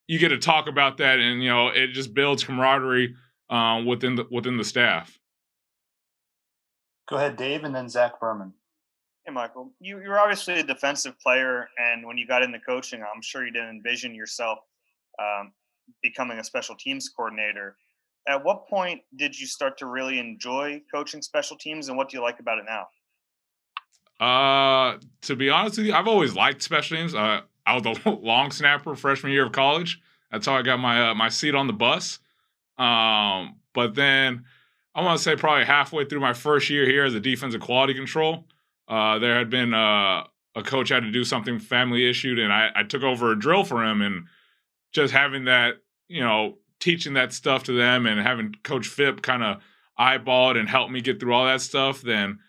[0.08, 3.16] you get to talk about that, and you know it just builds camaraderie
[3.50, 5.20] um, within the within the staff.
[7.08, 8.54] Go ahead, Dave, and then Zach Berman.
[9.26, 13.22] Hey, Michael, you, you're obviously a defensive player, and when you got into coaching, I'm
[13.22, 14.60] sure you didn't envision yourself
[15.20, 15.52] um,
[16.02, 17.76] becoming a special teams coordinator.
[18.28, 22.18] At what point did you start to really enjoy coaching special teams, and what do
[22.18, 22.88] you like about it now?
[24.20, 27.14] Uh, to be honest with you, I've always liked special teams.
[27.14, 30.02] Uh, I was a long snapper freshman year of college.
[30.32, 32.20] That's how I got my uh, my seat on the bus.
[32.78, 34.46] Um, but then
[34.94, 37.94] I want to say probably halfway through my first year here as a defensive quality
[37.94, 38.46] control,
[38.88, 40.24] uh, there had been uh,
[40.56, 43.64] a coach had to do something family issued, and I, I took over a drill
[43.64, 44.26] for him, and
[44.96, 45.76] just having that,
[46.08, 49.62] you know, teaching that stuff to them, and having Coach Fipp kind of
[50.00, 52.40] eyeballed and help me get through all that stuff, then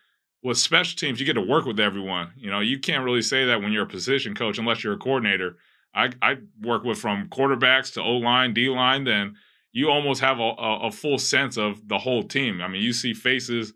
[0.43, 2.31] with special teams, you get to work with everyone.
[2.37, 4.99] You know, you can't really say that when you're a position coach unless you're a
[4.99, 5.57] coordinator.
[5.95, 9.35] I, I work with from quarterbacks to O line, D line, then
[9.73, 12.61] you almost have a, a, a, full sense of the whole team.
[12.61, 13.73] I mean, you see faces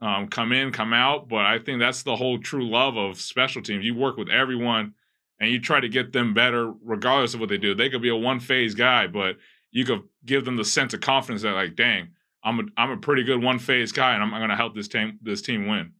[0.00, 3.62] um, come in, come out, but I think that's the whole true love of special
[3.62, 3.84] teams.
[3.84, 4.94] You work with everyone
[5.40, 7.74] and you try to get them better regardless of what they do.
[7.74, 9.36] They could be a one phase guy, but
[9.70, 12.08] you could give them the sense of confidence that, like, dang,
[12.42, 14.74] I'm a I'm a pretty good one phase guy, and I'm, I'm going to help
[14.74, 15.92] this team this team win.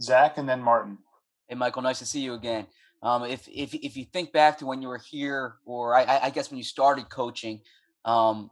[0.00, 0.98] Zach and then Martin.
[1.48, 2.66] Hey, Michael, nice to see you again.
[3.02, 6.30] Um, if if if you think back to when you were here, or I, I
[6.30, 7.60] guess when you started coaching,
[8.04, 8.50] um,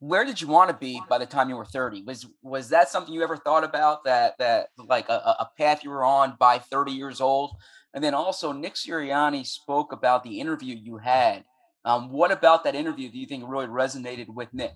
[0.00, 2.02] where did you want to be by the time you were 30?
[2.02, 5.90] Was was that something you ever thought about that that like a, a path you
[5.90, 7.56] were on by 30 years old?
[7.98, 11.42] And then also Nick Sirianni spoke about the interview you had.
[11.84, 14.70] Um, what about that interview do you think really resonated with Nick?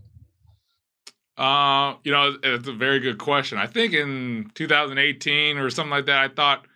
[1.36, 3.58] Uh, you know, it's a very good question.
[3.58, 6.66] I think in 2018 or something like that, I thought,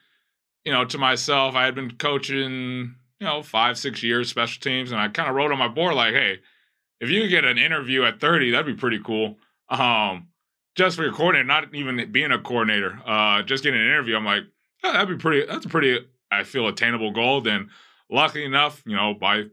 [0.64, 4.92] you know, to myself, I had been coaching, you know, five, six years special teams,
[4.92, 6.38] and I kind of wrote on my board like, hey,
[7.00, 9.36] if you get an interview at 30, that'd be pretty cool.
[9.68, 10.28] Um,
[10.76, 14.14] just for your coordinator, not even being a coordinator, uh, just getting an interview.
[14.14, 14.44] I'm like,
[14.84, 15.44] oh, that'd be pretty.
[15.44, 17.40] That's a pretty, I feel, attainable goal.
[17.40, 17.70] Then,
[18.10, 19.44] luckily enough, you know, by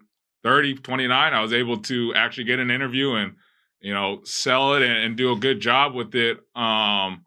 [0.43, 3.35] 30, 29, I was able to actually get an interview and
[3.83, 7.25] you know, sell it and, and do a good job with it um,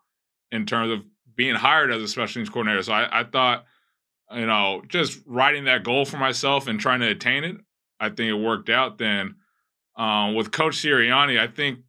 [0.51, 1.05] in terms of
[1.37, 2.83] being hired as a special teams coordinator.
[2.83, 3.67] So I, I thought,
[4.35, 7.57] you know, just writing that goal for myself and trying to attain it,
[8.01, 8.97] I think it worked out.
[8.97, 9.37] Then
[9.97, 11.81] um, with Coach Sirianni, I think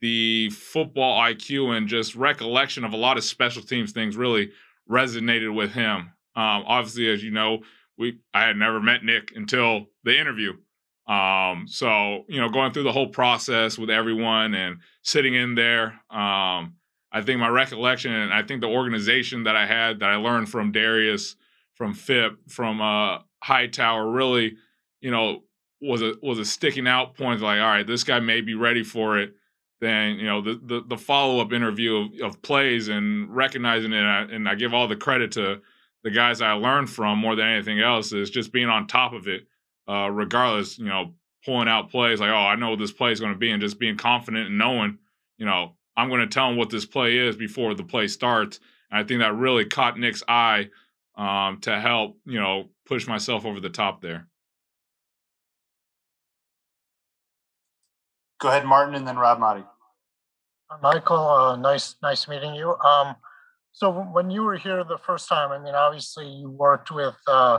[0.00, 4.50] the football IQ and just recollection of a lot of special teams things really
[4.90, 6.10] resonated with him.
[6.36, 7.60] Um, obviously, as you know,
[7.98, 10.54] we I had never met Nick until the interview.
[11.06, 16.00] Um, so you know, going through the whole process with everyone and sitting in there,
[16.10, 16.74] um,
[17.12, 20.48] I think my recollection and I think the organization that I had that I learned
[20.48, 21.34] from Derius,
[21.74, 24.56] from Fipp, from uh, Hightower, really,
[25.00, 25.42] you know,
[25.80, 27.40] was a was a sticking out point.
[27.40, 29.34] Like, all right, this guy may be ready for it.
[29.80, 33.98] Then you know the the, the follow up interview of, of plays and recognizing it,
[33.98, 35.60] and I, and I give all the credit to
[36.02, 39.28] the guys I learned from more than anything else is just being on top of
[39.28, 39.46] it,
[39.88, 40.78] uh, regardless.
[40.78, 41.14] You know,
[41.44, 43.60] pulling out plays like, oh, I know what this play is going to be, and
[43.60, 44.98] just being confident and knowing,
[45.38, 48.60] you know, I'm going to tell him what this play is before the play starts.
[48.90, 50.70] And I think that really caught Nick's eye
[51.16, 54.26] um, to help, you know, push myself over the top there.
[58.40, 59.64] Go ahead, Martin, and then Rob Maaddi.
[60.82, 62.74] Michael, uh, nice, nice meeting you.
[62.76, 63.16] Um,
[63.72, 67.58] so when you were here the first time, I mean, obviously you worked with uh,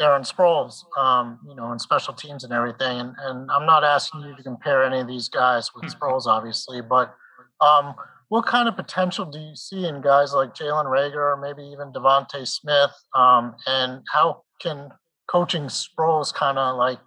[0.00, 3.00] Darren Sproles, um, you know, in special teams and everything.
[3.00, 6.82] And, and I'm not asking you to compare any of these guys with Sproles, obviously,
[6.82, 7.14] but
[7.60, 7.94] um,
[8.28, 11.92] what kind of potential do you see in guys like Jalen Reagor or maybe even
[11.92, 12.92] DeVonta Smith?
[13.14, 14.90] Um, and how can
[15.28, 16.98] coaching Sproles kind of like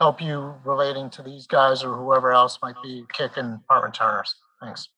[0.00, 4.34] help you relating to these guys or whoever else might be kicking punt returners?
[4.62, 4.88] Thanks.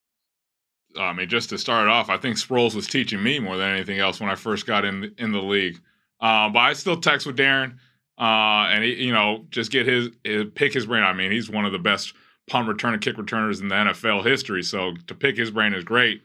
[0.98, 3.98] I mean, just to start off, I think Sproles was teaching me more than anything
[3.98, 5.80] else when I first got in in the league.
[6.20, 7.74] Uh, but I still text with Darren,
[8.18, 11.02] uh, and he, you know, just get his, his, pick his brain.
[11.02, 12.14] I mean, he's one of the best
[12.48, 14.62] punt return and kick returners in the NFL history.
[14.62, 16.22] So to pick his brain is great.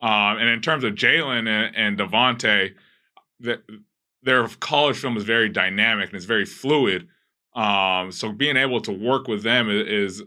[0.00, 1.98] Uh, and in terms of Jalen and, and
[4.22, 7.08] their college film is very dynamic and it's very fluid.
[7.54, 10.22] Um, so being able to work with them is is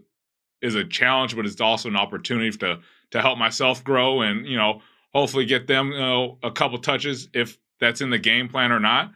[0.74, 2.80] a challenge, but it's also an opportunity to
[3.10, 4.82] to help myself grow and you know
[5.12, 8.80] hopefully get them you know, a couple touches if that's in the game plan or
[8.80, 9.12] not.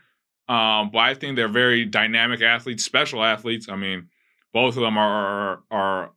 [0.48, 3.68] Um, but I think they're very dynamic athletes, special athletes.
[3.68, 4.08] I mean,
[4.52, 6.10] both of them are are,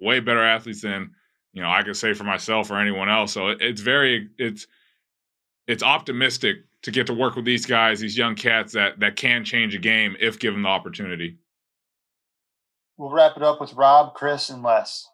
[0.00, 1.12] way better athletes than
[1.52, 3.32] you know I could say for myself or anyone else.
[3.32, 4.66] So it's very it's
[5.66, 9.44] it's optimistic to get to work with these guys, these young cats that that can
[9.44, 11.38] change a game if given the opportunity.
[12.96, 15.08] We'll wrap it up with Rob, Chris, and Les.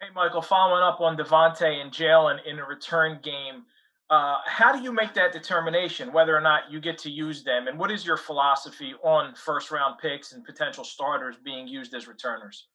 [0.00, 3.62] Hey, Michael, following up on DeVonta and Jalen in a return game,
[4.10, 7.66] uh, how do you make that determination whether or not you get to use them?
[7.68, 12.06] And what is your philosophy on first round picks and potential starters being used as
[12.06, 12.66] returners?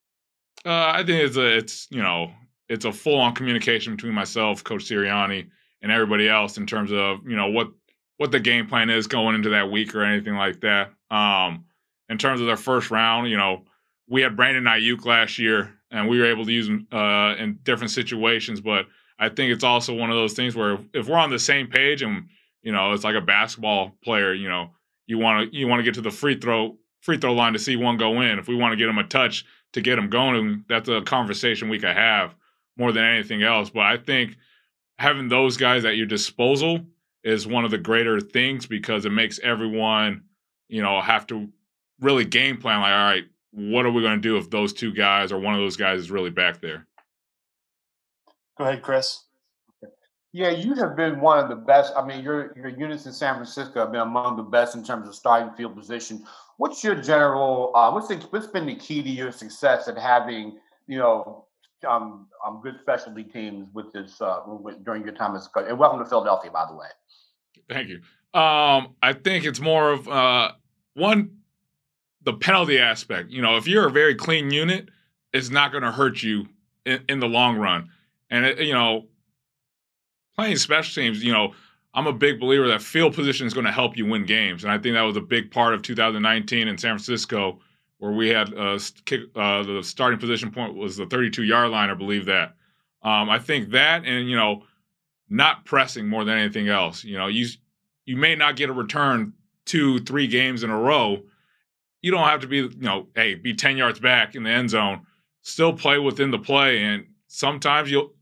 [0.65, 2.31] Uh, I think it's a it's you know
[2.69, 5.47] it's a full on communication between myself, Coach Sirianni,
[5.81, 7.67] and everybody else in terms of you know what
[8.17, 10.91] what the game plan is going into that week or anything like that.
[11.11, 11.65] Um,
[12.09, 13.63] in terms of their first round, you know,
[14.07, 17.59] we had Brandon Aiyuk last year, and we were able to use him uh, in
[17.63, 18.61] different situations.
[18.61, 18.85] But
[19.19, 22.01] I think it's also one of those things where if we're on the same page,
[22.01, 22.27] and
[22.61, 24.71] you know, it's like a basketball player, you know,
[25.05, 27.59] you want to you want to get to the free throw free throw line to
[27.59, 28.39] see one go in.
[28.39, 31.69] If we want to get him a touch to get him going, that's a conversation
[31.69, 32.35] we could have
[32.77, 33.69] more than anything else.
[33.69, 34.37] But I think
[34.97, 36.81] having those guys at your disposal
[37.23, 40.23] is one of the greater things because it makes everyone,
[40.69, 41.49] you know, have to
[41.99, 44.93] really game plan like, all right, what are we going to do if those two
[44.93, 46.85] guys or one of those guys is really back there?
[48.57, 49.23] Go ahead, Chris.
[50.33, 51.93] Yeah, you have been one of the best.
[51.95, 55.07] I mean, your your units in San Francisco have been among the best in terms
[55.07, 56.23] of starting field position.
[56.57, 57.71] What's your general?
[57.73, 61.45] Uh, what's the, what's been the key to your success at having you know
[61.87, 65.65] um, um good specialty teams with this uh, with, during your time as coach?
[65.67, 66.87] And welcome to Philadelphia, by the way.
[67.69, 68.01] Thank you.
[68.39, 70.51] Um, I think it's more of uh,
[70.93, 71.36] one
[72.27, 73.31] the penalty aspect.
[73.31, 74.89] You know, if you're a very clean unit,
[75.31, 76.45] it's not going to hurt you
[76.85, 77.89] in, in, the long run.
[78.29, 79.05] And it, you know,
[80.35, 81.53] playing special teams, you know,
[81.93, 84.73] I'm a big believer that field position is going to help you win games, and
[84.73, 87.61] I think that was a big part of 2019 in San Francisco,
[87.99, 91.89] where we had uh, kick, uh, the starting position point was the 32 yard line.
[91.89, 92.55] I believe that.
[93.03, 94.63] Um, I think that, and you know,
[95.29, 97.05] not pressing more than anything else.
[97.05, 97.47] You know, you
[98.05, 99.31] you may not get a return
[99.63, 101.23] two, three games in a row,
[102.01, 104.69] you don't have to be, you know, hey, be 10 yards back in the end
[104.69, 105.01] zone.
[105.41, 106.83] Still play within the play.
[106.83, 108.13] And sometimes you'll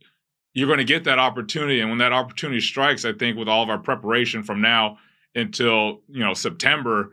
[0.53, 1.81] you're going to get that opportunity.
[1.81, 4.97] And when that opportunity strikes, I think with all of our preparation from now
[5.35, 7.11] until, you know, September,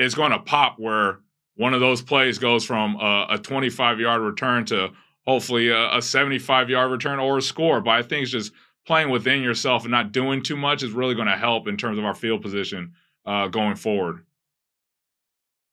[0.00, 1.20] it's going to pop where
[1.54, 4.90] one of those plays goes from a, 25 yard return to
[5.24, 7.80] hopefully a, a 75 yard return or a score.
[7.80, 8.52] But I think it's just
[8.84, 11.98] playing within yourself and not doing too much is really going to help in terms
[11.98, 14.24] of our field position uh, going forward.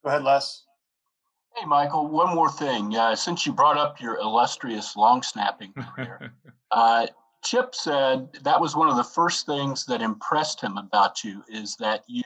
[0.03, 0.63] Go ahead, Les.
[1.55, 2.95] Hey, Michael, one more thing.
[2.95, 6.33] Uh, since you brought up your illustrious long snapping career,
[6.71, 7.07] uh,
[7.43, 11.75] Chip said that was one of the first things that impressed him about you is
[11.77, 12.23] that you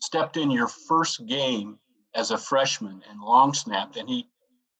[0.00, 1.78] stepped in your first game
[2.14, 3.96] as a freshman and long snapped.
[3.96, 4.28] And he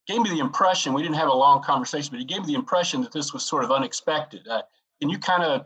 [0.07, 2.59] gave me the impression, we didn't have a long conversation, but he gave me the
[2.59, 4.47] impression that this was sort of unexpected.
[4.47, 4.61] Uh,
[4.99, 5.65] can you kind of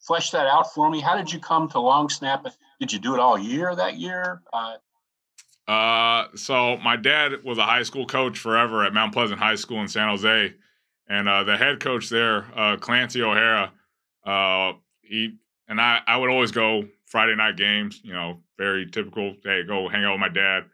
[0.00, 1.00] flesh that out for me?
[1.00, 2.46] How did you come to long snap?
[2.80, 4.42] Did you do it all year that year?
[4.52, 4.74] Uh,
[5.68, 9.80] uh, so my dad was a high school coach forever at Mount Pleasant High School
[9.80, 10.54] in San Jose,
[11.08, 13.72] and uh, the head coach there, uh, Clancy O'Hara,
[14.24, 14.72] uh,
[15.02, 15.36] he
[15.68, 18.00] and I, I would always go Friday night games.
[18.02, 19.34] You know, very typical.
[19.44, 20.64] Hey, go hang out with my dad.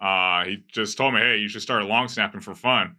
[0.00, 2.96] Uh, he just told me, hey, you should start long snapping for fun.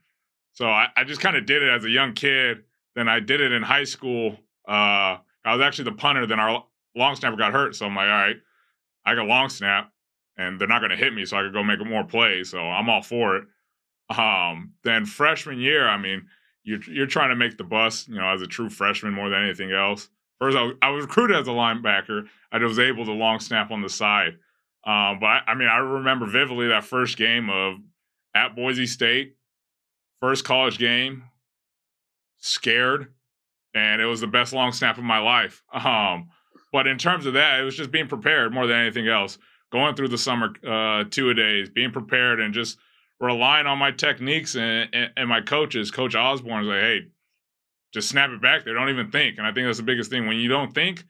[0.53, 2.63] So I, I just kind of did it as a young kid.
[2.95, 4.37] Then I did it in high school.
[4.67, 6.25] Uh, I was actually the punter.
[6.25, 6.63] Then our
[6.95, 7.75] long snapper got hurt.
[7.75, 8.37] So I'm like, all right,
[9.05, 9.91] I got long snap
[10.37, 11.25] and they're not going to hit me.
[11.25, 12.49] So I could go make more plays.
[12.49, 13.45] So I'm all for it.
[14.17, 16.27] Um, then freshman year, I mean,
[16.63, 19.43] you're, you're trying to make the bus, you know, as a true freshman more than
[19.43, 20.09] anything else.
[20.39, 22.27] First, I was, I was recruited as a linebacker.
[22.51, 24.37] I was able to long snap on the side.
[24.85, 27.75] Um, but I, I mean, I remember vividly that first game of
[28.35, 29.35] at Boise State,
[30.19, 31.23] first college game,
[32.37, 33.13] scared,
[33.73, 35.63] and it was the best long snap of my life.
[35.73, 36.29] Um,
[36.71, 39.37] but in terms of that, it was just being prepared more than anything else.
[39.73, 42.77] Going through the summer uh, two a days, being prepared, and just
[43.19, 45.89] relying on my techniques and, and, and my coaches.
[45.89, 46.99] Coach Osborne is like, hey,
[47.91, 48.75] just snap it back there.
[48.75, 49.39] Don't even think.
[49.39, 50.27] And I think that's the biggest thing.
[50.27, 51.03] When you don't think,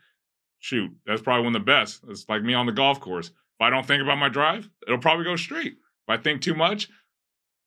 [0.59, 2.03] shoot, that's probably one of the best.
[2.07, 3.27] It's like me on the golf course.
[3.27, 5.73] If I don't think about my drive, it'll probably go straight.
[5.73, 6.87] If I think too much,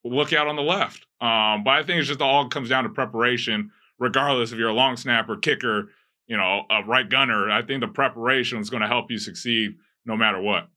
[0.02, 1.06] look out on the left.
[1.20, 4.74] Um, but I think it's just all comes down to preparation, regardless if you're a
[4.74, 5.90] long snapper, kicker,
[6.27, 7.51] you know, a right gunner.
[7.51, 10.68] I think the preparation is going to help you succeed no matter what.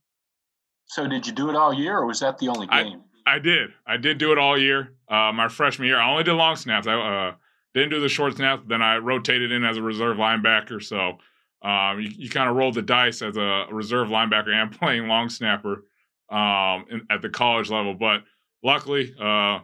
[0.90, 3.04] So, did you do it all year, or was that the only game?
[3.26, 3.70] I, I did.
[3.86, 4.94] I did do it all year.
[5.08, 6.88] Uh, my freshman year, I only did long snaps.
[6.88, 7.34] I uh,
[7.76, 8.64] didn't do the short snaps.
[8.68, 10.82] Then I rotated in as a reserve linebacker.
[10.84, 11.20] So
[11.62, 15.30] um, you, you kind of rolled the dice as a reserve linebacker and playing long
[15.30, 15.86] snapper
[16.30, 17.94] um, in, at the college level.
[17.94, 18.24] But
[18.64, 19.60] luckily, uh,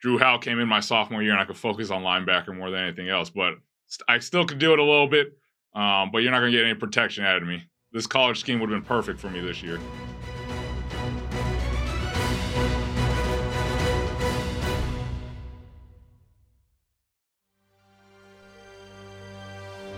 [0.00, 2.80] Drew Howell came in my sophomore year, and I could focus on linebacker more than
[2.80, 3.28] anything else.
[3.28, 3.54] But
[4.08, 5.36] I still could do it a little bit.
[5.74, 7.64] Um, but you're not going to get any protection out of me.
[7.94, 9.78] This college scheme would have been perfect for me this year.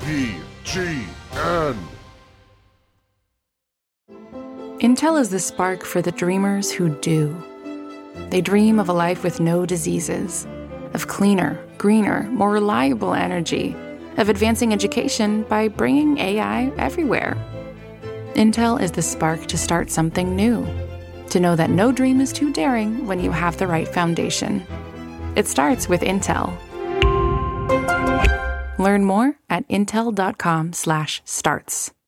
[0.00, 1.78] BGN.
[4.80, 7.34] Intel is the spark for the dreamers who do.
[8.28, 10.46] They dream of a life with no diseases,
[10.92, 13.74] of cleaner, greener, more reliable energy,
[14.18, 17.38] of advancing education by bringing AI everywhere.
[18.36, 20.66] Intel is the spark to start something new,
[21.30, 24.62] to know that no dream is too daring when you have the right foundation.
[25.36, 26.52] It starts with Intel.
[28.78, 31.96] Learn more at intel.com/starts.